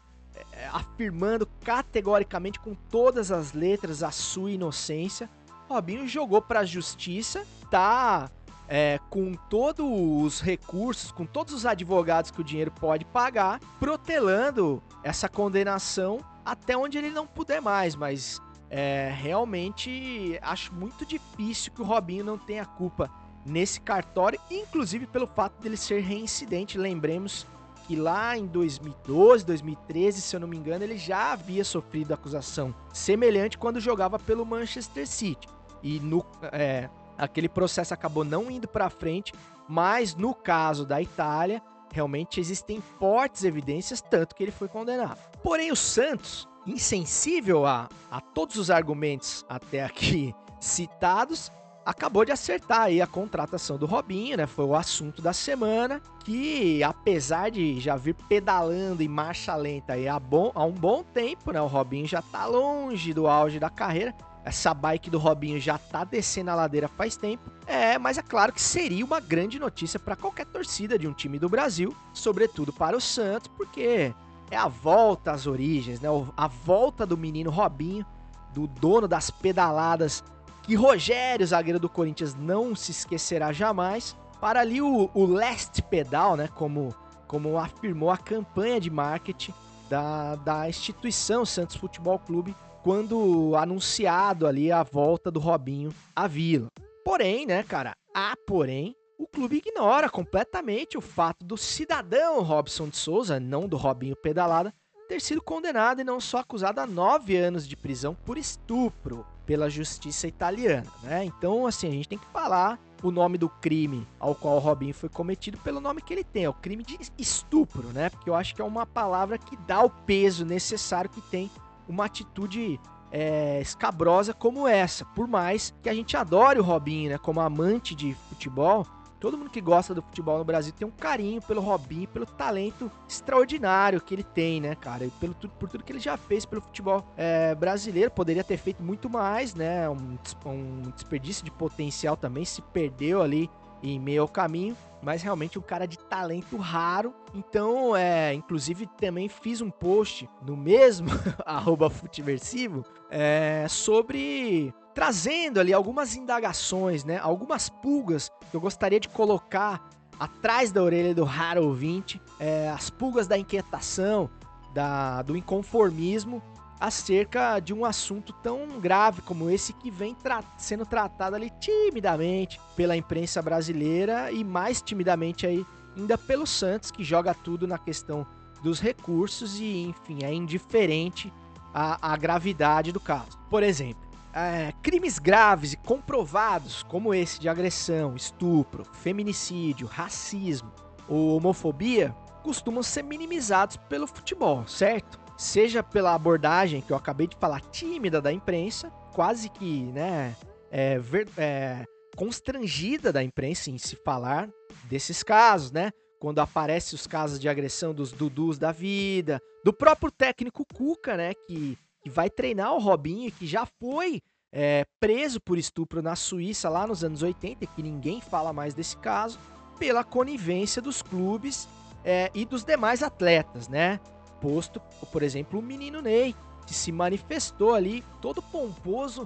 é, 0.51 0.67
afirmando 0.67 1.47
categoricamente 1.63 2.59
com 2.59 2.75
todas 2.75 3.31
as 3.31 3.53
letras 3.53 4.03
a 4.03 4.11
sua 4.11 4.51
inocência. 4.51 5.29
Robinho 5.69 6.07
jogou 6.07 6.41
para 6.41 6.61
a 6.61 6.65
justiça, 6.65 7.45
tá 7.71 8.29
é, 8.67 8.99
com 9.09 9.33
todos 9.33 9.85
os 9.85 10.41
recursos, 10.41 11.11
com 11.11 11.25
todos 11.25 11.53
os 11.53 11.65
advogados 11.65 12.29
que 12.29 12.41
o 12.41 12.43
dinheiro 12.43 12.71
pode 12.71 13.05
pagar, 13.05 13.59
protelando 13.79 14.83
essa 15.03 15.29
condenação 15.29 16.19
até 16.45 16.75
onde 16.75 16.97
ele 16.97 17.09
não 17.09 17.25
puder 17.25 17.61
mais, 17.61 17.95
mas 17.95 18.41
é, 18.75 19.13
realmente 19.15 20.39
acho 20.41 20.73
muito 20.73 21.05
difícil 21.05 21.71
que 21.71 21.81
o 21.83 21.85
Robinho 21.85 22.25
não 22.25 22.39
tenha 22.39 22.65
culpa 22.65 23.07
nesse 23.45 23.79
cartório, 23.79 24.39
inclusive 24.49 25.05
pelo 25.05 25.27
fato 25.27 25.61
dele 25.61 25.77
ser 25.77 26.01
reincidente. 26.01 26.75
Lembremos 26.75 27.45
que 27.85 27.95
lá 27.95 28.35
em 28.35 28.47
2012, 28.47 29.45
2013, 29.45 30.21
se 30.21 30.35
eu 30.35 30.39
não 30.39 30.47
me 30.47 30.57
engano, 30.57 30.83
ele 30.83 30.97
já 30.97 31.33
havia 31.33 31.63
sofrido 31.63 32.15
acusação 32.15 32.73
semelhante 32.91 33.59
quando 33.59 33.79
jogava 33.79 34.17
pelo 34.17 34.43
Manchester 34.43 35.05
City. 35.05 35.47
E 35.83 35.99
no, 35.99 36.25
é, 36.51 36.89
aquele 37.15 37.47
processo 37.47 37.93
acabou 37.93 38.23
não 38.23 38.49
indo 38.49 38.67
para 38.67 38.89
frente, 38.89 39.33
mas 39.69 40.15
no 40.15 40.33
caso 40.33 40.83
da 40.83 40.99
Itália, 40.99 41.61
realmente 41.91 42.39
existem 42.39 42.81
fortes 42.97 43.43
evidências, 43.43 44.01
tanto 44.01 44.33
que 44.33 44.41
ele 44.41 44.51
foi 44.51 44.67
condenado. 44.67 45.19
Porém, 45.43 45.71
o 45.71 45.75
Santos, 45.75 46.47
insensível 46.65 47.65
a, 47.65 47.89
a 48.09 48.21
todos 48.21 48.55
os 48.55 48.71
argumentos 48.71 49.45
até 49.49 49.83
aqui 49.83 50.33
citados, 50.59 51.51
acabou 51.85 52.23
de 52.23 52.31
acertar 52.31 52.83
aí 52.83 53.01
a 53.01 53.07
contratação 53.07 53.77
do 53.77 53.85
Robinho, 53.85 54.37
né? 54.37 54.47
Foi 54.47 54.65
o 54.65 54.75
assunto 54.75 55.21
da 55.21 55.33
semana, 55.33 56.01
que 56.23 56.81
apesar 56.83 57.51
de 57.51 57.79
já 57.79 57.95
vir 57.95 58.15
pedalando 58.27 59.03
em 59.03 59.07
marcha 59.07 59.55
lenta 59.55 59.93
aí 59.93 60.07
há, 60.07 60.19
bom, 60.19 60.51
há 60.55 60.63
um 60.63 60.71
bom 60.71 61.03
tempo, 61.03 61.51
né? 61.51 61.61
O 61.61 61.67
Robinho 61.67 62.07
já 62.07 62.21
tá 62.21 62.45
longe 62.45 63.13
do 63.13 63.27
auge 63.27 63.59
da 63.59 63.69
carreira, 63.69 64.15
essa 64.45 64.73
bike 64.73 65.09
do 65.09 65.17
Robinho 65.17 65.59
já 65.59 65.77
tá 65.77 66.03
descendo 66.03 66.51
a 66.51 66.55
ladeira 66.55 66.87
faz 66.87 67.15
tempo. 67.15 67.49
É, 67.65 67.97
mas 67.97 68.17
é 68.17 68.21
claro 68.21 68.51
que 68.51 68.61
seria 68.61 69.05
uma 69.05 69.19
grande 69.19 69.57
notícia 69.57 69.99
para 69.99 70.15
qualquer 70.15 70.45
torcida 70.45 70.99
de 70.99 71.07
um 71.07 71.13
time 71.13 71.39
do 71.39 71.47
Brasil, 71.47 71.95
sobretudo 72.13 72.73
para 72.73 72.95
o 72.95 73.01
Santos, 73.01 73.49
porque 73.55 74.13
é 74.49 74.57
a 74.57 74.67
volta 74.67 75.31
às 75.31 75.47
origens, 75.47 75.99
né? 75.99 76.09
A 76.35 76.47
volta 76.47 77.05
do 77.05 77.17
menino 77.17 77.49
Robinho, 77.49 78.05
do 78.53 78.67
dono 78.67 79.07
das 79.07 79.31
pedaladas, 79.31 80.23
que 80.61 80.75
Rogério, 80.75 81.45
zagueiro 81.45 81.79
do 81.79 81.89
Corinthians, 81.89 82.35
não 82.35 82.75
se 82.75 82.91
esquecerá 82.91 83.51
jamais. 83.51 84.15
Para 84.39 84.61
ali 84.61 84.81
o, 84.81 85.09
o 85.13 85.25
last 85.25 85.81
pedal, 85.83 86.35
né? 86.35 86.47
Como, 86.55 86.93
como 87.27 87.57
afirmou 87.57 88.09
a 88.09 88.17
campanha 88.17 88.79
de 88.79 88.89
marketing 88.89 89.53
da, 89.89 90.35
da 90.35 90.69
instituição 90.69 91.45
Santos 91.45 91.75
Futebol 91.75 92.17
Clube 92.19 92.55
quando 92.81 93.55
anunciado 93.55 94.45
ali 94.45 94.71
a 94.71 94.83
volta 94.83 95.31
do 95.31 95.39
Robinho 95.39 95.93
à 96.15 96.27
Vila. 96.27 96.67
Porém, 97.05 97.45
né, 97.45 97.63
cara, 97.63 97.95
há 98.13 98.33
porém, 98.45 98.95
o 99.17 99.27
clube 99.27 99.57
ignora 99.57 100.09
completamente 100.09 100.97
o 100.97 101.01
fato 101.01 101.45
do 101.45 101.57
cidadão 101.57 102.41
Robson 102.41 102.89
de 102.89 102.97
Souza, 102.97 103.39
não 103.39 103.67
do 103.67 103.77
Robinho 103.77 104.15
Pedalada, 104.15 104.73
ter 105.07 105.21
sido 105.21 105.41
condenado 105.41 106.01
e 106.01 106.03
não 106.03 106.19
só 106.19 106.39
acusado 106.39 106.79
a 106.79 106.87
nove 106.87 107.37
anos 107.37 107.67
de 107.67 107.75
prisão 107.75 108.15
por 108.25 108.37
estupro 108.37 109.25
pela 109.45 109.69
justiça 109.69 110.27
italiana, 110.27 110.89
né? 111.03 111.25
Então, 111.25 111.67
assim, 111.67 111.87
a 111.87 111.91
gente 111.91 112.09
tem 112.09 112.17
que 112.17 112.27
falar 112.27 112.79
o 113.03 113.11
nome 113.11 113.37
do 113.37 113.49
crime 113.49 114.07
ao 114.19 114.33
qual 114.33 114.55
o 114.55 114.59
Robinho 114.59 114.93
foi 114.93 115.09
cometido 115.09 115.57
pelo 115.57 115.81
nome 115.81 116.01
que 116.01 116.13
ele 116.13 116.23
tem, 116.23 116.45
é 116.45 116.49
o 116.49 116.53
crime 116.53 116.83
de 116.83 116.97
estupro, 117.17 117.89
né? 117.89 118.09
Porque 118.09 118.29
eu 118.29 118.35
acho 118.35 118.55
que 118.55 118.61
é 118.61 118.65
uma 118.65 118.85
palavra 118.85 119.37
que 119.37 119.57
dá 119.57 119.83
o 119.83 119.89
peso 119.89 120.45
necessário 120.45 121.09
que 121.09 121.21
tem 121.21 121.51
uma 121.87 122.05
atitude 122.05 122.79
é, 123.11 123.59
escabrosa 123.61 124.33
como 124.33 124.67
essa. 124.67 125.05
Por 125.05 125.27
mais 125.27 125.73
que 125.83 125.89
a 125.89 125.93
gente 125.93 126.15
adore 126.15 126.59
o 126.59 126.63
Robinho, 126.63 127.11
né? 127.11 127.17
Como 127.17 127.41
amante 127.41 127.93
de 127.93 128.15
futebol, 128.29 128.87
todo 129.23 129.37
mundo 129.37 129.49
que 129.49 129.61
gosta 129.61 129.93
do 129.93 130.01
futebol 130.01 130.37
no 130.37 130.43
Brasil 130.43 130.73
tem 130.77 130.85
um 130.85 130.91
carinho 130.91 131.41
pelo 131.41 131.61
Robinho, 131.61 132.09
pelo 132.09 132.25
talento 132.25 132.91
extraordinário 133.07 134.01
que 134.01 134.13
ele 134.13 134.21
tem, 134.21 134.59
né, 134.59 134.75
cara? 134.75 135.05
E 135.05 135.09
pelo, 135.11 135.33
por 135.33 135.69
tudo 135.69 135.81
que 135.81 135.93
ele 135.93 135.99
já 136.01 136.17
fez 136.17 136.45
pelo 136.45 136.61
futebol 136.61 137.05
é, 137.15 137.55
brasileiro. 137.55 138.11
Poderia 138.11 138.43
ter 138.43 138.57
feito 138.57 138.83
muito 138.83 139.09
mais, 139.09 139.55
né? 139.55 139.89
Um, 139.89 140.17
um 140.45 140.91
desperdício 140.93 141.45
de 141.45 141.49
potencial 141.51 142.17
também. 142.17 142.43
Se 142.43 142.61
perdeu 142.61 143.21
ali 143.21 143.49
em 143.81 143.97
meio 143.97 144.23
ao 144.23 144.27
caminho, 144.27 144.75
mas 145.01 145.21
realmente 145.21 145.57
um 145.57 145.61
cara 145.61 145.87
de 145.87 145.97
talento 145.97 146.57
raro. 146.57 147.13
Então, 147.33 147.95
é, 147.95 148.33
inclusive 148.33 148.87
também 148.99 149.29
fiz 149.29 149.61
um 149.61 149.69
post 149.69 150.29
no 150.45 150.57
mesmo 150.57 151.07
arroba 151.45 151.89
Futiversivo 151.89 152.83
é, 153.09 153.67
sobre 153.69 154.73
trazendo 154.93 155.59
ali 155.59 155.73
algumas 155.73 156.15
indagações, 156.15 157.03
né? 157.03 157.19
Algumas 157.21 157.69
pulgas 157.69 158.29
que 158.49 158.55
eu 158.55 158.61
gostaria 158.61 158.99
de 158.99 159.09
colocar 159.09 159.89
atrás 160.19 160.71
da 160.71 160.81
orelha 160.81 161.13
do 161.13 161.23
raro 161.23 161.65
ouvinte, 161.65 162.21
é, 162.39 162.69
as 162.69 162.89
pulgas 162.89 163.27
da 163.27 163.37
inquietação, 163.37 164.29
da, 164.73 165.21
do 165.21 165.35
inconformismo 165.35 166.41
acerca 166.79 167.59
de 167.59 167.73
um 167.73 167.85
assunto 167.85 168.33
tão 168.33 168.79
grave 168.79 169.21
como 169.21 169.49
esse 169.49 169.71
que 169.71 169.89
vem 169.89 170.13
tra 170.13 170.43
sendo 170.57 170.85
tratado 170.85 171.35
ali 171.35 171.49
timidamente 171.59 172.59
pela 172.75 172.97
imprensa 172.97 173.41
brasileira 173.41 174.31
e 174.31 174.43
mais 174.43 174.81
timidamente 174.81 175.47
aí 175.47 175.65
ainda 175.95 176.17
pelo 176.17 176.45
Santos, 176.45 176.91
que 176.91 177.03
joga 177.03 177.33
tudo 177.33 177.67
na 177.67 177.77
questão 177.77 178.25
dos 178.61 178.79
recursos 178.79 179.59
e, 179.59 179.83
enfim, 179.83 180.23
é 180.23 180.33
indiferente 180.33 181.31
à, 181.73 182.13
à 182.13 182.17
gravidade 182.17 182.91
do 182.91 182.99
caso. 182.99 183.37
Por 183.49 183.63
exemplo, 183.63 184.03
é, 184.33 184.73
crimes 184.81 185.19
graves 185.19 185.73
e 185.73 185.77
comprovados, 185.77 186.83
como 186.83 187.13
esse 187.13 187.39
de 187.39 187.47
agressão, 187.47 188.15
estupro, 188.15 188.83
feminicídio, 188.93 189.87
racismo 189.87 190.71
ou 191.07 191.37
homofobia, 191.37 192.15
costumam 192.41 192.83
ser 192.83 193.03
minimizados 193.03 193.77
pelo 193.77 194.07
futebol, 194.07 194.67
certo? 194.67 195.23
seja 195.37 195.83
pela 195.83 196.13
abordagem 196.13 196.81
que 196.81 196.91
eu 196.91 196.97
acabei 196.97 197.27
de 197.27 197.35
falar, 197.37 197.61
tímida 197.61 198.21
da 198.21 198.31
imprensa, 198.31 198.89
quase 199.13 199.49
que, 199.49 199.83
né, 199.91 200.35
é, 200.71 200.97
ver, 200.99 201.27
é, 201.37 201.83
constrangida 202.15 203.11
da 203.11 203.23
imprensa 203.23 203.69
em 203.69 203.77
se 203.77 203.95
falar 203.95 204.49
desses 204.85 205.23
casos, 205.23 205.71
né? 205.71 205.91
Quando 206.19 206.39
aparecem 206.39 206.95
os 206.95 207.05
casos 207.05 207.37
de 207.39 207.49
agressão 207.49 207.93
dos 207.93 208.11
Dudus 208.11 208.57
da 208.57 208.71
vida, 208.71 209.41
do 209.63 209.73
próprio 209.73 210.09
técnico 210.09 210.65
Cuca, 210.73 211.17
né? 211.17 211.33
Que, 211.33 211.77
que 212.03 212.09
vai 212.09 212.29
treinar 212.29 212.73
o 212.73 212.79
Robinho, 212.79 213.31
que 213.31 213.47
já 213.47 213.65
foi 213.79 214.21
é, 214.51 214.85
preso 214.99 215.39
por 215.41 215.57
estupro 215.57 216.01
na 216.01 216.15
Suíça 216.15 216.69
lá 216.69 216.85
nos 216.85 217.03
anos 217.03 217.23
80, 217.23 217.65
que 217.65 217.81
ninguém 217.81 218.21
fala 218.21 218.53
mais 218.53 218.73
desse 218.73 218.97
caso, 218.97 219.39
pela 219.79 220.03
conivência 220.03 220.81
dos 220.81 221.01
clubes 221.01 221.67
é, 222.03 222.29
e 222.35 222.45
dos 222.45 222.63
demais 222.63 223.01
atletas, 223.01 223.67
né? 223.67 223.99
posto, 224.43 224.81
por 225.09 225.23
exemplo, 225.23 225.57
o 225.57 225.63
menino 225.63 226.01
Ney, 226.01 226.35
que 226.67 226.73
se 226.73 226.91
manifestou 226.91 227.73
ali 227.73 228.03
todo 228.21 228.41
pomposo, 228.41 229.25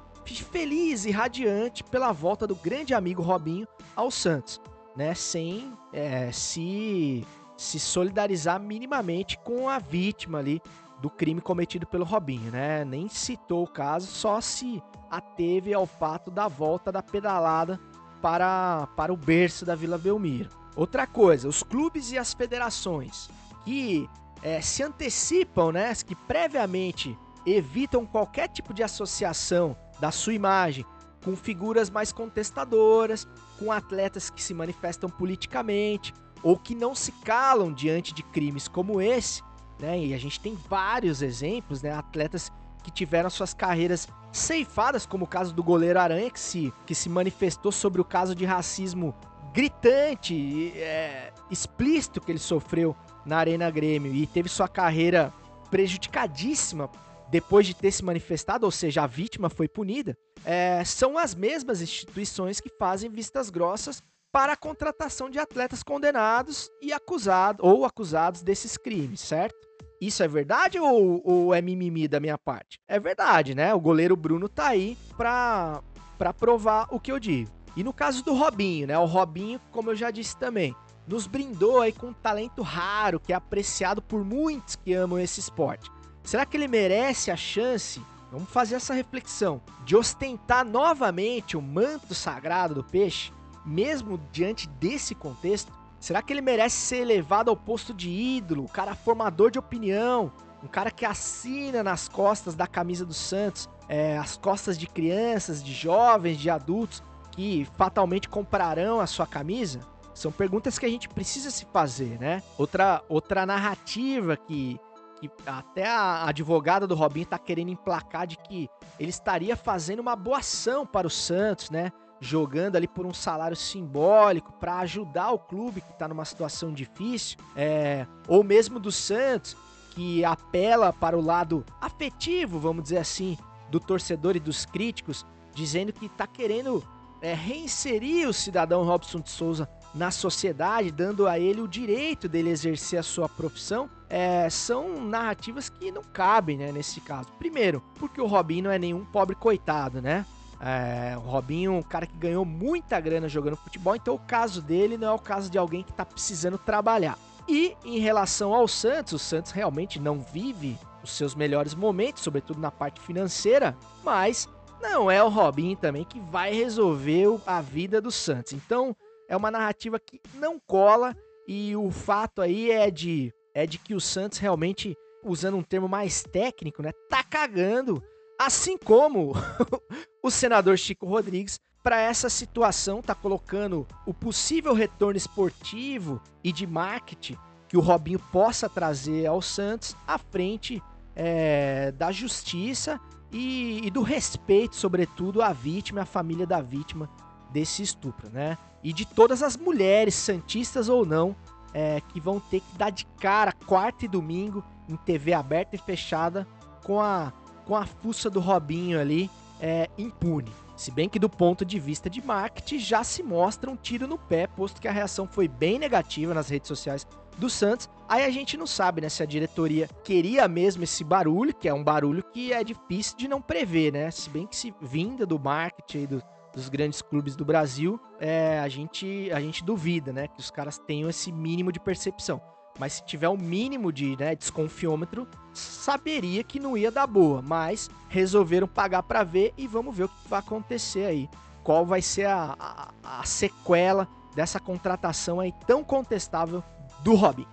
feliz 0.52 1.06
e 1.06 1.12
radiante 1.12 1.84
pela 1.84 2.12
volta 2.12 2.46
do 2.46 2.56
grande 2.56 2.94
amigo 2.94 3.24
Robinho 3.24 3.68
ao 3.96 4.12
Santos, 4.12 4.62
né? 4.96 5.16
Sem 5.16 5.74
é, 5.92 6.32
se, 6.32 7.26
se 7.58 7.80
solidarizar 7.80 8.60
minimamente 8.60 9.40
com 9.40 9.68
a 9.68 9.80
vítima 9.80 10.38
ali 10.38 10.62
do 11.02 11.10
crime 11.10 11.42
cometido 11.42 11.86
pelo 11.86 12.06
Robinho, 12.06 12.52
né? 12.52 12.84
Nem 12.84 13.08
citou 13.08 13.64
o 13.64 13.68
caso, 13.68 14.08
só 14.08 14.42
se 14.42 14.82
ateve 15.10 15.74
ao 15.74 15.86
fato 15.86 16.32
da 16.32 16.48
volta 16.48 16.92
da 16.92 17.04
pedalada 17.04 17.80
para, 18.22 18.88
para 18.96 19.14
o 19.14 19.18
berço 19.18 19.66
da 19.66 19.76
Vila 19.76 19.98
Belmiro. 19.98 20.50
Outra 20.76 21.08
coisa, 21.08 21.48
os 21.48 21.64
clubes 21.64 22.12
e 22.12 22.18
as 22.18 22.34
federações 22.34 23.30
que 23.64 24.10
é, 24.42 24.62
se 24.62 24.84
antecipam, 24.84 25.72
né? 25.72 25.94
Que 26.06 26.16
previamente 26.16 27.18
evitam 27.46 28.06
qualquer 28.06 28.48
tipo 28.48 28.74
de 28.74 28.84
associação 28.84 29.76
da 30.00 30.12
sua 30.12 30.34
imagem 30.34 30.86
com 31.24 31.36
figuras 31.36 31.90
mais 31.90 32.12
contestadoras, 32.12 33.28
com 33.60 33.72
atletas 33.72 34.30
que 34.30 34.42
se 34.42 34.54
manifestam 34.54 35.10
politicamente 35.10 36.14
ou 36.44 36.58
que 36.58 36.76
não 36.76 36.94
se 36.94 37.12
calam 37.12 37.74
diante 37.74 38.14
de 38.14 38.24
crimes 38.24 38.68
como 38.68 39.02
esse, 39.02 39.42
né? 39.80 40.00
E 40.00 40.14
a 40.14 40.18
gente 40.18 40.40
tem 40.40 40.56
vários 40.70 41.22
exemplos, 41.22 41.82
né? 41.82 41.92
Atletas 41.92 42.52
que 42.84 42.92
tiveram 42.92 43.30
suas 43.30 43.54
carreiras 43.54 44.08
ceifadas, 44.32 45.06
como 45.06 45.26
o 45.26 45.28
caso 45.28 45.54
do 45.54 45.64
goleiro 45.64 46.00
Aranha, 46.00 46.30
que 46.30 46.40
se, 46.40 46.74
que 46.86 46.96
se 46.96 47.10
manifestou 47.10 47.72
sobre 47.72 48.00
o 48.00 48.06
caso 48.06 48.36
de 48.36 48.46
racismo 48.46 49.16
gritante, 49.54 50.72
é, 50.76 51.34
explícito 51.50 52.22
que 52.22 52.32
ele 52.32 52.40
sofreu 52.40 52.96
na 53.26 53.38
Arena 53.38 53.70
Grêmio 53.72 54.14
e 54.14 54.28
teve 54.28 54.48
sua 54.48 54.68
carreira 54.68 55.34
prejudicadíssima 55.70 56.90
depois 57.30 57.66
de 57.66 57.74
ter 57.74 57.92
se 57.92 58.06
manifestado, 58.06 58.66
ou 58.66 58.72
seja, 58.72 59.04
a 59.04 59.08
vítima 59.08 59.50
foi 59.50 59.68
punida, 59.68 60.18
é, 60.46 60.82
são 60.86 61.18
as 61.18 61.36
mesmas 61.36 61.82
instituições 61.82 62.62
que 62.62 62.70
fazem 62.70 63.10
vistas 63.10 63.50
grossas 63.50 64.02
para 64.32 64.54
a 64.54 64.58
contratação 64.58 65.30
de 65.30 65.40
atletas 65.40 65.84
condenados 65.84 66.70
e 66.82 66.94
acusados 66.94 67.66
ou 67.66 67.86
acusados 67.86 68.42
desses 68.42 68.78
crimes, 68.78 69.22
certo? 69.22 69.56
Isso 70.00 70.22
é 70.22 70.28
verdade 70.28 70.80
ou, 70.80 71.22
ou 71.26 71.54
é 71.54 71.62
mimimi 71.62 72.08
da 72.08 72.20
minha 72.20 72.38
parte? 72.38 72.80
É 72.88 73.00
verdade, 73.00 73.56
né? 73.56 73.74
O 73.74 73.80
goleiro 73.80 74.16
Bruno 74.16 74.48
tá 74.48 74.68
aí 74.68 74.98
pra, 75.16 75.82
pra 76.18 76.34
provar 76.34 76.88
o 76.92 77.00
que 77.00 77.12
eu 77.12 77.20
digo. 77.20 77.50
E 77.76 77.84
no 77.84 77.94
caso 77.94 78.24
do 78.24 78.34
Robinho, 78.34 78.88
né? 78.88 78.98
O 78.98 79.06
Robinho, 79.06 79.60
como 79.72 79.92
eu 79.92 79.96
já 79.96 80.12
disse 80.12 80.38
também, 80.38 80.76
nos 81.08 81.26
brindou 81.26 81.82
aí 81.82 81.92
com 81.92 82.08
um 82.08 82.14
talento 82.14 82.62
raro 82.62 83.20
que 83.20 83.34
é 83.34 83.36
apreciado 83.36 84.02
por 84.02 84.24
muitos 84.24 84.76
que 84.76 84.94
amam 84.94 85.20
esse 85.20 85.40
esporte. 85.40 85.90
Será 86.24 86.46
que 86.46 86.58
ele 86.58 86.68
merece 86.68 87.32
a 87.32 87.38
chance? 87.38 88.02
Vamos 88.32 88.50
fazer 88.50 88.76
essa 88.76 88.94
reflexão 88.94 89.62
de 89.86 89.96
ostentar 89.96 90.66
novamente 90.66 91.56
o 91.56 91.62
manto 91.62 92.14
sagrado 92.14 92.76
do 92.76 92.84
peixe, 92.84 93.32
mesmo 93.68 94.20
diante 94.32 94.68
desse 94.68 95.14
contexto. 95.14 95.72
Será 96.00 96.22
que 96.22 96.32
ele 96.32 96.42
merece 96.42 96.78
ser 96.78 96.98
elevado 96.98 97.50
ao 97.50 97.58
posto 97.58 97.94
de 97.94 98.10
ídolo, 98.10 98.64
o 98.64 98.70
cara 98.70 98.96
formador 98.96 99.52
de 99.52 99.60
opinião, 99.60 100.32
um 100.64 100.68
cara 100.68 100.90
que 100.90 101.06
assina 101.06 101.84
nas 101.84 102.08
costas 102.08 102.56
da 102.56 102.66
camisa 102.66 103.06
do 103.06 103.14
Santos, 103.14 103.68
é, 103.90 104.18
as 104.18 104.38
costas 104.38 104.78
de 104.78 104.88
crianças, 104.88 105.64
de 105.64 105.74
jovens, 105.74 106.38
de 106.38 106.50
adultos 106.50 107.04
que 107.32 107.68
fatalmente 107.78 108.30
comprarão 108.30 109.00
a 109.00 109.08
sua 109.08 109.28
camisa? 109.28 109.80
São 110.14 110.32
perguntas 110.32 110.80
que 110.80 110.86
a 110.86 110.90
gente 110.90 111.10
precisa 111.10 111.52
se 111.52 111.66
fazer, 111.66 112.18
né? 112.20 112.42
Outra, 112.58 113.04
outra 113.08 113.46
narrativa 113.46 114.36
que 114.36 114.80
que 115.20 115.30
até 115.48 115.88
a 115.88 116.28
advogada 116.28 116.86
do 116.86 116.94
Robinho 116.94 117.26
tá 117.26 117.40
querendo 117.40 117.72
emplacar 117.72 118.28
de 118.28 118.38
que 118.38 118.70
ele 119.00 119.10
estaria 119.10 119.56
fazendo 119.56 120.00
uma 120.00 120.16
boa 120.16 120.38
ação 120.38 120.86
para 120.86 121.08
o 121.08 121.10
Santos, 121.10 121.72
né? 121.72 121.92
Jogando 122.20 122.76
ali 122.76 122.88
por 122.88 123.06
um 123.06 123.14
salário 123.14 123.56
simbólico 123.56 124.52
para 124.54 124.80
ajudar 124.80 125.32
o 125.32 125.40
clube 125.40 125.82
que 125.82 125.94
tá 125.94 126.08
numa 126.08 126.26
situação 126.26 126.74
difícil, 126.74 127.38
é, 127.56 128.08
ou 128.28 128.44
mesmo 128.44 128.80
do 128.80 128.92
Santos, 128.92 129.56
que 129.92 130.24
apela 130.26 130.92
para 130.92 131.18
o 131.18 131.22
lado 131.22 131.66
afetivo, 131.82 132.60
vamos 132.60 132.84
dizer 132.84 133.00
assim, 133.00 133.38
do 133.70 133.80
torcedor 133.80 134.36
e 134.36 134.40
dos 134.40 134.66
críticos, 134.66 135.26
dizendo 135.54 135.92
que 135.92 136.08
tá 136.10 136.28
querendo 136.28 136.84
é, 137.22 137.34
reinserir 137.34 138.28
o 138.28 138.34
cidadão 138.34 138.84
Robson 138.84 139.20
de 139.20 139.30
Souza 139.30 139.68
na 139.94 140.12
sociedade, 140.12 140.92
dando 140.92 141.28
a 141.28 141.40
ele 141.40 141.62
o 141.62 141.68
direito 141.68 142.30
dele 142.30 142.50
exercer 142.50 143.00
a 143.00 143.04
sua 143.04 143.28
profissão, 143.28 143.90
é, 144.10 144.50
são 144.50 145.02
narrativas 145.04 145.70
que 145.70 145.92
não 145.92 146.04
cabem, 146.04 146.58
né, 146.58 146.72
nesse 146.72 147.02
caso. 147.02 147.30
Primeiro, 147.40 147.82
porque 147.96 148.22
o 148.22 148.28
Robinho 148.28 148.66
não 148.66 148.72
é 148.72 148.78
nenhum 148.78 149.04
pobre 149.04 149.36
coitado, 149.36 150.02
né? 150.02 150.26
É, 150.60 151.16
o 151.18 151.22
Robinho 151.22 151.74
é 151.74 151.78
um 151.78 151.84
cara 151.84 152.08
que 152.08 152.18
ganhou 152.18 152.44
muita 152.44 153.00
grana 153.00 153.30
jogando 153.30 153.56
futebol, 153.56 153.96
então 153.96 154.16
o 154.16 154.20
caso 154.20 154.62
dele 154.62 154.98
não 154.98 155.08
é 155.10 155.12
o 155.12 155.20
caso 155.20 155.50
de 155.50 155.58
alguém 155.58 155.84
que 155.84 155.94
tá 155.94 156.06
precisando 156.06 156.58
trabalhar. 156.58 157.18
E 157.48 157.76
em 157.86 158.00
relação 158.00 158.54
ao 158.54 158.68
Santos, 158.68 159.14
o 159.14 159.20
Santos 159.20 159.52
realmente 159.52 160.00
não 160.00 160.20
vive 160.20 160.78
os 161.04 161.12
seus 161.12 161.36
melhores 161.36 161.74
momentos, 161.74 162.24
sobretudo 162.24 162.60
na 162.60 162.72
parte 162.72 163.00
financeira, 163.00 163.78
mas 164.04 164.50
não 164.82 165.10
é 165.10 165.24
o 165.24 165.30
Robinho 165.30 165.78
também 165.78 166.04
que 166.04 166.20
vai 166.20 166.54
resolver 166.54 167.40
a 167.46 167.62
vida 167.62 168.02
do 168.02 168.12
Santos. 168.12 168.54
Então, 168.54 168.96
é 169.30 169.36
uma 169.36 169.52
narrativa 169.52 170.00
que 170.00 170.20
não 170.34 170.60
cola 170.60 171.16
e 171.48 171.76
o 171.76 171.90
fato 171.92 172.42
aí 172.42 172.72
é 172.72 172.92
de 172.92 173.34
é 173.54 173.66
de 173.66 173.80
que 173.80 173.96
o 173.96 174.00
Santos 174.00 174.38
realmente, 174.38 174.96
usando 175.24 175.58
um 175.58 175.64
termo 175.64 175.88
mais 175.88 176.22
técnico, 176.22 176.84
né, 176.84 176.92
tá 177.10 177.24
cagando, 177.24 178.04
assim 178.40 178.78
como 178.78 179.34
o 180.24 180.30
senador 180.30 180.78
Chico 180.78 181.06
Rodrigues 181.06 181.60
para 181.84 182.00
essa 182.02 182.30
situação 182.30 183.02
tá 183.02 183.16
colocando 183.16 183.88
o 184.06 184.14
possível 184.14 184.74
retorno 184.74 185.18
esportivo 185.18 186.22
e 186.44 186.52
de 186.52 186.68
marketing 186.68 187.38
que 187.68 187.78
o 187.78 187.82
Robinho 187.82 188.20
possa 188.32 188.70
trazer 188.70 189.26
ao 189.26 189.42
Santos 189.42 189.96
à 190.06 190.18
frente 190.18 190.82
é, 191.16 191.92
da 191.94 192.12
justiça 192.12 193.00
e, 193.32 193.82
e, 193.86 193.92
do 193.92 194.02
respeito, 194.02 194.76
sobretudo, 194.76 195.42
à 195.42 195.52
vítima, 195.52 196.02
à 196.02 196.06
família 196.06 196.46
da 196.46 196.62
vítima 196.62 197.10
desse 197.52 197.84
estupro, 197.84 198.30
né? 198.30 198.58
E 198.84 198.94
de 198.94 199.06
todas 199.06 199.44
as 199.44 199.58
mulheres, 199.58 200.16
santistas 200.16 200.88
ou 200.88 201.06
não, 201.06 201.36
é, 201.74 202.00
que 202.02 202.20
vão 202.20 202.40
ter 202.40 202.62
que 202.62 202.78
dar 202.78 202.90
de 202.90 203.06
cara 203.20 203.52
quarta 203.52 204.06
e 204.06 204.08
domingo 204.08 204.64
em 204.88 204.96
TV 204.96 205.34
aberta 205.34 205.76
e 205.76 205.80
fechada 205.80 206.48
com 206.86 207.02
a, 207.02 207.34
com 207.68 207.76
a 207.76 207.86
fuça 207.86 208.30
do 208.30 208.40
Robinho 208.40 209.00
ali 209.00 209.30
é, 209.60 209.90
impune. 209.98 210.52
Se 210.78 210.90
bem 210.90 211.10
que 211.10 211.20
do 211.20 211.28
ponto 211.28 211.66
de 211.66 211.80
vista 211.80 212.10
de 212.10 212.24
marketing 212.24 212.80
já 212.80 213.04
se 213.04 213.22
mostra 213.22 213.70
um 213.70 213.76
tiro 213.76 214.08
no 214.08 214.18
pé, 214.18 214.48
posto 214.48 214.80
que 214.80 214.88
a 214.88 214.92
reação 214.92 215.28
foi 215.28 215.48
bem 215.48 215.78
negativa 215.78 216.34
nas 216.34 216.50
redes 216.50 216.68
sociais 216.68 217.06
do 217.38 217.50
Santos. 217.50 217.90
Aí 218.08 218.24
a 218.24 218.30
gente 218.30 218.56
não 218.56 218.66
sabe, 218.66 219.02
né, 219.02 219.10
se 219.10 219.22
a 219.22 219.26
diretoria 219.26 219.90
queria 220.04 220.48
mesmo 220.48 220.84
esse 220.84 221.04
barulho, 221.04 221.54
que 221.54 221.68
é 221.68 221.74
um 221.74 221.84
barulho 221.84 222.24
que 222.32 222.54
é 222.54 222.64
difícil 222.64 223.18
de 223.18 223.28
não 223.28 223.42
prever, 223.42 223.92
né? 223.92 224.10
Se 224.12 224.30
bem 224.30 224.48
que 224.48 224.56
se 224.56 224.74
vinda 224.80 225.26
do 225.26 225.38
marketing 225.38 226.06
do, 226.06 226.24
dos 226.54 226.70
grandes 226.70 227.02
clubes 227.02 227.36
do 227.36 227.44
Brasil, 227.44 228.00
é, 228.20 228.60
a, 228.60 228.70
gente, 228.70 229.30
a 229.32 229.42
gente 229.42 229.64
duvida, 229.64 230.14
né? 230.14 230.28
Que 230.28 230.40
os 230.40 230.50
caras 230.50 230.78
tenham 230.78 231.10
esse 231.10 231.32
mínimo 231.32 231.72
de 231.72 231.80
percepção. 231.80 232.42
Mas 232.80 232.94
se 232.94 233.06
tiver 233.06 233.30
um 233.30 233.38
mínimo 233.38 233.92
de 233.92 234.16
né, 234.18 234.36
desconfiômetro, 234.36 235.28
saberia 235.54 236.44
que 236.44 236.60
não 236.60 236.78
ia 236.78 236.92
dar 236.92 237.08
boa. 237.08 237.42
Mas 237.42 237.90
resolveram 238.10 238.68
pagar 238.68 239.04
para 239.04 239.24
ver 239.24 239.54
e 239.58 239.68
vamos 239.68 239.96
ver 239.96 240.06
o 240.06 240.10
que 240.10 240.30
vai 240.30 240.40
acontecer 240.40 241.06
aí. 241.06 241.30
Qual 241.64 241.86
vai 241.86 242.02
ser 242.02 242.26
a, 242.26 242.56
a, 243.04 243.20
a 243.20 243.24
sequela 243.24 244.08
dessa 244.38 244.60
contratação 244.60 245.40
aí 245.40 245.52
tão 245.66 245.84
contestável 245.84 246.64
do 247.04 247.16
Robin. 247.16 247.48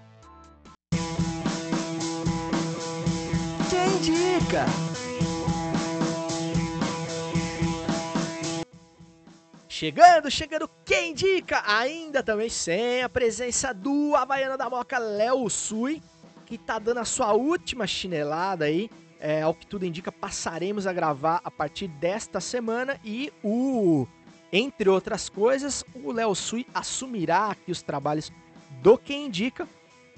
Quem 3.70 3.96
indica? 3.96 4.93
Chegando, 9.76 10.30
chegando, 10.30 10.70
quem 10.84 11.10
indica? 11.10 11.60
Ainda 11.66 12.22
também 12.22 12.48
sem 12.48 13.02
a 13.02 13.08
presença 13.08 13.74
do 13.74 14.14
Havaiano 14.14 14.56
da 14.56 14.70
Moca, 14.70 14.98
Léo 14.98 15.50
Sui, 15.50 16.00
que 16.46 16.56
tá 16.56 16.78
dando 16.78 16.98
a 16.98 17.04
sua 17.04 17.32
última 17.32 17.84
chinelada 17.84 18.66
aí. 18.66 18.88
É, 19.18 19.42
ao 19.42 19.52
que 19.52 19.66
tudo 19.66 19.84
indica, 19.84 20.12
passaremos 20.12 20.86
a 20.86 20.92
gravar 20.92 21.40
a 21.42 21.50
partir 21.50 21.88
desta 21.88 22.40
semana 22.40 23.00
e 23.04 23.32
o. 23.42 24.06
Entre 24.52 24.88
outras 24.88 25.28
coisas, 25.28 25.84
o 26.04 26.12
Léo 26.12 26.36
Sui 26.36 26.64
assumirá 26.72 27.46
aqui 27.46 27.72
os 27.72 27.82
trabalhos 27.82 28.30
do 28.80 28.96
Quem 28.96 29.26
Indica. 29.26 29.66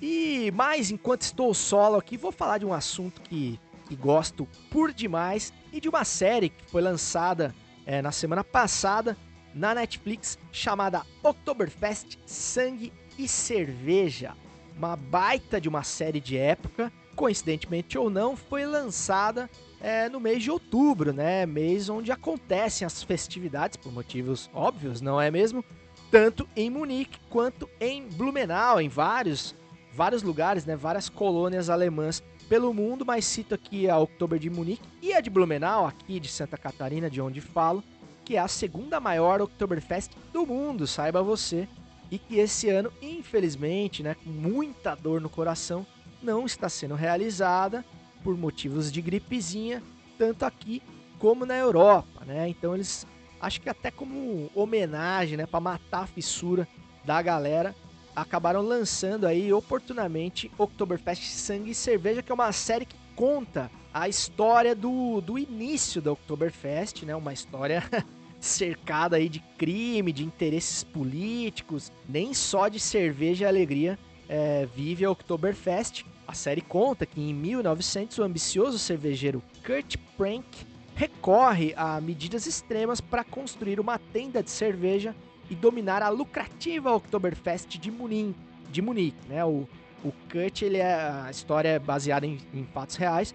E 0.02 0.52
mais, 0.54 0.90
enquanto 0.90 1.22
estou 1.22 1.54
solo 1.54 1.96
aqui, 1.96 2.18
vou 2.18 2.30
falar 2.30 2.59
de 2.59 2.66
um 2.66 2.74
assunto 2.74 3.22
que, 3.22 3.59
que 3.88 3.96
gosto 3.96 4.46
por 4.70 4.92
demais 4.92 5.50
e 5.72 5.80
de 5.80 5.88
uma 5.88 6.04
série 6.04 6.50
que 6.50 6.70
foi 6.70 6.82
lançada 6.82 7.54
é, 7.86 8.02
na 8.02 8.12
semana 8.12 8.44
passada 8.44 9.16
na 9.57 9.74
Netflix 9.74 10.38
chamada 10.52 11.02
Oktoberfest 11.24 12.18
Sangue 12.24 12.92
e 13.18 13.26
Cerveja. 13.26 14.36
Uma 14.76 14.94
baita 14.94 15.61
de 15.61 15.68
uma 15.68 15.82
série 15.82 16.20
de 16.20 16.36
época 16.36 16.92
coincidentemente 17.16 17.96
ou 17.96 18.11
não, 18.11 18.36
foi 18.36 18.66
lançada 18.66 19.50
é, 19.80 20.09
no 20.09 20.20
mês 20.20 20.42
de 20.42 20.50
outubro, 20.50 21.12
né? 21.12 21.46
Mês 21.46 21.88
onde 21.88 22.12
acontecem 22.12 22.84
as 22.86 23.02
festividades, 23.02 23.76
por 23.76 23.90
motivos 23.90 24.50
óbvios, 24.52 25.00
não 25.00 25.20
é 25.20 25.30
mesmo? 25.30 25.64
Tanto 26.11 26.46
em 26.54 26.70
Munique 26.70 27.18
quanto 27.30 27.68
em 27.80 28.07
Blumenau, 28.07 28.80
em 28.80 28.88
vários, 28.88 29.57
vários 29.92 30.22
lugares, 30.22 30.66
né? 30.66 30.76
Várias 30.76 31.09
colônias 31.09 31.70
alemãs 31.70 32.22
pelo 32.48 32.72
mundo, 32.72 33.04
mas 33.04 33.24
cito 33.24 33.54
aqui 33.54 33.88
a 33.88 33.98
Oktober 33.98 34.38
de 34.38 34.48
Munique 34.48 34.88
e 35.02 35.12
a 35.12 35.20
de 35.20 35.30
Blumenau, 35.30 35.84
aqui 35.84 36.20
de 36.20 36.28
Santa 36.28 36.57
Catarina, 36.57 37.11
de 37.11 37.20
onde 37.20 37.40
falo, 37.40 37.82
que 38.27 38.37
é 38.37 38.41
a 38.41 38.49
segunda 38.49 38.99
maior 38.99 39.41
Oktoberfest 39.41 40.11
do 40.33 40.45
mundo, 40.45 40.85
saiba 40.85 41.22
você. 41.22 41.68
E 42.11 42.18
que 42.18 42.39
esse 42.39 42.68
ano, 42.68 42.93
infelizmente, 43.01 44.03
né, 44.03 44.16
com 44.16 44.29
muita 44.29 44.97
dor 44.97 45.20
no 45.20 45.31
coração, 45.31 45.87
não 46.20 46.45
está 46.45 46.68
sendo 46.68 46.97
realizada 46.97 47.85
por 48.24 48.37
motivos 48.37 48.91
de 48.91 49.01
gripezinha, 49.01 49.81
tanto 50.18 50.45
aqui 50.45 50.83
como 51.20 51.47
na 51.47 51.57
Europa, 51.57 52.24
né? 52.24 52.49
Então 52.49 52.74
eles 52.74 53.07
acho 53.41 53.61
que 53.61 53.68
até 53.68 53.91
como 53.91 54.51
homenagem, 54.55 55.37
né, 55.37 55.47
para 55.47 55.61
matar 55.61 56.03
a 56.03 56.07
fissura 56.07 56.66
da 57.05 57.22
galera, 57.22 57.74
acabaram 58.14 58.61
lançando 58.61 59.27
aí 59.27 59.53
oportunamente 59.53 60.51
Oktoberfest 60.59 61.22
Sangue 61.22 61.70
e 61.70 61.74
Cerveja, 61.74 62.22
que 62.22 62.33
é 62.33 62.35
uma 62.35 62.51
série 62.51 62.87
que 62.87 62.97
conta 63.14 63.70
a 63.95 64.09
história 64.09 64.74
do, 64.74 65.20
do 65.20 65.39
início 65.39 66.03
da 66.03 66.12
Oktoberfest, 66.12 67.05
né? 67.05 67.14
Uma 67.14 67.33
história 67.33 67.83
cercada 68.41 69.16
aí 69.16 69.28
de 69.28 69.41
crime, 69.59 70.12
de 70.12 70.24
interesses 70.24 70.84
políticos, 70.84 71.93
nem 72.09 72.34
só 72.34 72.68
de 72.68 72.78
cerveja 72.78 73.45
e 73.45 73.49
alegria 73.49 73.99
é, 74.28 74.66
vive 74.74 75.05
a 75.05 75.11
Oktoberfest. 75.11 76.05
A 76.26 76.34
série 76.34 76.61
conta 76.61 77.07
que 77.07 77.20
em 77.20 77.32
1900 77.32 78.18
o 78.18 78.22
ambicioso 78.22 78.78
cervejeiro 78.78 79.43
Kurt 79.64 79.97
Prank 80.16 80.45
recorre 80.95 81.72
a 81.76 82.01
medidas 82.01 82.47
extremas 82.47 83.01
para 83.01 83.22
construir 83.22 83.78
uma 83.78 83.99
tenda 83.99 84.43
de 84.43 84.51
cerveja 84.51 85.14
e 85.49 85.55
dominar 85.55 86.03
a 86.03 86.09
lucrativa 86.09 86.93
Oktoberfest 86.93 87.78
de 87.78 87.91
Munique. 87.91 88.34
De 88.72 88.82
Munique 88.82 89.28
né? 89.28 89.45
o, 89.45 89.68
o 90.03 90.12
Kurt, 90.30 90.62
ele 90.62 90.78
é, 90.78 90.95
a 90.95 91.30
história 91.30 91.68
é 91.68 91.78
baseada 91.78 92.26
em, 92.26 92.39
em 92.53 92.64
fatos 92.64 92.97
reais. 92.97 93.34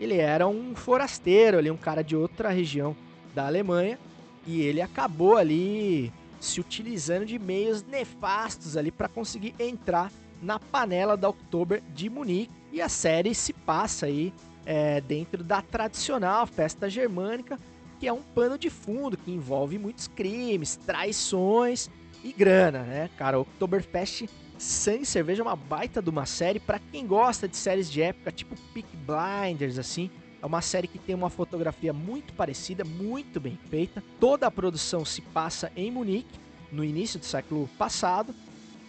Ele 0.00 0.16
era 0.16 0.48
um 0.48 0.74
forasteiro, 0.74 1.58
ali, 1.58 1.70
um 1.70 1.76
cara 1.76 2.02
de 2.02 2.16
outra 2.16 2.48
região 2.48 2.96
da 3.34 3.46
Alemanha 3.46 3.98
e 4.46 4.60
ele 4.62 4.80
acabou 4.80 5.36
ali 5.36 6.12
se 6.40 6.60
utilizando 6.60 7.24
de 7.24 7.38
meios 7.38 7.84
nefastos 7.84 8.76
ali 8.76 8.90
para 8.90 9.08
conseguir 9.08 9.54
entrar 9.58 10.10
na 10.42 10.58
panela 10.58 11.16
da 11.16 11.28
Oktober 11.28 11.80
de 11.94 12.10
Munique. 12.10 12.52
E 12.72 12.80
a 12.80 12.88
série 12.88 13.34
se 13.34 13.52
passa 13.52 14.06
aí 14.06 14.32
é, 14.66 15.00
dentro 15.00 15.44
da 15.44 15.62
tradicional 15.62 16.46
festa 16.46 16.90
germânica, 16.90 17.58
que 18.00 18.08
é 18.08 18.12
um 18.12 18.22
pano 18.22 18.58
de 18.58 18.68
fundo 18.68 19.16
que 19.16 19.30
envolve 19.30 19.78
muitos 19.78 20.08
crimes, 20.08 20.74
traições 20.74 21.88
e 22.24 22.32
grana, 22.32 22.82
né? 22.82 23.10
Cara, 23.16 23.38
Oktoberfest 23.38 24.22
e 24.22 25.04
Cerveja 25.04 25.42
é 25.42 25.44
uma 25.44 25.56
baita 25.56 26.00
de 26.00 26.10
uma 26.10 26.26
série 26.26 26.58
para 26.58 26.78
quem 26.78 27.06
gosta 27.06 27.48
de 27.48 27.56
séries 27.56 27.90
de 27.90 28.02
época, 28.02 28.32
tipo 28.32 28.56
Peak 28.72 28.88
Blinders, 28.96 29.78
assim. 29.78 30.10
É 30.42 30.46
uma 30.46 30.60
série 30.60 30.88
que 30.88 30.98
tem 30.98 31.14
uma 31.14 31.30
fotografia 31.30 31.92
muito 31.92 32.32
parecida, 32.32 32.84
muito 32.84 33.38
bem 33.38 33.56
feita. 33.70 34.02
Toda 34.18 34.48
a 34.48 34.50
produção 34.50 35.04
se 35.04 35.22
passa 35.22 35.70
em 35.76 35.88
Munique, 35.88 36.40
no 36.72 36.82
início 36.82 37.20
do 37.20 37.24
século 37.24 37.68
passado. 37.78 38.34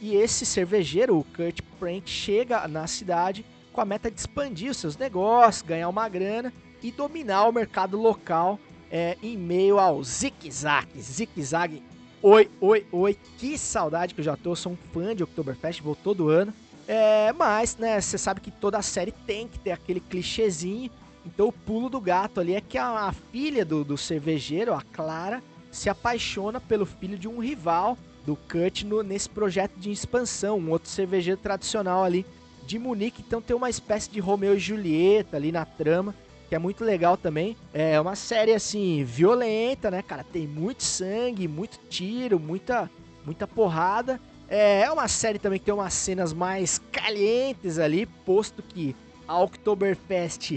E 0.01 0.15
esse 0.15 0.47
cervejeiro, 0.47 1.15
o 1.15 1.23
Kurt 1.23 1.61
Prank, 1.79 2.09
chega 2.09 2.67
na 2.67 2.87
cidade 2.87 3.45
com 3.71 3.79
a 3.79 3.85
meta 3.85 4.09
de 4.09 4.19
expandir 4.19 4.71
os 4.71 4.77
seus 4.77 4.97
negócios, 4.97 5.61
ganhar 5.61 5.89
uma 5.89 6.09
grana 6.09 6.51
e 6.81 6.91
dominar 6.91 7.47
o 7.47 7.53
mercado 7.53 8.01
local 8.01 8.59
é, 8.91 9.15
em 9.21 9.37
meio 9.37 9.77
ao 9.77 10.03
zigue-zague. 10.03 10.99
Zigue-zague, 10.99 11.83
oi, 12.21 12.49
oi, 12.59 12.87
oi. 12.91 13.17
Que 13.37 13.59
saudade 13.59 14.15
que 14.15 14.21
eu 14.21 14.25
já 14.25 14.35
tô, 14.35 14.55
sou 14.55 14.71
um 14.71 14.77
fã 14.91 15.15
de 15.15 15.23
Oktoberfest, 15.23 15.81
vou 15.83 15.95
todo 15.95 16.29
ano. 16.29 16.51
É, 16.87 17.31
mas, 17.33 17.77
né, 17.77 18.01
você 18.01 18.17
sabe 18.17 18.41
que 18.41 18.51
toda 18.51 18.79
a 18.79 18.81
série 18.81 19.11
tem 19.11 19.47
que 19.47 19.59
ter 19.59 19.71
aquele 19.71 19.99
clichêzinho 19.99 20.91
então 21.25 21.47
o 21.47 21.51
pulo 21.51 21.89
do 21.89 22.01
gato 22.01 22.39
ali 22.39 22.55
é 22.55 22.61
que 22.61 22.77
a, 22.77 23.07
a 23.07 23.11
filha 23.11 23.63
do, 23.63 23.83
do, 23.83 23.97
cervejeiro, 23.97 24.73
a 24.73 24.81
Clara, 24.81 25.41
se 25.71 25.89
apaixona 25.89 26.59
pelo 26.59 26.85
filho 26.85 27.17
de 27.17 27.27
um 27.27 27.39
rival 27.39 27.97
do 28.25 28.37
no, 28.85 29.03
nesse 29.03 29.29
projeto 29.29 29.73
de 29.77 29.91
expansão, 29.91 30.57
um 30.57 30.69
outro 30.71 30.89
cervejeiro 30.89 31.39
tradicional 31.39 32.03
ali 32.03 32.25
de 32.65 32.79
Munique. 32.79 33.23
Então 33.25 33.41
tem 33.41 33.55
uma 33.55 33.69
espécie 33.69 34.09
de 34.09 34.19
Romeu 34.19 34.55
e 34.55 34.59
Julieta 34.59 35.37
ali 35.37 35.51
na 35.51 35.65
trama, 35.65 36.15
que 36.47 36.55
é 36.55 36.59
muito 36.59 36.83
legal 36.83 37.17
também. 37.17 37.57
É 37.73 37.99
uma 37.99 38.15
série 38.15 38.53
assim, 38.53 39.03
violenta, 39.03 39.91
né, 39.91 40.01
cara? 40.01 40.23
Tem 40.23 40.47
muito 40.47 40.83
sangue, 40.83 41.47
muito 41.47 41.79
tiro, 41.89 42.39
muita, 42.39 42.89
muita 43.25 43.47
porrada. 43.47 44.19
É 44.47 44.89
uma 44.91 45.07
série 45.07 45.39
também 45.39 45.59
que 45.59 45.65
tem 45.65 45.73
umas 45.73 45.93
cenas 45.93 46.31
mais 46.31 46.79
calientes 46.91 47.79
ali, 47.79 48.05
posto 48.05 48.61
que 48.61 48.95
a 49.27 49.39
Oktoberfest 49.39 50.51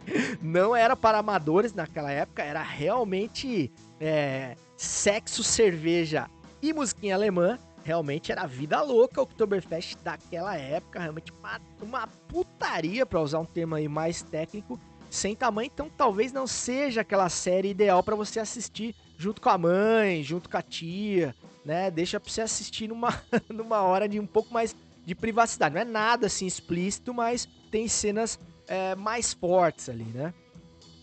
não 0.40 0.74
era 0.74 0.96
para 0.96 1.18
amadores 1.18 1.72
naquela 1.72 2.10
época, 2.10 2.42
era 2.42 2.62
realmente 2.62 3.70
é, 4.00 4.56
sexo, 4.76 5.42
cerveja 5.42 6.28
e 6.60 6.72
musiquinha 6.72 7.14
alemã. 7.14 7.58
Realmente 7.84 8.30
era 8.30 8.46
vida 8.46 8.80
louca 8.80 9.20
o 9.20 9.24
Oktoberfest 9.24 9.96
daquela 10.04 10.56
época, 10.56 11.00
realmente 11.00 11.32
uma, 11.32 11.60
uma 11.80 12.06
putaria, 12.06 13.04
para 13.04 13.20
usar 13.20 13.40
um 13.40 13.44
termo 13.44 13.74
aí 13.74 13.88
mais 13.88 14.22
técnico, 14.22 14.78
sem 15.10 15.34
tamanho. 15.34 15.70
Então 15.72 15.90
talvez 15.90 16.32
não 16.32 16.46
seja 16.46 17.00
aquela 17.00 17.28
série 17.28 17.70
ideal 17.70 18.02
para 18.02 18.14
você 18.14 18.38
assistir 18.38 18.94
junto 19.18 19.40
com 19.40 19.48
a 19.48 19.58
mãe, 19.58 20.22
junto 20.22 20.48
com 20.48 20.56
a 20.56 20.62
tia, 20.62 21.34
né? 21.64 21.90
Deixa 21.90 22.20
para 22.20 22.30
você 22.30 22.40
assistir 22.40 22.88
numa, 22.88 23.20
numa 23.50 23.82
hora 23.82 24.08
de 24.08 24.20
um 24.20 24.26
pouco 24.26 24.54
mais 24.54 24.76
de 25.04 25.14
privacidade. 25.14 25.74
Não 25.74 25.82
é 25.82 25.84
nada 25.84 26.26
assim 26.26 26.46
explícito, 26.46 27.12
mas 27.12 27.48
tem 27.70 27.88
cenas 27.88 28.38
é, 28.66 28.94
mais 28.94 29.32
fortes 29.32 29.88
ali, 29.88 30.04
né? 30.04 30.32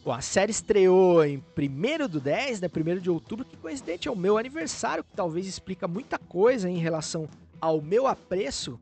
Bom, 0.04 0.14
a 0.14 0.22
série 0.22 0.52
estreou 0.52 1.24
em 1.26 1.38
1 1.38 2.08
do 2.08 2.20
10, 2.20 2.62
né? 2.62 2.68
1 2.68 3.00
de 3.00 3.10
outubro, 3.10 3.45
que 3.45 3.58
coincidente 3.58 4.08
é 4.08 4.12
o 4.12 4.16
meu 4.16 4.38
aniversário, 4.38 5.04
que 5.04 5.12
talvez 5.14 5.45
explica 5.45 5.88
muita 5.88 6.18
coisa 6.18 6.70
em 6.70 6.78
relação 6.78 7.28
ao 7.60 7.82
meu 7.82 8.08
apreço 8.08 8.80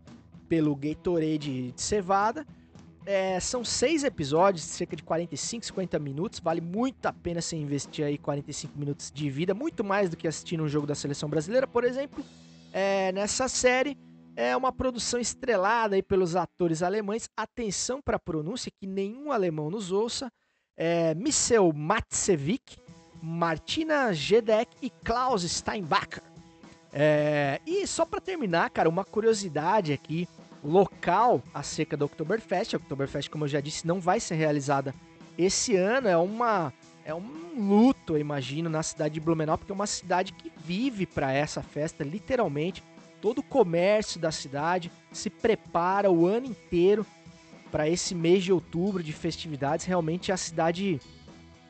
pelo 0.47 0.75
Gatorade 0.75 1.71
de 1.71 1.81
cevada. 1.81 2.45
É, 3.05 3.39
são 3.39 3.63
seis 3.63 4.03
episódios, 4.03 4.63
cerca 4.63 4.95
de 4.95 5.01
45, 5.01 5.65
50 5.65 5.97
minutos. 5.97 6.39
Vale 6.39 6.61
muito 6.61 7.05
a 7.05 7.13
pena 7.13 7.41
você 7.41 7.55
investir 7.55 8.05
aí 8.05 8.17
45 8.17 8.77
minutos 8.77 9.11
de 9.11 9.29
vida, 9.29 9.53
muito 9.53 9.83
mais 9.83 10.09
do 10.09 10.17
que 10.17 10.27
assistir 10.27 10.59
um 10.61 10.67
jogo 10.67 10.85
da 10.85 10.93
seleção 10.93 11.29
brasileira, 11.29 11.65
por 11.65 11.83
exemplo. 11.83 12.23
É, 12.71 13.11
nessa 13.13 13.47
série, 13.47 13.97
é 14.37 14.55
uma 14.55 14.71
produção 14.71 15.19
estrelada 15.19 15.95
aí 15.95 16.03
pelos 16.03 16.35
atores 16.35 16.83
alemães. 16.83 17.27
Atenção 17.35 17.99
para 17.99 18.17
a 18.17 18.19
pronúncia, 18.19 18.71
que 18.71 18.85
nenhum 18.85 19.31
alemão 19.31 19.71
nos 19.71 19.91
ouça. 19.91 20.31
É, 20.77 21.15
Michel 21.15 21.73
Matsevic, 21.73 22.77
Martina 23.19 24.13
Gedeck 24.13 24.77
e 24.79 24.91
Klaus 24.91 25.41
Steinbacher. 25.41 26.21
É, 26.93 27.59
e 27.65 27.87
só 27.87 28.05
para 28.05 28.21
terminar, 28.21 28.69
cara, 28.69 28.87
uma 28.87 29.03
curiosidade 29.03 29.91
aqui 29.91 30.29
local 30.63 31.41
acerca 31.51 31.97
do 31.97 32.05
Oktoberfest. 32.05 32.75
A 32.75 32.77
Oktoberfest, 32.77 33.31
como 33.31 33.45
eu 33.45 33.49
já 33.49 33.59
disse, 33.59 33.87
não 33.87 33.99
vai 33.99 34.19
ser 34.19 34.35
realizada 34.35 34.93
esse 35.35 35.75
ano. 35.75 36.07
É 36.07 36.17
uma 36.17 36.71
é 37.03 37.15
um 37.15 37.57
luto, 37.57 38.13
eu 38.13 38.19
imagino, 38.19 38.69
na 38.69 38.83
cidade 38.83 39.15
de 39.15 39.19
Blumenau, 39.19 39.57
porque 39.57 39.71
é 39.71 39.75
uma 39.75 39.87
cidade 39.87 40.31
que 40.31 40.51
vive 40.63 41.07
para 41.07 41.31
essa 41.31 41.63
festa, 41.63 42.03
literalmente 42.03 42.83
todo 43.21 43.39
o 43.39 43.43
comércio 43.43 44.19
da 44.19 44.31
cidade 44.31 44.91
se 45.11 45.29
prepara 45.29 46.11
o 46.11 46.25
ano 46.25 46.47
inteiro 46.47 47.05
para 47.71 47.89
esse 47.89 48.15
mês 48.15 48.43
de 48.43 48.51
outubro 48.51 49.03
de 49.03 49.13
festividades. 49.13 49.85
Realmente 49.85 50.31
a 50.31 50.37
cidade 50.37 50.99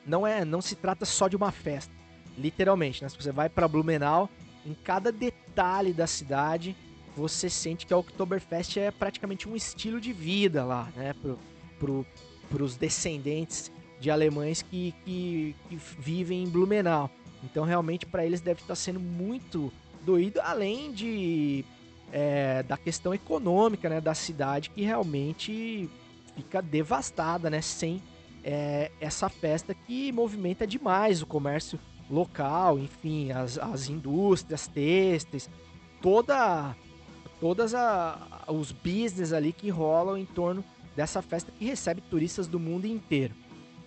não 0.06 0.26
é, 0.26 0.46
não 0.46 0.62
se 0.62 0.76
trata 0.76 1.06
só 1.06 1.28
de 1.28 1.36
uma 1.36 1.52
festa, 1.52 1.94
literalmente. 2.38 3.04
Né? 3.04 3.10
Se 3.10 3.18
você 3.18 3.32
vai 3.32 3.50
para 3.50 3.68
Blumenau, 3.68 4.30
em 4.66 4.74
cada 4.74 5.12
detalhe 5.12 5.94
da 5.94 6.08
cidade 6.08 6.76
você 7.16 7.50
sente 7.50 7.88
que 7.88 7.94
a 7.94 7.98
Oktoberfest 7.98 8.78
é 8.78 8.92
praticamente 8.92 9.50
um 9.50 9.56
estilo 9.56 10.00
de 10.00 10.14
vida 10.14 10.64
lá, 10.64 10.88
né? 10.96 11.14
Pro, 11.80 12.06
pro, 12.48 12.68
descendentes 12.80 13.72
de 14.00 14.12
alemães 14.12 14.62
que, 14.62 14.94
que, 15.04 15.56
que 15.68 15.76
vivem 15.76 16.44
em 16.44 16.50
Blumenau. 16.50 17.10
Então 17.44 17.64
realmente 17.64 18.06
para 18.06 18.24
eles 18.26 18.40
deve 18.40 18.62
estar 18.62 18.76
sendo 18.76 19.00
muito 19.00 19.74
doído, 20.08 20.40
além 20.42 20.94
de 20.94 21.66
é, 22.14 22.64
da 22.64 22.78
questão 22.78 23.14
econômica 23.14 23.90
né, 23.90 24.00
da 24.00 24.14
cidade, 24.14 24.70
que 24.70 24.82
realmente 24.82 25.90
fica 26.34 26.62
devastada, 26.62 27.50
né? 27.50 27.62
Sem 27.62 28.02
é, 28.42 28.90
essa 29.02 29.28
festa 29.28 29.74
que 29.74 30.10
movimenta 30.14 30.66
demais 30.66 31.22
o 31.22 31.26
comércio 31.26 31.78
local, 32.10 32.80
enfim, 32.80 33.32
as, 33.32 33.58
as 33.58 33.90
indústrias 33.90 34.66
têxteis, 34.68 35.50
toda, 36.02 36.74
todas 37.42 37.76
a, 37.76 38.46
os 38.48 38.72
business 38.72 39.34
ali 39.34 39.52
que 39.52 39.70
rolam 39.70 40.18
em 40.18 40.26
torno 40.26 40.64
dessa 40.96 41.22
festa 41.22 41.52
que 41.52 41.66
recebe 41.66 42.00
turistas 42.00 42.48
do 42.48 42.58
mundo 42.58 42.88
inteiro. 42.88 43.36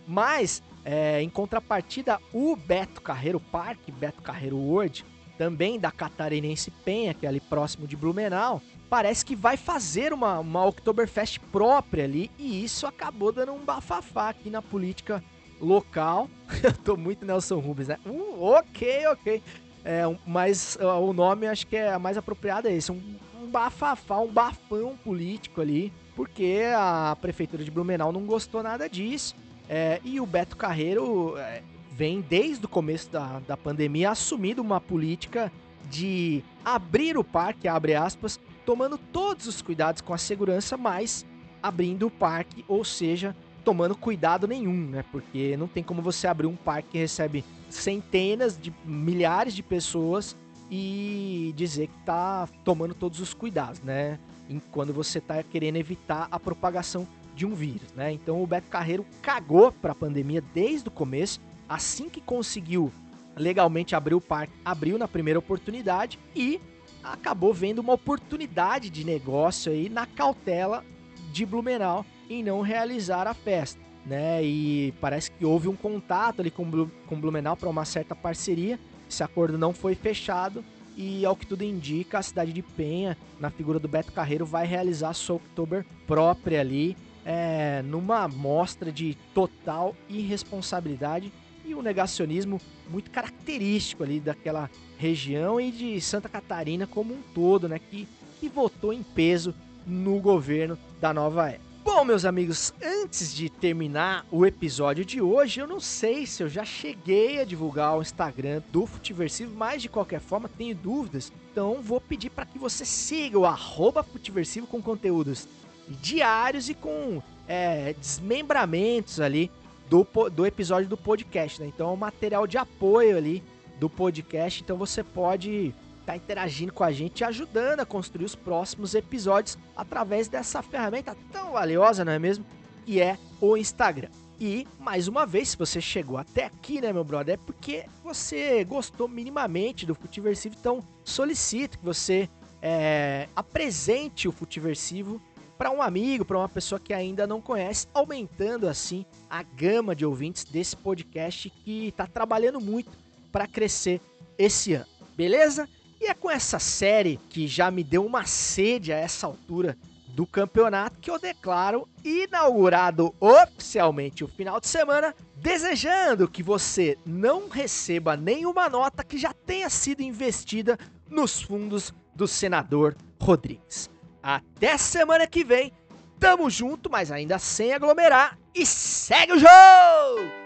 Mas, 0.07 0.63
é, 0.85 1.23
em 1.23 1.31
contrapartida, 1.31 2.21
o 2.33 2.55
Beto 2.55 3.01
Carreiro 3.01 3.41
Parque, 3.41 3.91
Beto 3.91 4.21
Carreiro 4.21 4.59
World, 4.59 5.05
também 5.41 5.81
da 5.81 5.91
Catarinense 5.91 6.71
Penha, 6.71 7.15
que 7.15 7.25
é 7.25 7.29
ali 7.31 7.41
próximo 7.41 7.87
de 7.87 7.97
Blumenau, 7.97 8.61
parece 8.91 9.25
que 9.25 9.35
vai 9.35 9.57
fazer 9.57 10.13
uma, 10.13 10.39
uma 10.39 10.67
Oktoberfest 10.67 11.39
própria 11.51 12.05
ali, 12.05 12.31
e 12.39 12.63
isso 12.63 12.87
acabou 12.87 13.33
dando 13.33 13.53
um 13.53 13.65
bafafá 13.65 14.29
aqui 14.29 14.51
na 14.51 14.61
política 14.61 15.25
local. 15.59 16.29
Eu 16.63 16.75
tô 16.75 16.95
muito 16.95 17.25
Nelson 17.25 17.59
Rubens, 17.59 17.89
né? 17.89 17.99
Uh, 18.05 18.39
ok, 18.39 19.07
ok. 19.07 19.43
É, 19.83 20.03
mas 20.27 20.77
uh, 20.79 21.01
o 21.03 21.15
nome 21.15 21.47
acho 21.47 21.67
que 21.67 21.77
é 21.77 21.97
mais 21.97 22.19
apropriado 22.19 22.69
é 22.69 22.75
esse, 22.75 22.93
um, 22.93 23.01
um 23.43 23.47
bafafá, 23.47 24.19
um 24.19 24.31
bafão 24.31 24.95
político 25.03 25.63
ali, 25.63 25.91
porque 26.15 26.65
a 26.77 27.17
prefeitura 27.19 27.65
de 27.65 27.71
Blumenau 27.71 28.13
não 28.13 28.27
gostou 28.27 28.63
nada 28.63 28.91
disso. 28.91 29.35
É, 29.71 30.03
e 30.05 30.21
o 30.21 30.27
Beto 30.27 30.55
Carreiro 30.55 31.39
é, 31.39 31.63
vem 32.01 32.23
desde 32.23 32.65
o 32.65 32.69
começo 32.69 33.11
da, 33.11 33.41
da 33.41 33.59
pandemia 33.59 34.11
assumindo 34.11 34.63
uma 34.63 34.81
política 34.81 35.53
de 35.91 36.43
abrir 36.65 37.19
o 37.19 37.23
parque, 37.23 37.69
abre 37.69 37.95
aspas, 37.95 38.41
tomando 38.65 38.97
todos 38.97 39.47
os 39.47 39.61
cuidados 39.61 40.01
com 40.01 40.15
a 40.15 40.17
segurança, 40.17 40.79
mas 40.79 41.27
abrindo 41.63 42.07
o 42.07 42.11
parque, 42.11 42.65
ou 42.67 42.87
seja, 42.87 43.37
tomando 43.63 43.95
cuidado 43.95 44.49
nenhum, 44.49 44.89
né? 44.89 45.05
Porque 45.13 45.59
não 45.59 45.69
tem 45.69 45.83
como 45.83 46.01
você 46.01 46.27
abrir 46.27 46.47
um 46.47 46.57
parque 46.57 46.89
que 46.93 46.97
recebe 46.99 47.45
centenas 47.69 48.59
de 48.59 48.73
milhares 48.83 49.53
de 49.53 49.63
pessoas 49.63 50.35
e 50.71 51.53
dizer 51.55 51.89
que 51.89 51.99
tá 52.07 52.49
tomando 52.65 52.95
todos 52.95 53.21
os 53.21 53.35
cuidados, 53.35 53.83
né? 53.83 54.19
Em- 54.49 54.59
Quando 54.73 54.95
você 54.95 55.21
tá 55.21 55.43
querendo 55.43 55.77
evitar 55.77 56.29
a 56.31 56.41
propagação 56.41 57.07
de 57.37 57.45
um 57.45 57.55
vírus, 57.55 57.93
né? 57.95 58.11
Então 58.11 58.43
o 58.43 58.47
Beto 58.47 58.71
Carreiro 58.71 59.05
cagou 59.21 59.71
para 59.71 59.93
a 59.93 59.95
pandemia 59.95 60.43
desde 60.55 60.89
o 60.89 60.91
começo, 60.91 61.39
assim 61.71 62.09
que 62.09 62.21
conseguiu 62.21 62.93
legalmente 63.37 63.95
abrir 63.95 64.17
o 64.17 64.21
parque, 64.21 64.53
abriu 64.65 64.99
na 64.99 65.07
primeira 65.07 65.39
oportunidade 65.39 66.19
e 66.35 66.61
acabou 67.03 67.55
vendo 67.55 67.79
uma 67.79 67.93
oportunidade 67.93 68.91
de 68.91 69.05
negócio 69.05 69.71
aí 69.71 69.89
na 69.89 70.05
cautela 70.05 70.85
de 71.33 71.47
Blumenau 71.47 72.05
em 72.29 72.43
não 72.43 72.61
realizar 72.61 73.29
a 73.29 73.35
festa, 73.35 73.81
né? 74.05 74.43
E 74.43 74.93
parece 75.01 75.31
que 75.31 75.45
houve 75.45 75.69
um 75.69 75.77
contato 75.77 76.41
ali 76.41 76.51
com, 76.51 76.89
com 77.07 77.21
Blumenau 77.21 77.57
para 77.57 77.69
uma 77.69 77.85
certa 77.85 78.17
parceria. 78.17 78.79
Esse 79.09 79.23
acordo 79.23 79.57
não 79.57 79.73
foi 79.73 79.95
fechado 79.95 80.65
e, 80.97 81.25
ao 81.25 81.37
que 81.37 81.47
tudo 81.47 81.63
indica, 81.63 82.19
a 82.19 82.23
cidade 82.23 82.53
de 82.53 82.63
Penha, 82.63 83.17
na 83.39 83.49
figura 83.49 83.79
do 83.79 83.89
Beto 83.89 84.13
Carreiro, 84.13 84.45
vai 84.45 84.67
realizar 84.67 85.15
sua 85.15 85.37
Oktober 85.37 85.87
própria 86.07 86.61
ali, 86.61 86.97
é, 87.25 87.83
numa 87.83 88.27
mostra 88.29 88.91
de 88.91 89.17
total 89.33 89.95
irresponsabilidade 90.09 91.33
e 91.71 91.75
um 91.75 91.83
negacionismo 91.83 92.61
muito 92.89 93.11
característico 93.11 94.03
ali 94.03 94.21
daquela 94.21 94.71
região 94.99 95.61
e 95.61 95.71
de 95.71 96.01
Santa 96.01 96.29
Catarina 96.29 96.87
como 96.87 97.15
um 97.15 97.23
todo, 97.35 97.69
né? 97.69 97.79
Que, 97.79 98.07
que 98.39 98.49
votou 98.49 98.93
em 98.93 99.03
peso 99.03 99.55
no 99.87 100.21
governo 100.21 100.79
da 101.01 101.13
nova 101.13 101.51
era. 101.51 101.71
Bom, 101.83 102.05
meus 102.05 102.27
amigos, 102.27 102.75
antes 102.83 103.35
de 103.35 103.49
terminar 103.49 104.27
o 104.31 104.45
episódio 104.45 105.03
de 105.03 105.21
hoje, 105.21 105.61
eu 105.61 105.67
não 105.67 105.81
sei 105.81 106.27
se 106.27 106.43
eu 106.43 106.49
já 106.49 106.63
cheguei 106.63 107.41
a 107.41 107.45
divulgar 107.45 107.97
o 107.97 108.03
Instagram 108.03 108.63
do 108.71 108.85
Futiversivo, 108.85 109.55
mas 109.57 109.81
de 109.81 109.89
qualquer 109.89 110.21
forma 110.21 110.49
tenho 110.49 110.75
dúvidas, 110.75 111.33
então 111.51 111.81
vou 111.81 111.99
pedir 111.99 112.29
para 112.29 112.45
que 112.45 112.59
você 112.59 112.85
siga 112.85 113.39
o 113.39 113.47
arroba 113.47 114.03
Futiversivo 114.03 114.67
com 114.67 114.83
conteúdos 114.83 115.49
diários 115.89 116.69
e 116.69 116.75
com 116.75 117.23
é, 117.49 117.95
desmembramentos 117.95 119.19
ali 119.19 119.51
do, 119.91 120.07
do 120.31 120.47
episódio 120.47 120.89
do 120.89 120.97
podcast, 120.97 121.61
né? 121.61 121.67
Então 121.67 121.91
é 121.91 121.93
um 121.93 121.97
material 121.97 122.47
de 122.47 122.57
apoio 122.57 123.17
ali 123.17 123.43
do 123.81 123.91
podcast, 123.91 124.63
então 124.63 124.77
você 124.77 125.03
pode 125.03 125.75
estar 126.01 126.15
interagindo 126.17 126.73
com 126.73 126.85
a 126.85 126.93
gente, 126.93 127.25
ajudando 127.25 127.81
a 127.81 127.87
construir 127.87 128.25
os 128.25 128.37
próximos 128.37 128.95
episódios 128.95 129.59
através 129.77 130.29
dessa 130.29 130.63
ferramenta 130.63 131.17
tão 131.33 131.53
valiosa, 131.53 132.05
não 132.05 132.13
é 132.13 132.19
mesmo? 132.19 132.45
Que 132.87 133.01
é 133.01 133.19
o 133.41 133.57
Instagram. 133.57 134.09
E, 134.39 134.67
mais 134.79 135.09
uma 135.09 135.27
vez, 135.27 135.51
se 135.51 135.57
você 135.57 135.81
chegou 135.81 136.17
até 136.17 136.45
aqui, 136.45 136.81
né, 136.81 136.93
meu 136.93 137.05
brother, 137.05 137.35
é 137.35 137.37
porque 137.37 137.85
você 138.03 138.65
gostou 138.65 139.09
minimamente 139.09 139.85
do 139.85 139.95
Futiversivo, 139.95 140.55
então 140.59 140.83
solicito 141.05 141.79
que 141.79 141.85
você 141.85 142.29
é, 142.63 143.29
apresente 143.35 144.29
o 144.29 144.33
Futiversivo 144.33 145.21
para 145.61 145.71
um 145.71 145.83
amigo, 145.83 146.25
para 146.25 146.39
uma 146.39 146.49
pessoa 146.49 146.81
que 146.81 146.95
ainda 146.95 147.27
não 147.27 147.39
conhece, 147.39 147.87
aumentando 147.93 148.67
assim 148.67 149.05
a 149.29 149.43
gama 149.43 149.95
de 149.95 150.07
ouvintes 150.07 150.43
desse 150.43 150.75
podcast 150.75 151.51
que 151.51 151.89
está 151.89 152.07
trabalhando 152.07 152.59
muito 152.59 152.91
para 153.31 153.47
crescer 153.47 154.01
esse 154.39 154.73
ano. 154.73 154.87
Beleza? 155.15 155.69
E 156.01 156.07
é 156.07 156.15
com 156.15 156.31
essa 156.31 156.59
série 156.59 157.21
que 157.29 157.47
já 157.47 157.71
me 157.71 157.85
deu 157.85 158.07
uma 158.07 158.25
sede 158.25 158.91
a 158.91 158.97
essa 158.97 159.27
altura 159.27 159.77
do 160.09 160.25
campeonato 160.27 160.99
que 160.99 161.11
eu 161.11 161.19
declaro 161.19 161.87
inaugurado 162.03 163.15
oficialmente 163.21 164.25
o 164.25 164.29
final 164.29 164.61
de 164.61 164.67
semana, 164.67 165.15
desejando 165.37 166.27
que 166.27 166.43
você 166.43 166.97
não 167.05 167.51
receba 167.51 168.17
nenhuma 168.17 168.67
nota 168.71 169.05
que 169.05 169.19
já 169.19 169.35
tenha 169.35 169.69
sido 169.69 170.01
investida 170.01 170.79
nos 171.07 171.43
fundos 171.43 171.93
do 172.15 172.27
senador 172.27 172.97
Rodrigues. 173.21 173.91
Até 174.23 174.77
semana 174.77 175.27
que 175.27 175.45
vem, 175.45 175.73
tamo 176.19 176.51
junto, 176.51 176.91
mas 176.91 177.11
ainda 177.11 177.39
sem 177.39 177.73
aglomerar 177.73 178.39
e 178.55 178.67
segue 178.67 179.33
o 179.33 179.39
jogo! 179.39 180.40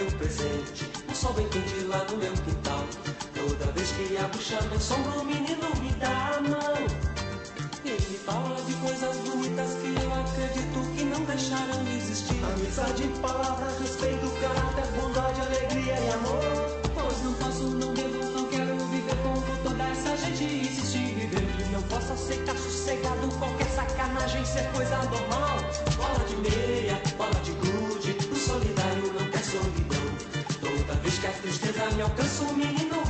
Meu 0.00 0.10
presente, 0.12 0.90
o 1.10 1.14
sol 1.14 1.34
bem 1.34 1.46
quente 1.48 1.84
lá 1.84 2.04
no 2.10 2.16
meu 2.16 2.32
quintal. 2.32 2.84
Toda 3.34 3.72
vez 3.72 3.92
que 3.92 4.16
a 4.16 4.26
bruxa 4.28 4.58
me 4.62 4.76
assombra, 4.76 5.20
o 5.20 5.24
menino 5.24 5.68
me 5.82 5.90
dá 6.00 6.36
a 6.36 6.40
mão. 6.40 6.74
Ele 7.84 8.20
fala 8.24 8.56
de 8.62 8.72
coisas 8.74 9.16
bonitas 9.18 9.74
que 9.74 9.88
eu 10.02 10.14
acredito 10.14 10.96
que 10.96 11.04
não 11.04 11.22
deixaram 11.24 11.84
de 11.84 11.96
existir. 11.98 12.40
Amizade, 12.44 13.08
palavras, 13.20 13.78
respeito, 13.78 14.30
caráter, 14.40 14.90
bondade, 14.98 15.40
alegria 15.42 16.00
e 16.00 16.08
amor. 16.14 16.80
Pois 16.94 17.22
não 17.22 17.34
posso, 17.34 17.64
não 17.64 17.92
devo, 17.92 18.24
não 18.30 18.46
quero 18.48 18.76
viver 18.86 19.16
como 19.22 19.42
toda 19.62 19.84
essa 19.84 20.16
gente 20.16 20.44
insiste 20.44 20.96
em 20.96 21.14
viver. 21.14 21.70
Não 21.72 21.82
posso 21.82 22.12
aceitar 22.14 22.56
sossegado 22.56 23.28
qualquer 23.38 23.68
sacanagem 23.68 24.44
ser 24.46 24.64
coisa 24.72 24.96
normal. 24.96 25.58
Bola 25.96 26.24
de 26.26 26.36
meia, 26.36 27.02
bola 27.18 27.40
de 27.42 27.52
gude, 27.52 28.16
o 28.32 28.36
solidário 28.36 29.12
não 29.12 29.19
gestos 31.20 31.58
de 31.58 31.94
me 31.96 32.02
alcançam 32.02 32.48
o 32.48 32.54
menino. 32.54 33.09